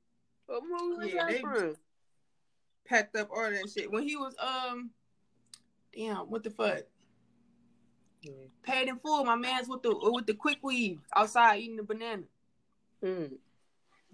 What 0.46 0.62
movie 0.70 0.98
was 1.06 1.14
Yeah, 1.14 1.26
that 1.26 1.32
they- 1.32 1.42
from? 1.42 1.76
packed 2.86 3.16
up 3.16 3.30
all 3.32 3.50
that 3.50 3.70
shit 3.74 3.90
when 3.92 4.04
he 4.04 4.18
was 4.18 4.36
um, 4.38 4.90
damn, 5.96 6.30
what 6.30 6.44
the 6.44 6.50
fuck? 6.50 6.82
Paid 8.64 8.88
in 8.88 8.98
full. 8.98 9.24
My 9.26 9.36
man's 9.36 9.68
with 9.68 9.82
the 9.82 9.96
with 9.96 10.28
the 10.28 10.34
quick 10.34 10.60
weave 10.62 11.00
outside 11.16 11.60
eating 11.60 11.78
the 11.78 11.84
banana. 11.84 12.24
Mm. 13.04 13.34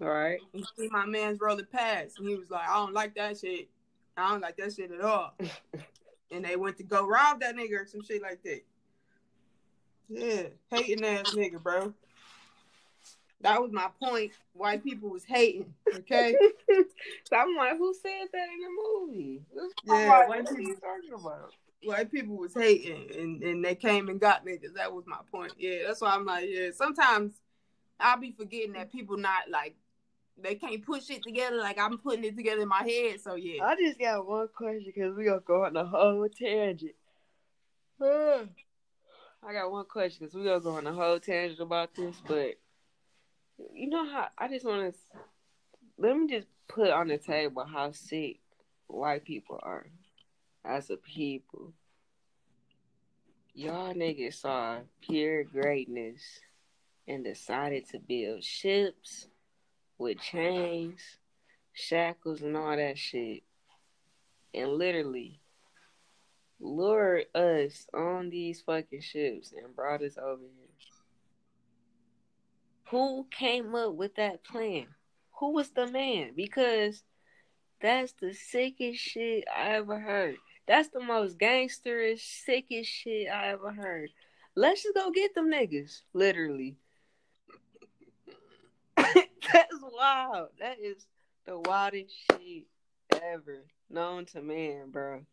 All 0.00 0.08
right. 0.08 0.38
He 0.52 0.64
see 0.76 0.88
my 0.88 1.04
man's 1.04 1.40
rolling 1.40 1.66
past, 1.66 2.18
and 2.18 2.28
he 2.28 2.36
was 2.36 2.50
like, 2.50 2.68
"I 2.68 2.74
don't 2.74 2.94
like 2.94 3.14
that 3.16 3.38
shit. 3.38 3.68
I 4.16 4.30
don't 4.30 4.40
like 4.40 4.56
that 4.56 4.72
shit 4.74 4.92
at 4.92 5.00
all." 5.00 5.34
and 6.30 6.44
they 6.44 6.56
went 6.56 6.76
to 6.78 6.84
go 6.84 7.06
rob 7.06 7.40
that 7.40 7.56
nigga 7.56 7.82
or 7.82 7.86
some 7.86 8.02
shit 8.02 8.22
like 8.22 8.42
that. 8.44 8.62
Yeah, 10.08 10.42
hating 10.70 11.04
ass 11.04 11.34
nigga, 11.34 11.62
bro. 11.62 11.92
That 13.40 13.62
was 13.62 13.70
my 13.70 13.88
point. 14.00 14.32
White 14.54 14.82
people 14.82 15.10
was 15.10 15.24
hating. 15.24 15.72
Okay. 15.94 16.34
so 16.68 17.36
I'm 17.36 17.54
like, 17.54 17.76
who 17.78 17.94
said 17.94 18.26
that 18.32 18.48
in 18.48 18.60
the 18.60 19.12
movie? 19.12 19.42
Yeah, 19.84 19.94
I'm 19.94 20.08
like, 20.08 20.28
white 20.28 20.44
what 20.44 20.52
are 20.52 20.60
you 20.60 20.76
talking 20.76 21.14
about? 21.14 21.52
White 21.84 22.10
people 22.10 22.36
was 22.36 22.54
hating, 22.54 23.08
and 23.16 23.42
and 23.42 23.64
they 23.64 23.74
came 23.74 24.08
and 24.08 24.20
got 24.20 24.44
niggas. 24.44 24.74
That 24.74 24.92
was 24.92 25.04
my 25.06 25.18
point. 25.30 25.52
Yeah, 25.58 25.86
that's 25.86 26.00
why 26.00 26.10
I'm 26.10 26.24
like, 26.24 26.46
yeah. 26.48 26.70
Sometimes 26.74 27.34
I'll 28.00 28.18
be 28.18 28.32
forgetting 28.32 28.72
that 28.72 28.90
people 28.90 29.16
not 29.16 29.48
like 29.50 29.76
they 30.40 30.54
can't 30.54 30.84
put 30.84 31.02
shit 31.02 31.22
together 31.22 31.56
like 31.56 31.78
I'm 31.78 31.98
putting 31.98 32.24
it 32.24 32.36
together 32.36 32.62
in 32.62 32.68
my 32.68 32.82
head. 32.82 33.20
So 33.20 33.34
yeah. 33.34 33.64
I 33.64 33.76
just 33.76 33.98
got 33.98 34.26
one 34.26 34.48
question 34.54 34.92
because 34.94 35.16
we 35.16 35.28
are 35.28 35.40
gonna 35.40 35.42
go 35.46 35.64
on 35.64 35.76
a 35.76 35.84
whole 35.84 36.28
tangent. 36.28 36.94
I 38.02 39.52
got 39.52 39.70
one 39.70 39.84
question 39.86 40.26
because 40.26 40.34
we 40.34 40.48
are 40.48 40.60
gonna 40.60 40.62
go 40.62 40.76
on 40.76 40.86
a 40.86 40.92
whole 40.92 41.20
tangent 41.20 41.60
about 41.60 41.94
this, 41.94 42.16
but 42.26 42.54
you 43.72 43.88
know 43.88 44.08
how 44.08 44.28
I 44.36 44.48
just 44.48 44.64
want 44.64 44.94
to 44.94 45.18
let 45.98 46.16
me 46.16 46.28
just 46.28 46.46
put 46.68 46.90
on 46.90 47.08
the 47.08 47.18
table 47.18 47.64
how 47.64 47.90
sick 47.92 48.38
white 48.86 49.24
people 49.24 49.58
are 49.62 49.86
as 50.64 50.90
a 50.90 50.96
people. 50.96 51.72
Y'all 53.54 53.94
niggas 53.94 54.34
saw 54.34 54.78
pure 55.00 55.44
greatness 55.44 56.22
and 57.08 57.24
decided 57.24 57.88
to 57.88 57.98
build 57.98 58.44
ships 58.44 59.26
with 59.98 60.20
chains, 60.20 61.00
shackles, 61.72 62.42
and 62.42 62.56
all 62.56 62.76
that 62.76 62.98
shit. 62.98 63.42
And 64.54 64.72
literally 64.72 65.40
lured 66.60 67.26
us 67.34 67.86
on 67.94 68.30
these 68.30 68.60
fucking 68.62 69.00
ships 69.00 69.52
and 69.52 69.74
brought 69.74 70.02
us 70.02 70.16
over 70.18 70.42
here. 70.42 70.68
Who 72.90 73.26
came 73.30 73.74
up 73.74 73.94
with 73.94 74.14
that 74.16 74.44
plan? 74.44 74.86
Who 75.40 75.52
was 75.52 75.70
the 75.70 75.86
man? 75.86 76.32
Because 76.34 77.02
that's 77.80 78.12
the 78.20 78.32
sickest 78.32 79.00
shit 79.00 79.44
I 79.54 79.74
ever 79.76 79.98
heard. 79.98 80.36
That's 80.68 80.90
the 80.90 81.00
most 81.00 81.38
gangsterish, 81.38 82.20
sickest 82.20 82.90
shit 82.90 83.28
I 83.28 83.48
ever 83.48 83.72
heard. 83.72 84.10
Let's 84.54 84.82
just 84.82 84.94
go 84.94 85.10
get 85.10 85.34
them 85.34 85.50
niggas. 85.50 86.02
Literally. 86.12 86.76
That's 88.96 89.78
wild. 89.80 90.50
That 90.60 90.78
is 90.78 91.06
the 91.46 91.58
wildest 91.58 92.12
shit 92.30 92.66
ever 93.22 93.64
known 93.88 94.26
to 94.26 94.42
man, 94.42 94.90
bro. 94.90 95.24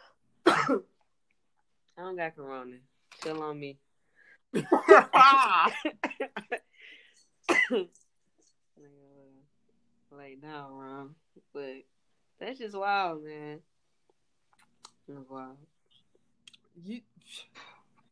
I 0.46 0.80
don't 1.96 2.16
got 2.16 2.34
corona. 2.34 2.78
Chill 3.22 3.40
on 3.40 3.60
me. 3.60 3.78
like 4.52 4.64
uh, 10.10 10.42
now, 10.42 10.68
wrong. 10.72 11.14
But 11.54 11.84
that's 12.40 12.58
just 12.58 12.76
wild, 12.76 13.22
man. 13.22 13.60
Wild. 15.08 15.56
You 16.84 17.00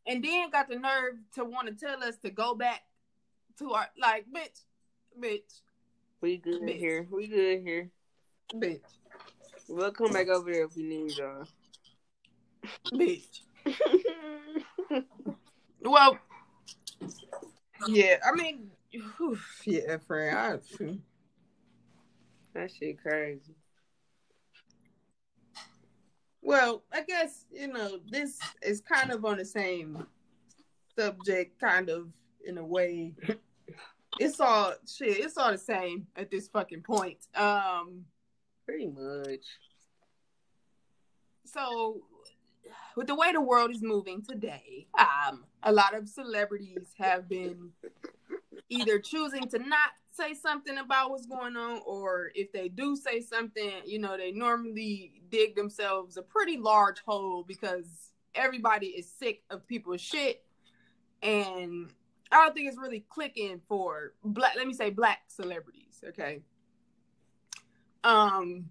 and 0.07 0.23
then 0.23 0.49
got 0.49 0.67
the 0.67 0.77
nerve 0.77 1.15
to 1.35 1.45
want 1.45 1.67
to 1.67 1.73
tell 1.73 2.03
us 2.03 2.17
to 2.23 2.29
go 2.29 2.55
back 2.55 2.83
to 3.59 3.73
our 3.73 3.87
like 3.99 4.25
bitch, 4.33 4.61
bitch. 5.21 5.61
We 6.21 6.37
good 6.37 6.61
bitch. 6.63 6.77
here. 6.77 7.07
We 7.11 7.27
good 7.27 7.61
here. 7.61 7.89
Bitch. 8.53 8.81
We'll 9.67 9.91
come 9.91 10.11
back 10.13 10.27
over 10.29 10.51
there 10.51 10.65
if 10.65 10.75
we 10.75 10.83
need 10.83 11.17
y'all. 11.17 11.45
Bitch. 12.93 13.41
well, 15.81 16.17
yeah, 17.85 18.15
I 18.25 18.35
mean, 18.35 18.71
whew, 19.17 19.37
yeah, 19.65 19.97
friend. 20.07 20.37
I, 20.37 20.57
that 22.53 22.71
shit 22.71 23.01
crazy. 23.01 23.55
Well, 26.47 26.83
I 26.93 27.01
guess, 27.01 27.43
you 27.51 27.67
know, 27.67 27.99
this 28.09 28.39
is 28.61 28.79
kind 28.79 29.11
of 29.11 29.25
on 29.25 29.35
the 29.35 29.43
same 29.43 30.07
subject, 30.97 31.59
kind 31.59 31.89
of 31.89 32.07
in 32.45 32.57
a 32.57 32.63
way. 32.63 33.15
It's 34.17 34.39
all 34.39 34.73
shit, 34.87 35.17
it's 35.17 35.37
all 35.37 35.51
the 35.51 35.57
same 35.57 36.07
at 36.15 36.31
this 36.31 36.47
fucking 36.47 36.83
point. 36.83 37.17
Um 37.35 38.05
pretty 38.65 38.87
much. 38.87 39.43
So 41.43 42.03
with 42.95 43.07
the 43.07 43.15
way 43.15 43.33
the 43.33 43.41
world 43.41 43.71
is 43.71 43.83
moving 43.83 44.21
today, 44.21 44.87
um, 44.97 45.43
a 45.63 45.73
lot 45.73 45.95
of 45.95 46.07
celebrities 46.07 46.93
have 46.97 47.27
been 47.27 47.71
either 48.69 48.99
choosing 48.99 49.49
to 49.49 49.59
not 49.59 49.91
say 50.17 50.33
something 50.33 50.77
about 50.77 51.11
what's 51.11 51.27
going 51.27 51.55
on, 51.55 51.81
or 51.85 52.31
if 52.33 52.51
they 52.51 52.67
do 52.67 52.95
say 52.95 53.21
something, 53.21 53.71
you 53.85 53.99
know, 53.99 54.17
they 54.17 54.31
normally 54.31 55.21
dig 55.29 55.55
themselves 55.55 56.17
a 56.17 56.21
pretty 56.21 56.57
large 56.57 56.99
hole 57.05 57.43
because 57.47 58.11
everybody 58.33 58.87
is 58.87 59.09
sick 59.09 59.43
of 59.49 59.67
people's 59.67 60.01
shit. 60.01 60.43
And 61.21 61.89
I 62.31 62.37
don't 62.37 62.53
think 62.53 62.67
it's 62.67 62.77
really 62.77 63.05
clicking 63.09 63.61
for 63.67 64.13
black, 64.23 64.53
let 64.55 64.67
me 64.67 64.73
say 64.73 64.89
black 64.89 65.19
celebrities, 65.27 66.03
okay? 66.09 66.41
Um, 68.03 68.69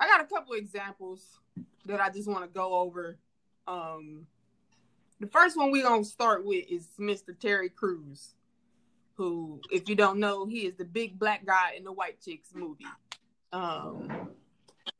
I 0.00 0.06
got 0.06 0.20
a 0.20 0.24
couple 0.24 0.54
examples 0.54 1.38
that 1.86 2.00
I 2.00 2.10
just 2.10 2.28
want 2.28 2.44
to 2.44 2.48
go 2.48 2.74
over. 2.74 3.18
Um, 3.66 4.26
the 5.20 5.26
first 5.26 5.56
one 5.56 5.70
we're 5.70 5.82
gonna 5.82 6.04
start 6.04 6.44
with 6.44 6.64
is 6.70 6.88
Mr. 6.98 7.38
Terry 7.38 7.68
Crews 7.68 8.34
who, 9.18 9.60
if 9.72 9.88
you 9.88 9.96
don't 9.96 10.20
know, 10.20 10.46
he 10.46 10.60
is 10.60 10.76
the 10.76 10.84
big 10.84 11.18
black 11.18 11.44
guy 11.44 11.72
in 11.76 11.82
the 11.82 11.92
White 11.92 12.22
Chicks 12.24 12.50
movie. 12.54 12.86
Um, 13.52 14.30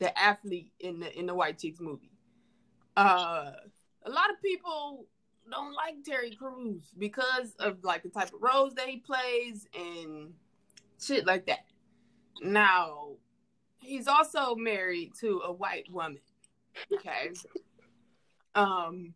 the 0.01 0.19
athlete 0.19 0.73
in 0.81 0.99
the 0.99 1.17
in 1.17 1.27
the 1.27 1.35
White 1.35 1.59
Chicks 1.59 1.81
movie. 1.81 2.11
Uh, 2.97 3.53
a 4.05 4.11
lot 4.11 4.31
of 4.31 4.43
people 4.43 5.07
don't 5.49 5.73
like 5.73 6.03
Terry 6.05 6.35
Crews 6.35 6.91
because 6.99 7.55
of 7.61 7.85
like 7.85 8.03
the 8.03 8.09
type 8.09 8.35
of 8.35 8.43
roles 8.43 8.75
that 8.75 8.89
he 8.89 8.97
plays 8.97 9.67
and 9.73 10.35
shit 11.01 11.25
like 11.25 11.47
that. 11.47 11.65
Now, 12.43 13.13
he's 13.81 14.09
also 14.09 14.57
married 14.57 15.13
to 15.21 15.43
a 15.45 15.53
white 15.53 15.91
woman. 15.91 16.21
Okay. 16.93 17.31
um 18.57 19.15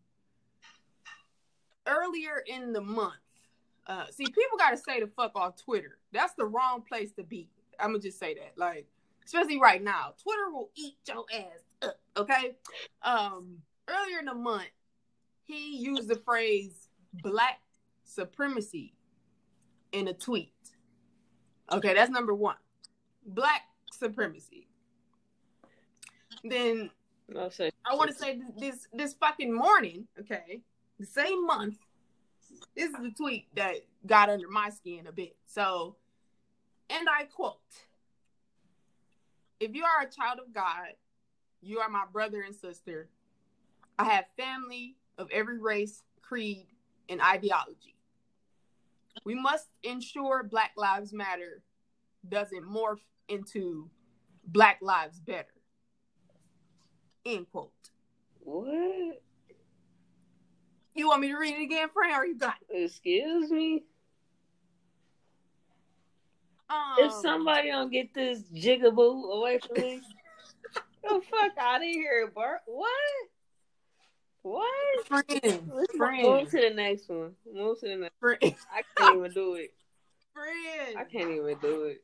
earlier 1.87 2.43
in 2.47 2.73
the 2.73 2.81
month, 2.81 3.15
uh, 3.87 4.07
see, 4.11 4.25
people 4.25 4.59
got 4.59 4.71
to 4.71 4.77
say 4.77 5.01
the 5.01 5.07
fuck 5.07 5.33
off 5.35 5.57
Twitter. 5.57 5.99
That's 6.13 6.35
the 6.35 6.45
wrong 6.45 6.83
place 6.87 7.13
to 7.13 7.25
be. 7.25 7.49
I'm 7.81 7.91
gonna 7.91 8.01
just 8.01 8.19
say 8.19 8.35
that, 8.35 8.53
like, 8.57 8.87
especially 9.25 9.59
right 9.59 9.83
now, 9.83 10.15
Twitter 10.23 10.51
will 10.51 10.71
eat 10.77 10.97
your 11.09 11.25
ass 11.35 11.65
up. 11.83 11.99
Okay. 12.17 12.55
Um, 13.03 13.59
earlier 13.89 14.21
in 14.21 14.27
the 14.27 14.35
month, 14.35 14.69
he 15.43 15.79
used 15.79 16.09
the 16.09 16.17
phrase 16.17 16.89
"black 17.23 17.61
supremacy" 18.05 18.95
in 19.91 20.09
a 20.09 20.13
tweet. 20.13 20.53
Okay, 21.73 21.95
that's 21.95 22.11
number 22.11 22.35
one. 22.35 22.57
Black 23.27 23.63
supremacy. 23.91 24.69
Then 26.45 26.91
I 27.85 27.95
want 27.95 28.11
to 28.11 28.17
say 28.17 28.41
this 28.59 28.87
this 28.93 29.15
fucking 29.15 29.53
morning. 29.53 30.07
Okay, 30.21 30.61
the 31.01 31.07
same 31.07 31.47
month 31.47 31.79
this 32.77 32.91
is 32.91 32.97
the 32.97 33.11
tweet 33.11 33.47
that 33.57 33.77
got 34.07 34.31
under 34.31 34.49
my 34.49 34.71
skin 34.71 35.07
a 35.07 35.13
bit. 35.13 35.37
So, 35.47 35.97
and 36.91 37.09
I 37.09 37.25
quote 37.25 37.57
If 39.61 39.75
you 39.75 39.85
are 39.85 40.07
a 40.07 40.11
child 40.11 40.39
of 40.45 40.53
God, 40.53 40.95
you 41.61 41.79
are 41.79 41.89
my 41.89 42.05
brother 42.13 42.43
and 42.43 42.55
sister. 42.55 43.09
I 43.99 44.05
have 44.05 44.25
family 44.37 44.97
of 45.19 45.29
every 45.31 45.59
race, 45.59 46.03
creed, 46.23 46.67
and 47.09 47.21
ideology. 47.21 47.95
We 49.25 49.35
must 49.35 49.69
ensure 49.83 50.43
Black 50.43 50.73
Lives 50.77 51.13
Matter 51.13 51.63
doesn't 52.29 52.65
morph 52.65 53.01
into 53.29 53.91
Black 54.47 54.79
Lives 54.81 55.21
Better. 55.21 55.47
End 57.25 57.47
quote. 57.51 57.73
What? 58.41 59.23
You 60.95 61.09
want 61.09 61.21
me 61.23 61.29
to 61.29 61.37
read 61.37 61.55
it 61.55 61.63
again, 61.63 61.89
Fran, 61.93 62.21
or 62.21 62.27
you 62.27 62.37
got? 62.37 62.55
Excuse 62.69 63.51
me. 63.51 63.85
Um, 66.69 66.97
if 66.99 67.13
somebody 67.13 67.69
don't 67.69 67.91
get 67.91 68.15
this 68.15 68.43
jigaboo 68.55 69.37
away 69.37 69.59
from 69.59 69.83
me, 69.83 70.01
the 71.03 71.21
fuck 71.31 71.53
out 71.59 71.77
of 71.77 71.83
here, 71.83 72.31
Bart. 72.35 72.61
What? 72.67 72.89
What? 74.43 75.07
Friend, 75.07 75.71
Let's 75.73 75.97
friend. 75.97 76.23
Move 76.23 76.51
to 76.51 76.61
the 76.61 76.75
next 76.75 77.09
one. 77.09 77.33
Move 77.53 77.79
to 77.81 77.89
the 77.89 77.97
next. 77.97 78.19
Friend. 78.19 78.39
I 78.43 78.83
can't 78.97 79.17
even 79.17 79.33
do 79.33 79.55
it. 79.55 79.73
Friend. 80.35 80.99
I 80.99 81.05
can't 81.05 81.31
even 81.31 81.57
do 81.61 81.85
it. 81.85 82.03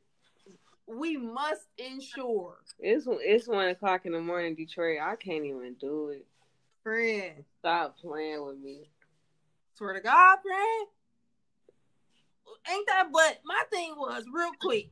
We 0.87 1.17
must 1.17 1.67
ensure. 1.77 2.57
It's 2.79 3.05
it's 3.07 3.47
one 3.47 3.67
o'clock 3.67 4.05
in 4.05 4.13
the 4.13 4.21
morning, 4.21 4.55
Detroit. 4.55 4.99
I 5.01 5.15
can't 5.15 5.45
even 5.45 5.75
do 5.79 6.09
it. 6.09 6.25
Friend. 6.89 7.45
Stop 7.59 7.99
playing 8.01 8.43
with 8.43 8.57
me. 8.57 8.89
Swear 9.75 9.93
to 9.93 10.01
God, 10.01 10.37
friend. 10.41 10.87
Ain't 12.67 12.87
that 12.87 13.09
but 13.13 13.41
my 13.45 13.61
thing 13.71 13.93
was 13.95 14.23
real 14.33 14.49
quick. 14.59 14.89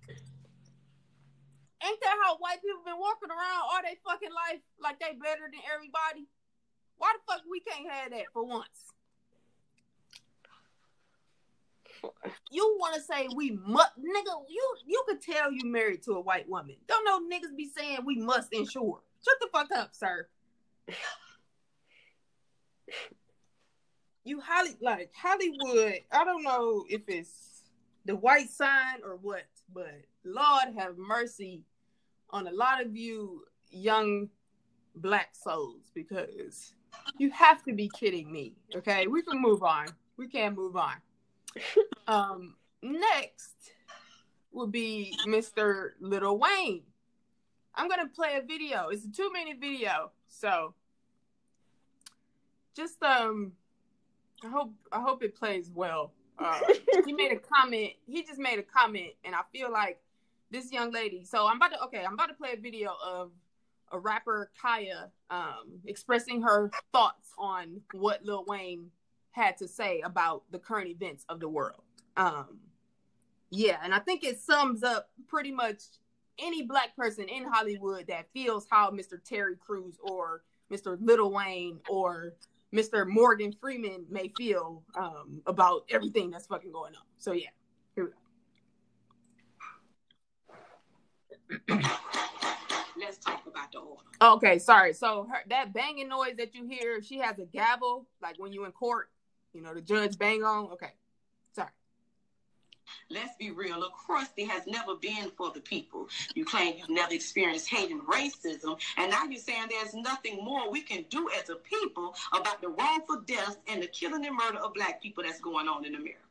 Ain't 1.83 1.99
that 2.03 2.15
how 2.23 2.37
white 2.37 2.61
people 2.61 2.85
been 2.85 2.99
walking 2.99 3.31
around 3.31 3.63
all 3.63 3.81
their 3.81 3.97
fucking 4.05 4.29
life 4.29 4.61
like 4.79 4.99
they 4.99 5.17
better 5.17 5.49
than 5.51 5.59
everybody? 5.73 6.27
Why 6.99 7.13
the 7.17 7.33
fuck 7.33 7.41
we 7.49 7.61
can't 7.61 7.89
have 7.89 8.11
that 8.11 8.25
for 8.31 8.45
once? 8.45 8.93
You 12.51 12.77
want 12.79 12.93
to 12.93 13.01
say 13.01 13.27
we 13.35 13.57
must, 13.65 13.97
nigga? 13.97 14.43
You 14.47 14.75
you 14.85 15.03
could 15.09 15.23
tell 15.23 15.51
you 15.51 15.65
married 15.65 16.03
to 16.03 16.11
a 16.11 16.21
white 16.21 16.47
woman. 16.47 16.75
Don't 16.87 17.05
know 17.05 17.21
niggas 17.27 17.57
be 17.57 17.67
saying 17.75 18.01
we 18.05 18.17
must 18.17 18.53
insure. 18.53 18.99
Shut 19.25 19.37
the 19.41 19.47
fuck 19.51 19.71
up, 19.75 19.95
sir. 19.95 20.27
You 24.23 24.41
Holly 24.41 24.75
like 24.81 25.11
Hollywood. 25.15 25.99
I 26.11 26.23
don't 26.23 26.43
know 26.43 26.85
if 26.89 27.01
it's 27.07 27.63
the 28.05 28.15
white 28.15 28.49
sign 28.49 29.01
or 29.03 29.17
what, 29.17 29.45
but 29.73 30.01
Lord 30.23 30.75
have 30.77 30.97
mercy 30.97 31.63
on 32.29 32.47
a 32.47 32.51
lot 32.51 32.83
of 32.83 32.95
you 32.95 33.43
young 33.69 34.29
black 34.95 35.29
souls 35.33 35.91
because 35.93 36.73
you 37.17 37.29
have 37.31 37.63
to 37.63 37.73
be 37.73 37.89
kidding 37.97 38.31
me. 38.31 38.53
Okay, 38.75 39.07
we 39.07 39.21
can 39.21 39.41
move 39.41 39.63
on. 39.63 39.87
We 40.17 40.27
can 40.27 40.55
move 40.55 40.75
on. 40.75 40.95
um, 42.07 42.55
next 42.81 43.71
will 44.51 44.67
be 44.67 45.15
Mr. 45.25 45.91
Little 45.99 46.37
Wayne. 46.37 46.83
I'm 47.75 47.87
gonna 47.87 48.07
play 48.07 48.39
a 48.41 48.45
video. 48.45 48.89
It's 48.89 49.05
a 49.05 49.11
two 49.11 49.31
minute 49.31 49.57
video, 49.61 50.11
so 50.27 50.73
just 52.77 53.01
um 53.03 53.51
I 54.45 54.49
hope 54.49 54.71
I 54.91 55.01
hope 55.01 55.23
it 55.23 55.35
plays 55.35 55.71
well. 55.73 56.13
Uh, 56.39 56.59
he 57.03 57.13
made 57.13 57.31
a 57.31 57.37
comment. 57.37 57.93
He 58.05 58.23
just 58.23 58.37
made 58.37 58.59
a 58.59 58.61
comment, 58.61 59.13
and 59.25 59.33
I 59.33 59.39
feel 59.51 59.71
like 59.71 59.99
this 60.51 60.71
young 60.71 60.91
lady. 60.91 61.23
So 61.23 61.47
I'm 61.47 61.57
about 61.57 61.71
to 61.71 61.83
okay. 61.85 62.03
I'm 62.05 62.13
about 62.13 62.27
to 62.27 62.35
play 62.35 62.51
a 62.53 62.61
video 62.61 62.93
of 63.03 63.31
a 63.91 63.97
rapper 63.97 64.51
Kaya 64.61 65.09
um, 65.31 65.79
expressing 65.85 66.43
her 66.43 66.69
thoughts 66.93 67.31
on 67.39 67.81
what 67.93 68.23
Lil 68.23 68.45
Wayne 68.47 68.91
had 69.31 69.57
to 69.57 69.67
say 69.67 70.01
about 70.01 70.43
the 70.51 70.59
current 70.59 70.89
events 70.89 71.25
of 71.27 71.39
the 71.39 71.49
world. 71.49 71.81
Um, 72.17 72.59
yeah, 73.49 73.77
and 73.83 73.91
I 73.91 73.99
think 73.99 74.23
it 74.23 74.39
sums 74.39 74.83
up 74.83 75.09
pretty 75.27 75.51
much 75.51 75.81
any 76.37 76.63
black 76.63 76.95
person 76.95 77.27
in 77.29 77.45
Hollywood 77.45 78.05
that 78.09 78.27
feels 78.31 78.67
how 78.69 78.91
Mr. 78.91 79.17
Terry 79.23 79.55
Crews 79.55 79.97
or 80.03 80.43
Mr. 80.71 80.97
Little 81.01 81.31
Wayne 81.31 81.79
or 81.89 82.33
Mr. 82.73 83.07
Morgan 83.07 83.53
Freeman 83.53 84.05
may 84.09 84.31
feel 84.37 84.83
um, 84.95 85.41
about 85.45 85.83
everything 85.89 86.31
that's 86.31 86.47
fucking 86.47 86.71
going 86.71 86.95
on. 86.95 87.01
So 87.17 87.31
yeah, 87.31 87.49
here 87.95 88.05
we 88.05 88.11
go. 91.69 91.79
Let's 92.99 93.17
talk 93.19 93.43
about 93.47 93.71
the 93.71 93.79
order. 93.79 94.03
Okay, 94.21 94.59
sorry. 94.59 94.93
So 94.93 95.27
her, 95.31 95.39
that 95.49 95.73
banging 95.73 96.09
noise 96.09 96.35
that 96.37 96.53
you 96.55 96.67
hear, 96.67 97.01
she 97.01 97.19
has 97.19 97.39
a 97.39 97.45
gavel, 97.45 98.07
like 98.21 98.35
when 98.37 98.51
you 98.51 98.65
in 98.65 98.71
court, 98.71 99.09
you 99.53 99.61
know, 99.61 99.73
the 99.73 99.81
judge 99.81 100.17
bang 100.17 100.43
on. 100.43 100.71
Okay. 100.71 100.91
Let's 103.09 103.35
be 103.37 103.51
real. 103.51 103.83
A 103.83 103.89
crusty 103.89 104.45
has 104.45 104.67
never 104.67 104.95
been 104.95 105.31
for 105.37 105.51
the 105.51 105.59
people. 105.61 106.07
You 106.35 106.45
claim 106.45 106.75
you've 106.77 106.89
never 106.89 107.13
experienced 107.13 107.69
hate 107.69 107.91
and 107.91 108.01
racism, 108.01 108.79
and 108.97 109.11
now 109.11 109.25
you're 109.25 109.39
saying 109.39 109.67
there's 109.69 109.93
nothing 109.93 110.43
more 110.43 110.71
we 110.71 110.81
can 110.81 111.05
do 111.09 111.29
as 111.41 111.49
a 111.49 111.55
people 111.55 112.15
about 112.33 112.61
the 112.61 112.69
wrongful 112.69 113.21
deaths 113.21 113.57
and 113.67 113.81
the 113.81 113.87
killing 113.87 114.25
and 114.25 114.35
murder 114.35 114.57
of 114.59 114.73
black 114.73 115.01
people 115.01 115.23
that's 115.23 115.39
going 115.39 115.67
on 115.67 115.85
in 115.85 115.95
America. 115.95 116.21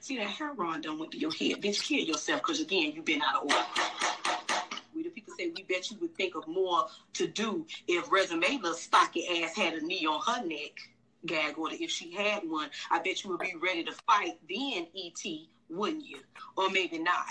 See 0.00 0.18
that 0.18 0.28
heroin 0.28 0.80
done 0.80 0.98
went 0.98 1.12
to 1.12 1.18
your 1.18 1.32
head, 1.32 1.62
bitch. 1.62 1.82
Kill 1.82 2.04
yourself, 2.04 2.42
because 2.42 2.60
again, 2.60 2.92
you've 2.94 3.04
been 3.04 3.22
out 3.22 3.42
of 3.42 3.50
order. 3.50 3.66
We 4.94 5.02
the 5.02 5.10
people 5.10 5.34
say 5.38 5.50
we 5.54 5.62
bet 5.62 5.90
you 5.90 5.96
would 6.00 6.14
think 6.14 6.34
of 6.34 6.46
more 6.46 6.86
to 7.14 7.26
do 7.26 7.66
if 7.86 8.10
Resume 8.10 8.58
little 8.58 8.74
stocky 8.74 9.42
ass 9.42 9.56
had 9.56 9.74
a 9.74 9.84
knee 9.84 10.06
on 10.06 10.20
her 10.26 10.44
neck 10.44 10.72
gag 11.26 11.58
order. 11.58 11.76
If 11.78 11.90
she 11.90 12.12
had 12.12 12.42
one, 12.48 12.70
I 12.90 12.98
bet 12.98 13.24
you 13.24 13.30
would 13.30 13.40
be 13.40 13.54
ready 13.60 13.84
to 13.84 13.92
fight 13.92 14.38
then, 14.48 14.86
E.T., 14.94 15.48
wouldn't 15.70 16.06
you? 16.06 16.18
Or 16.56 16.70
maybe 16.70 16.98
not. 16.98 17.26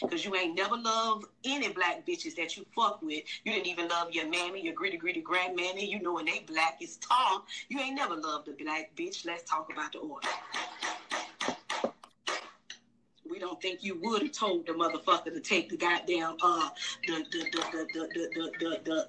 Because 0.00 0.24
hmm. 0.24 0.32
you 0.32 0.36
ain't 0.36 0.56
never 0.56 0.76
loved 0.76 1.26
any 1.44 1.68
black 1.68 2.06
bitches 2.06 2.34
that 2.36 2.56
you 2.56 2.64
fuck 2.74 3.02
with. 3.02 3.22
You 3.44 3.52
didn't 3.52 3.66
even 3.66 3.88
love 3.88 4.10
your 4.12 4.28
mammy, 4.28 4.62
your 4.62 4.74
gritty 4.74 4.96
gritty 4.96 5.22
grandmammy. 5.22 5.88
You 5.88 6.00
know 6.00 6.14
when 6.14 6.24
they 6.24 6.40
black 6.46 6.78
is 6.80 6.96
tall. 6.96 7.44
You 7.68 7.80
ain't 7.80 7.96
never 7.96 8.14
loved 8.14 8.48
a 8.48 8.52
black 8.52 8.92
bitch. 8.96 9.26
Let's 9.26 9.48
talk 9.48 9.70
about 9.72 9.92
the 9.92 9.98
order. 9.98 10.28
Don't 13.44 13.60
think 13.60 13.84
you 13.84 14.00
would 14.00 14.22
have 14.22 14.32
told 14.32 14.66
the 14.66 14.72
motherfucker 14.72 15.26
to 15.26 15.40
take 15.40 15.68
the 15.68 15.76
goddamn 15.76 16.36
uh 16.42 16.70
the 17.06 17.26
the 17.30 17.40
the 17.52 17.86
the 17.92 18.08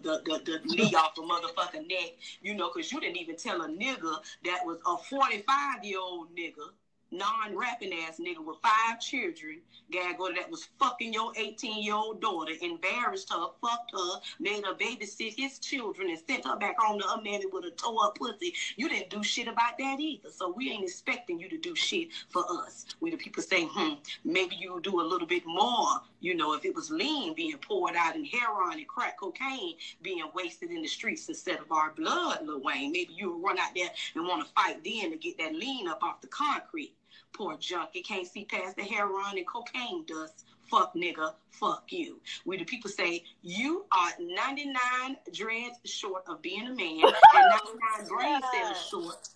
the 0.06 0.22
the 0.26 0.42
the 0.46 0.76
knee 0.76 0.94
off 0.94 1.16
the 1.16 1.22
motherfucking 1.22 1.88
neck, 1.90 2.16
you 2.42 2.54
know, 2.54 2.70
because 2.74 2.92
you 2.92 3.00
didn't 3.00 3.16
even 3.16 3.38
tell 3.38 3.62
a 3.62 3.70
nigga 3.70 4.18
that 4.44 4.66
was 4.66 4.80
a 4.86 4.98
45 4.98 5.86
year 5.86 6.00
old 6.02 6.36
nigga 6.36 6.68
non-rapping 7.18 7.94
ass 7.94 8.20
nigga 8.20 8.44
with 8.44 8.58
five 8.62 9.00
children, 9.00 9.62
Gagoda, 9.92 10.36
that 10.36 10.50
was 10.50 10.68
fucking 10.80 11.14
your 11.14 11.32
18 11.36 11.84
year 11.84 11.96
old 11.96 12.22
daughter, 12.22 12.54
embarrassed 12.62 13.32
her, 13.32 13.48
fucked 13.62 13.92
her, 13.92 14.20
made 14.40 14.66
her 14.66 14.74
babysit 14.74 15.34
his 15.36 15.60
children, 15.60 16.10
and 16.10 16.20
sent 16.28 16.46
her 16.46 16.56
back 16.56 16.76
home 16.80 17.00
to 17.00 17.08
her 17.08 17.22
mammy 17.22 17.46
with 17.52 17.66
a 17.66 17.72
tore-up 17.72 18.18
pussy. 18.18 18.54
You 18.76 18.90
didn't 18.90 19.10
do 19.10 19.24
shit 19.24 19.48
about 19.48 19.78
that 19.80 20.00
either. 20.00 20.30
So 20.30 20.54
we 20.56 20.72
ain't 20.72 20.84
expecting 20.84 21.40
you 21.40 21.50
to 21.50 21.58
do 21.58 21.76
shit 21.76 22.10
for 22.30 22.44
us. 22.50 22.86
We 23.00 23.12
the 23.12 23.18
people 23.18 23.44
say, 23.44 23.66
hmm, 23.66 23.94
maybe 24.24 24.56
you 24.56 24.80
do 24.82 25.02
a 25.02 25.04
little 25.04 25.28
bit 25.28 25.46
more. 25.46 26.02
You 26.20 26.36
know, 26.36 26.54
if 26.54 26.66
it 26.66 26.76
was 26.76 26.90
lean 26.90 27.34
being 27.34 27.58
poured 27.58 27.96
out 27.96 28.16
and 28.16 28.26
heroin 28.28 28.78
and 28.78 28.88
crack 28.88 29.20
cocaine 29.20 29.76
being 30.02 30.24
wasted 30.34 30.72
in 30.72 30.82
the 30.82 30.88
streets 30.88 31.30
instead 31.30 31.60
of 31.60 31.72
our 31.72 31.92
blood, 31.92 32.40
Lil 32.46 32.62
Wayne, 32.62 32.92
maybe 32.92 33.14
you'll 33.16 33.40
run 33.40 33.60
out 33.60 33.72
there 33.76 33.90
and 34.16 34.28
want 34.28 34.46
to 34.46 34.54
fight 34.54 34.84
then 34.84 35.12
to 35.12 35.18
get 35.18 35.38
that 35.38 35.54
lean 35.54 35.88
up 35.88 36.04
off 36.04 36.22
the 36.22 36.28
concrete. 36.28 36.94
Poor 37.36 37.58
junk. 37.58 37.94
junkie 37.94 38.02
can't 38.02 38.28
see 38.28 38.46
past 38.46 38.76
the 38.78 38.84
heroin 38.84 39.38
and 39.38 39.48
cocaine 39.48 40.06
dust. 40.06 40.46
Fuck 40.70 40.96
nigga, 40.96 41.34
fuck 41.52 41.84
you. 41.90 42.20
We 42.46 42.58
the 42.58 42.66
people 42.66 42.90
say 42.90 43.24
you 43.44 43.86
are 43.92 44.12
99 44.20 45.18
dreads 45.34 45.78
short 45.84 46.24
of 46.28 46.42
being 46.42 46.68
a 46.68 46.74
man 46.74 47.02
and 47.04 47.14
99 47.34 48.08
brain 48.08 48.42
cells 48.54 48.88
short 48.90 49.30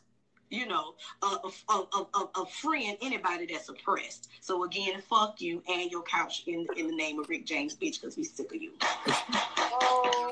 you 0.49 0.65
know, 0.65 0.95
of, 1.21 1.63
of, 1.69 1.87
of, 1.93 2.07
of, 2.13 2.29
of 2.35 2.51
freeing 2.51 2.97
anybody 3.01 3.45
that's 3.45 3.69
oppressed. 3.69 4.29
So 4.41 4.63
again, 4.63 5.01
fuck 5.07 5.39
you 5.39 5.61
and 5.67 5.91
your 5.91 6.01
couch 6.01 6.43
in 6.47 6.65
in 6.75 6.87
the 6.87 6.95
name 6.95 7.19
of 7.19 7.29
Rick 7.29 7.45
James, 7.45 7.75
bitch, 7.75 8.01
because 8.01 8.17
we 8.17 8.23
sick 8.23 8.51
of 8.51 8.61
you. 8.61 8.71
Oh 8.81 10.28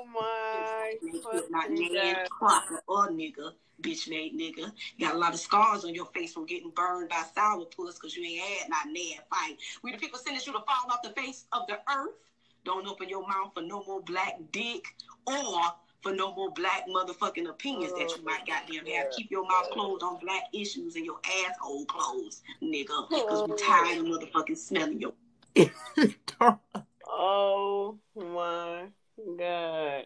my! 1.24 1.42
Not 1.50 1.72
man, 1.72 2.26
Crocker, 2.30 2.82
or 2.88 3.10
nigga 3.10 3.54
bitch 3.82 4.10
made 4.10 4.38
nigga. 4.38 4.72
You 4.98 5.06
got 5.06 5.16
a 5.16 5.18
lot 5.18 5.34
of 5.34 5.40
scars 5.40 5.86
on 5.86 5.94
your 5.94 6.08
face 6.08 6.34
from 6.34 6.46
getting 6.46 6.72
burned 6.72 7.10
by 7.10 7.24
sourpuss 7.36 7.96
because 7.96 8.16
you 8.16 8.24
ain't 8.24 8.42
had 8.42 8.70
not 8.70 8.88
mad 8.88 9.24
fight. 9.30 9.58
We 9.84 9.92
the 9.92 9.98
people 9.98 10.20
sending 10.20 10.42
you 10.46 10.54
to 10.54 10.60
fall 10.60 10.92
off 10.92 11.02
the 11.04 11.10
face 11.10 11.46
of 11.52 11.68
the 11.68 11.80
earth. 11.96 12.16
Don't 12.66 12.88
open 12.88 13.08
your 13.08 13.22
mouth 13.22 13.52
for 13.54 13.62
no 13.62 13.84
more 13.86 14.02
black 14.02 14.40
dick 14.52 14.84
or 15.26 15.62
for 16.02 16.14
no 16.14 16.34
more 16.36 16.52
black 16.52 16.86
motherfucking 16.88 17.50
opinions 17.50 17.94
that 17.94 18.16
you 18.16 18.24
might 18.24 18.42
oh, 18.44 18.46
goddamn 18.48 18.86
have. 18.94 19.12
Keep 19.12 19.32
your 19.32 19.44
mouth 19.44 19.70
closed 19.72 20.04
on 20.04 20.20
black 20.20 20.44
issues 20.54 20.96
and 20.96 21.06
your 21.06 21.20
asshole 21.48 21.86
closed, 21.86 22.42
nigga. 22.62 23.10
Because 23.10 23.48
we 23.48 23.54
oh. 23.54 23.58
tired 23.58 24.00
of 24.00 24.06
motherfucking 24.06 24.58
smelling 24.58 25.02
your. 25.02 25.14
oh 27.08 27.98
my 28.16 28.86
god. 29.38 30.06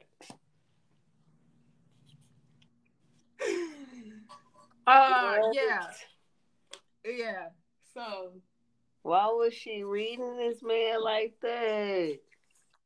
Uh, 4.87 5.37
yeah, 5.53 5.87
yeah. 7.05 7.47
So, 7.93 8.33
why 9.03 9.27
was 9.27 9.53
she 9.53 9.83
reading 9.83 10.37
this 10.37 10.61
man 10.63 11.03
like 11.03 11.33
that? 11.41 12.17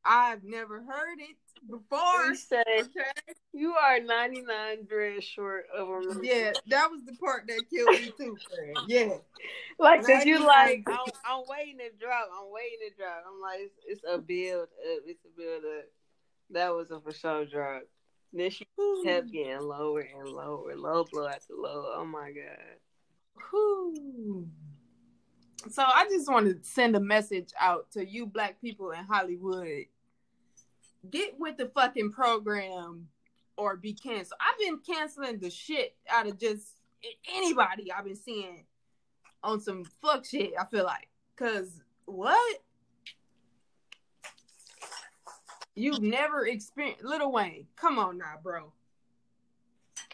I've 0.04 0.44
never 0.44 0.82
heard 0.82 1.18
it 1.18 1.36
before. 1.68 2.30
He 2.30 2.36
said, 2.36 2.64
okay. 2.78 3.34
"You 3.52 3.72
are 3.72 4.00
ninety 4.00 4.42
nine 4.42 4.84
dreads 4.86 5.24
short 5.24 5.66
of 5.76 5.88
a." 5.88 6.02
Yeah, 6.22 6.52
that 6.68 6.90
was 6.90 7.02
the 7.04 7.14
part 7.14 7.46
that 7.48 7.62
killed 7.70 8.00
me 8.00 8.12
too, 8.16 8.36
friend. 8.48 8.78
Yeah, 8.86 9.16
like 9.78 10.06
cause 10.06 10.24
you 10.24 10.38
like, 10.46 10.84
I'm, 10.86 10.98
I'm, 11.24 11.42
waiting 11.48 11.78
to 11.78 11.90
drop. 11.98 12.28
I'm 12.38 12.52
waiting 12.52 12.90
to 12.90 12.96
drop. 12.96 13.24
I'm 13.26 13.40
like, 13.40 13.60
it's, 13.60 13.74
it's 13.86 14.02
a 14.08 14.18
build 14.18 14.62
up. 14.62 15.02
It's 15.06 15.24
a 15.24 15.36
build 15.36 15.64
up. 15.64 15.84
That 16.50 16.74
was 16.74 16.90
a 16.90 17.00
for 17.00 17.12
sure 17.12 17.46
drop. 17.46 17.82
Then 18.32 18.50
she 18.50 18.66
kept 19.04 19.30
getting 19.32 19.60
lower 19.60 20.00
and 20.00 20.28
lower, 20.28 20.74
low 20.76 21.04
blow 21.10 21.26
after 21.26 21.54
low. 21.54 21.92
Oh 21.94 22.04
my 22.04 22.32
god. 22.32 22.76
So 25.70 25.82
I 25.82 26.06
just 26.08 26.30
want 26.30 26.46
to 26.46 26.58
send 26.68 26.96
a 26.96 27.00
message 27.00 27.50
out 27.58 27.90
to 27.92 28.06
you 28.06 28.26
black 28.26 28.60
people 28.60 28.90
in 28.90 29.04
Hollywood. 29.04 29.86
Get 31.10 31.38
with 31.38 31.56
the 31.56 31.66
fucking 31.68 32.12
program 32.12 33.08
or 33.56 33.76
be 33.76 33.92
canceled. 33.92 34.40
I've 34.40 34.58
been 34.58 34.78
canceling 34.78 35.38
the 35.38 35.50
shit 35.50 35.96
out 36.10 36.26
of 36.26 36.38
just 36.38 36.66
anybody 37.34 37.90
I've 37.90 38.04
been 38.04 38.16
seeing 38.16 38.66
on 39.42 39.60
some 39.60 39.84
fuck 40.02 40.24
shit, 40.24 40.52
I 40.58 40.64
feel 40.66 40.84
like. 40.84 41.08
Cause 41.36 41.80
what? 42.04 42.62
You've 45.76 46.00
never 46.00 46.46
experienced 46.46 47.04
Little 47.04 47.30
Wayne. 47.30 47.66
Come 47.76 47.98
on 47.98 48.18
now, 48.18 48.34
bro. 48.42 48.72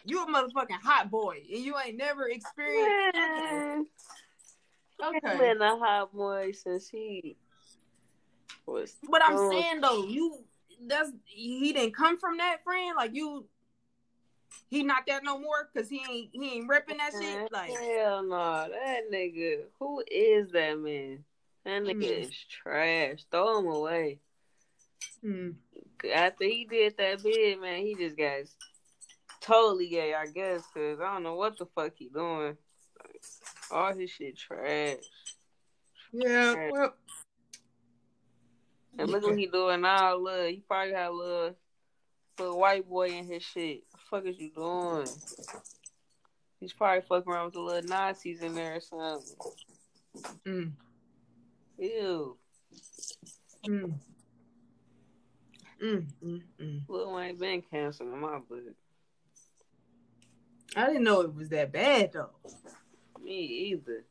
You 0.05 0.23
a 0.23 0.27
motherfucking 0.27 0.81
hot 0.83 1.09
boy, 1.09 1.41
and 1.49 1.63
you 1.63 1.75
ain't 1.79 1.97
never 1.97 2.27
experienced. 2.27 3.15
Man. 3.15 3.85
Okay. 5.01 5.37
Been 5.37 5.61
a 5.61 5.77
hot 5.77 6.13
boy 6.13 6.51
since 6.51 6.89
he 6.89 7.37
was. 8.65 8.95
But 9.09 9.23
I'm 9.23 9.49
saying 9.49 9.81
though, 9.81 10.05
you 10.05 10.39
that's 10.85 11.11
he 11.25 11.71
didn't 11.71 11.95
come 11.95 12.19
from 12.19 12.37
that 12.37 12.57
friend. 12.63 12.95
Like 12.97 13.15
you, 13.15 13.45
he 14.69 14.83
not 14.83 15.05
that 15.07 15.23
no 15.23 15.39
more 15.39 15.69
because 15.73 15.89
he 15.89 16.01
ain't 16.09 16.29
he 16.33 16.55
ain't 16.55 16.67
ripping 16.67 16.97
that 16.97 17.13
shit. 17.19 17.51
Like 17.51 17.71
hell 17.71 18.23
no, 18.23 18.67
that 18.69 19.11
nigga. 19.11 19.61
Who 19.79 20.03
is 20.09 20.51
that 20.51 20.77
man? 20.77 21.23
That 21.63 21.83
nigga 21.83 22.03
mm. 22.03 22.21
is 22.23 22.31
trash. 22.49 23.19
Throw 23.31 23.59
him 23.59 23.67
away. 23.67 24.19
Hmm. 25.21 25.49
After 26.13 26.43
he 26.43 26.65
did 26.69 26.97
that 26.97 27.23
bid, 27.23 27.61
man, 27.61 27.81
he 27.81 27.95
just 27.95 28.17
got 28.17 28.41
totally 29.41 29.89
gay, 29.89 30.13
I 30.13 30.25
guess, 30.25 30.63
because 30.73 30.99
I 30.99 31.13
don't 31.13 31.23
know 31.23 31.35
what 31.35 31.57
the 31.57 31.65
fuck 31.65 31.93
he 31.95 32.09
doing. 32.09 32.57
All 33.71 33.93
his 33.93 34.09
shit 34.09 34.37
trash. 34.37 34.97
Yeah, 36.11 36.53
trash. 36.53 36.71
well. 36.71 36.93
And 38.97 39.09
look 39.09 39.23
what 39.23 39.37
he 39.37 39.47
doing 39.47 39.81
now. 39.81 40.15
Look, 40.15 40.49
he 40.49 40.63
probably 40.67 40.93
had 40.93 41.07
a 41.07 41.11
little, 41.11 41.55
little 42.37 42.59
white 42.59 42.87
boy 42.87 43.09
in 43.09 43.25
his 43.25 43.43
shit. 43.43 43.83
The 43.91 43.97
fuck 44.09 44.25
is 44.25 44.39
you 44.39 44.51
doing? 44.51 45.07
He's 46.59 46.73
probably 46.73 47.01
fucking 47.01 47.31
around 47.31 47.45
with 47.45 47.53
the 47.55 47.59
little 47.61 47.89
Nazis 47.89 48.41
in 48.41 48.53
there 48.55 48.75
or 48.75 48.81
something. 48.81 49.35
Mm. 50.45 50.71
Ew. 51.79 52.37
Mm. 53.67 53.93
Mm, 55.83 56.05
mm, 56.23 56.41
mm. 56.61 56.81
Lil 56.87 57.13
Wayne 57.13 57.35
been 57.35 57.61
canceled 57.61 58.13
in 58.13 58.19
my 58.19 58.39
book. 58.39 58.73
I 60.77 60.87
didn't 60.87 61.03
know 61.03 61.21
it 61.21 61.35
was 61.35 61.49
that 61.49 61.73
bad 61.73 62.13
though. 62.13 62.29
Me 63.21 63.35
either. 63.35 64.05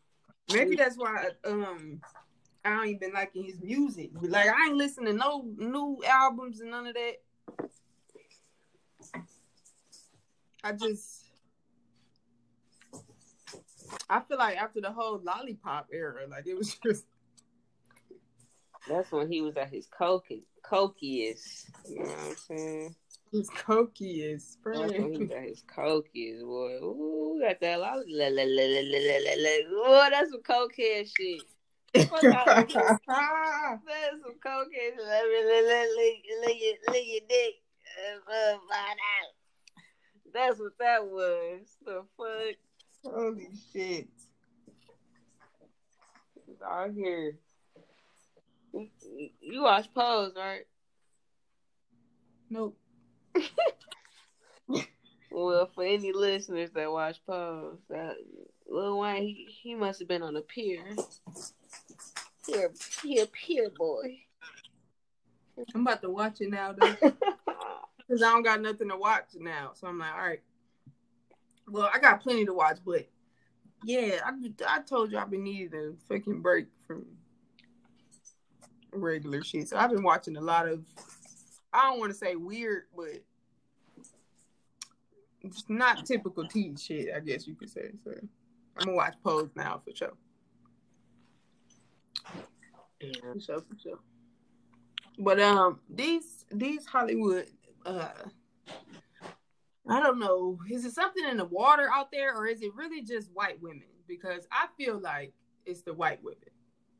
Maybe 0.52 0.76
that's 0.76 0.96
why 0.96 1.28
um 1.44 2.02
I 2.62 2.76
don't 2.76 2.88
even 2.88 3.12
liking 3.12 3.44
his 3.44 3.60
music. 3.60 4.10
Like 4.20 4.48
I 4.48 4.66
ain't 4.66 4.76
listening 4.76 5.14
to 5.14 5.18
no 5.18 5.46
new 5.56 6.02
albums 6.06 6.60
and 6.60 6.70
none 6.70 6.86
of 6.86 6.94
that. 6.94 7.14
I 10.62 10.72
just 10.72 11.24
I 14.10 14.20
feel 14.20 14.36
like 14.38 14.58
after 14.58 14.82
the 14.82 14.92
whole 14.92 15.20
lollipop 15.24 15.88
era, 15.90 16.26
like 16.28 16.46
it 16.46 16.54
was 16.54 16.74
just 16.84 17.06
That's 18.86 19.10
when 19.10 19.32
he 19.32 19.40
was 19.40 19.56
at 19.56 19.70
his 19.70 19.86
coke- 19.86 20.28
cokiest. 20.64 21.70
You 21.88 22.00
know 22.00 22.04
what 22.04 22.18
I'm 22.28 22.36
saying? 22.36 22.94
His 23.32 23.48
cokiest, 23.50 24.62
friend. 24.62 24.92
His 24.92 25.62
cokiest, 25.64 26.42
boy. 26.42 26.78
Ooh, 26.82 27.40
got 27.42 27.60
that 27.60 27.80
lot. 27.80 28.04
That's 30.10 30.30
some 30.30 30.42
cokehead 30.42 31.08
shit. 31.16 31.42
That's 40.34 40.58
what 40.58 40.78
that 40.78 41.06
was. 41.06 41.60
The 41.84 42.04
fuck? 42.16 42.56
Holy 43.04 43.48
shit. 43.72 44.08
It's 46.48 46.62
all 46.62 46.90
here. 46.90 47.36
You, 48.72 49.62
watch 49.62 49.92
Pose, 49.94 50.32
right? 50.36 50.62
Nope. 52.50 52.76
Well, 55.34 55.70
for 55.74 55.84
any 55.84 56.12
listeners 56.12 56.70
that 56.74 56.92
watch 56.92 57.24
Pose, 57.26 57.78
that 57.88 58.16
Lil 58.68 58.98
Wayne, 58.98 59.22
he, 59.22 59.48
he 59.62 59.74
must 59.74 59.98
have 60.00 60.08
been 60.08 60.22
on 60.22 60.36
a 60.36 60.42
pier. 60.42 60.84
He 62.46 62.54
a, 62.54 62.68
he 63.02 63.18
a 63.20 63.26
pier 63.26 63.70
boy. 63.70 64.18
I'm 65.74 65.82
about 65.82 66.02
to 66.02 66.10
watch 66.10 66.40
it 66.40 66.50
now 66.50 66.72
though. 66.72 66.96
Because 67.98 68.22
I 68.22 68.32
don't 68.32 68.42
got 68.42 68.60
nothing 68.60 68.90
to 68.90 68.96
watch 68.96 69.28
now. 69.38 69.70
So 69.74 69.86
I'm 69.86 69.98
like, 69.98 70.12
all 70.12 70.18
right. 70.18 70.42
Well, 71.68 71.88
I 71.94 71.98
got 71.98 72.20
plenty 72.20 72.44
to 72.44 72.52
watch, 72.52 72.78
but 72.84 73.06
yeah, 73.84 74.18
I, 74.26 74.32
I 74.68 74.80
told 74.82 75.12
you 75.12 75.18
I've 75.18 75.30
been 75.30 75.44
needing 75.44 75.72
a 75.72 76.12
fucking 76.12 76.42
break 76.42 76.66
from 76.86 77.06
regular 78.92 79.42
shit. 79.42 79.68
So 79.68 79.76
I've 79.76 79.90
been 79.90 80.02
watching 80.02 80.36
a 80.36 80.40
lot 80.40 80.68
of, 80.68 80.84
I 81.72 81.90
don't 81.90 81.98
want 81.98 82.12
to 82.12 82.18
say 82.18 82.36
weird, 82.36 82.84
but 82.96 83.22
it's 85.40 85.64
not 85.68 86.06
typical 86.06 86.46
teen 86.46 86.76
shit, 86.76 87.08
I 87.14 87.20
guess 87.20 87.46
you 87.46 87.54
could 87.54 87.70
say. 87.70 87.90
So 88.04 88.12
I'm 88.12 88.84
going 88.84 88.88
to 88.88 88.94
watch 88.94 89.14
Pose 89.24 89.50
now 89.56 89.80
for 89.84 89.94
sure. 89.94 90.12
For 93.00 93.40
sure, 93.40 93.60
for 93.60 93.78
sure. 93.82 93.98
But 95.18 95.40
um, 95.40 95.80
these 95.90 96.46
these 96.50 96.86
Hollywood, 96.86 97.46
uh, 97.84 98.08
I 99.88 100.00
don't 100.00 100.18
know, 100.18 100.58
is 100.70 100.84
it 100.84 100.92
something 100.92 101.24
in 101.28 101.36
the 101.36 101.44
water 101.44 101.88
out 101.92 102.10
there, 102.12 102.34
or 102.34 102.46
is 102.46 102.62
it 102.62 102.74
really 102.74 103.02
just 103.02 103.30
white 103.34 103.60
women? 103.60 103.82
Because 104.06 104.46
I 104.50 104.68
feel 104.78 104.98
like 104.98 105.34
it's 105.66 105.82
the 105.82 105.92
white 105.92 106.22
women. 106.22 106.38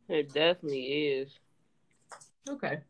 It 0.08 0.32
definitely 0.34 0.84
is. 0.84 1.38
Okay. 2.48 2.80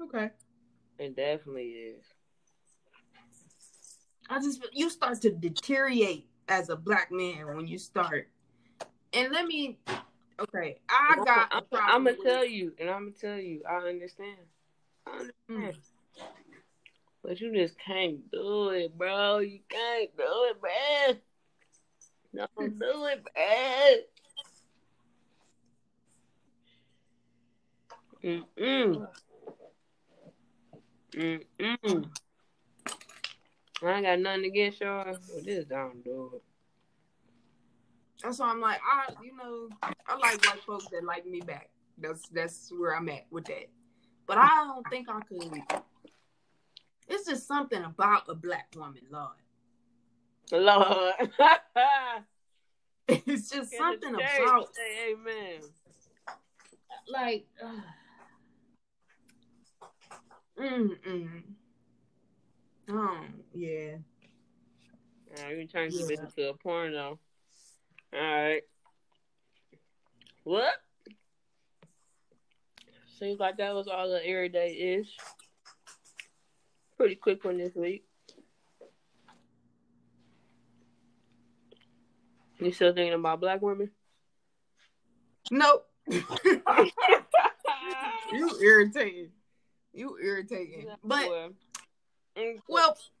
Okay. 0.00 0.30
It 0.98 1.16
definitely 1.16 1.68
is. 1.70 2.04
I 4.30 4.40
just 4.40 4.66
you 4.72 4.90
start 4.90 5.20
to 5.22 5.30
deteriorate 5.30 6.26
as 6.48 6.68
a 6.68 6.76
black 6.76 7.10
man 7.10 7.46
when 7.46 7.66
you 7.66 7.78
start. 7.78 8.28
And 9.12 9.32
let 9.32 9.46
me, 9.46 9.78
okay, 10.38 10.78
I 10.88 11.16
got. 11.24 11.52
a 11.52 11.56
I'm, 11.56 11.64
problem 11.64 11.94
I'm 11.94 12.04
gonna 12.04 12.16
tell 12.22 12.44
you, 12.44 12.72
and 12.78 12.90
I'm 12.90 13.06
gonna 13.06 13.16
tell 13.18 13.38
you. 13.38 13.62
I 13.68 13.76
understand. 13.76 14.38
I 15.06 15.10
understand. 15.12 15.32
Mm. 15.50 15.76
But 17.22 17.40
you 17.40 17.52
just 17.54 17.76
can't 17.78 18.30
do 18.30 18.70
it, 18.70 18.96
bro. 18.96 19.38
You 19.38 19.60
can't 19.68 20.10
do 20.16 20.24
it, 20.24 20.56
man. 20.62 21.18
Don't 22.56 22.78
do 22.78 23.04
it, 23.06 23.26
man. 23.36 23.96
Mm-mm. 28.24 29.06
Mm-mm. 31.14 32.10
I 33.80 33.92
ain't 33.92 34.04
got 34.04 34.18
nothing 34.18 34.44
against 34.44 34.80
y'all, 34.80 35.04
but 35.04 35.44
just 35.44 35.68
don't 35.68 36.04
do 36.04 36.32
it. 36.34 36.42
That's 38.22 38.40
why 38.40 38.50
I'm 38.50 38.60
like, 38.60 38.80
I, 38.84 39.12
you 39.22 39.36
know, 39.36 39.68
I 39.82 40.16
like 40.16 40.44
white 40.44 40.62
folks 40.66 40.88
that 40.88 41.04
like 41.04 41.26
me 41.26 41.40
back. 41.40 41.70
That's 41.98 42.28
that's 42.28 42.72
where 42.76 42.96
I'm 42.96 43.08
at 43.08 43.26
with 43.30 43.44
that. 43.46 43.70
But 44.26 44.38
I 44.38 44.48
don't 44.66 44.86
think 44.90 45.08
I 45.08 45.20
could. 45.20 45.82
It's 47.08 47.26
just 47.28 47.46
something 47.46 47.82
about 47.84 48.24
a 48.28 48.34
black 48.34 48.68
woman, 48.76 49.02
Lord. 49.10 49.30
Lord. 50.52 51.14
It's 53.26 53.48
just 53.48 53.74
something 53.74 54.10
In 54.10 54.16
the 54.16 54.18
church, 54.18 54.40
about 54.40 54.74
Say 54.74 55.12
amen. 55.12 55.60
like. 57.08 57.46
Uh, 57.62 57.68
mm 60.60 60.90
mm. 61.06 61.42
Oh 62.90 63.20
yeah. 63.54 63.96
Alright, 65.38 65.58
you 65.58 65.66
trying 65.68 65.90
to 65.90 65.96
keep 65.96 66.10
Yeah. 66.10 66.22
it 66.24 66.34
to 66.36 66.48
a 66.50 66.54
porno. 66.54 67.18
Alright. 68.14 68.62
What? 70.44 70.74
Seems 73.18 73.38
like 73.40 73.56
that 73.58 73.74
was 73.74 73.88
all 73.88 74.08
the 74.08 74.24
everyday 74.26 74.98
ish. 75.00 75.16
Pretty 76.96 77.16
quick 77.16 77.44
one 77.44 77.58
this 77.58 77.74
week. 77.74 78.04
You 82.60 82.72
still 82.72 82.92
thinking 82.92 83.12
about 83.14 83.40
black 83.40 83.60
women? 83.62 83.90
Nope. 85.50 85.86
you 86.10 86.22
irritating. 88.62 89.30
You 89.98 90.16
irritating. 90.22 90.86
But 91.02 91.28
Mm, 92.36 92.60
well, 92.68 92.96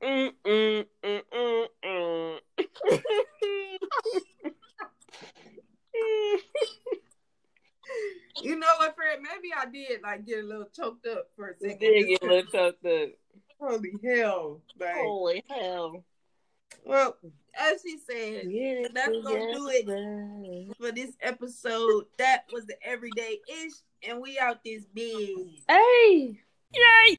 you 8.42 8.56
know 8.58 8.66
what, 8.78 8.94
Fred? 8.94 9.18
Maybe 9.20 9.52
I 9.56 9.66
did 9.66 10.02
like 10.02 10.24
get 10.26 10.40
a 10.44 10.46
little 10.46 10.68
choked 10.74 11.06
up 11.06 11.28
for 11.34 11.48
a 11.48 11.54
You 11.60 11.70
second. 11.70 11.80
did 11.80 12.06
get 12.06 12.22
a 12.22 12.26
little 12.26 12.50
choked 12.50 12.84
up. 12.86 13.08
Holy 13.60 13.92
hell! 14.04 14.60
Like, 14.78 14.94
Holy 14.94 15.44
hell. 15.48 16.04
well, 16.84 17.16
as 17.58 17.82
she 17.84 17.98
said, 17.98 18.44
That's 18.94 19.08
gonna 19.08 19.52
do 19.52 19.68
it. 19.72 20.76
for 20.78 20.92
this 20.92 21.16
episode, 21.20 22.04
that 22.18 22.44
was 22.52 22.66
the 22.66 22.76
everyday 22.86 23.40
ish, 23.48 23.72
and 24.08 24.20
we 24.20 24.38
out 24.38 24.62
this 24.64 24.84
big. 24.94 25.36
Hey! 25.68 26.40
Yay! 26.74 27.17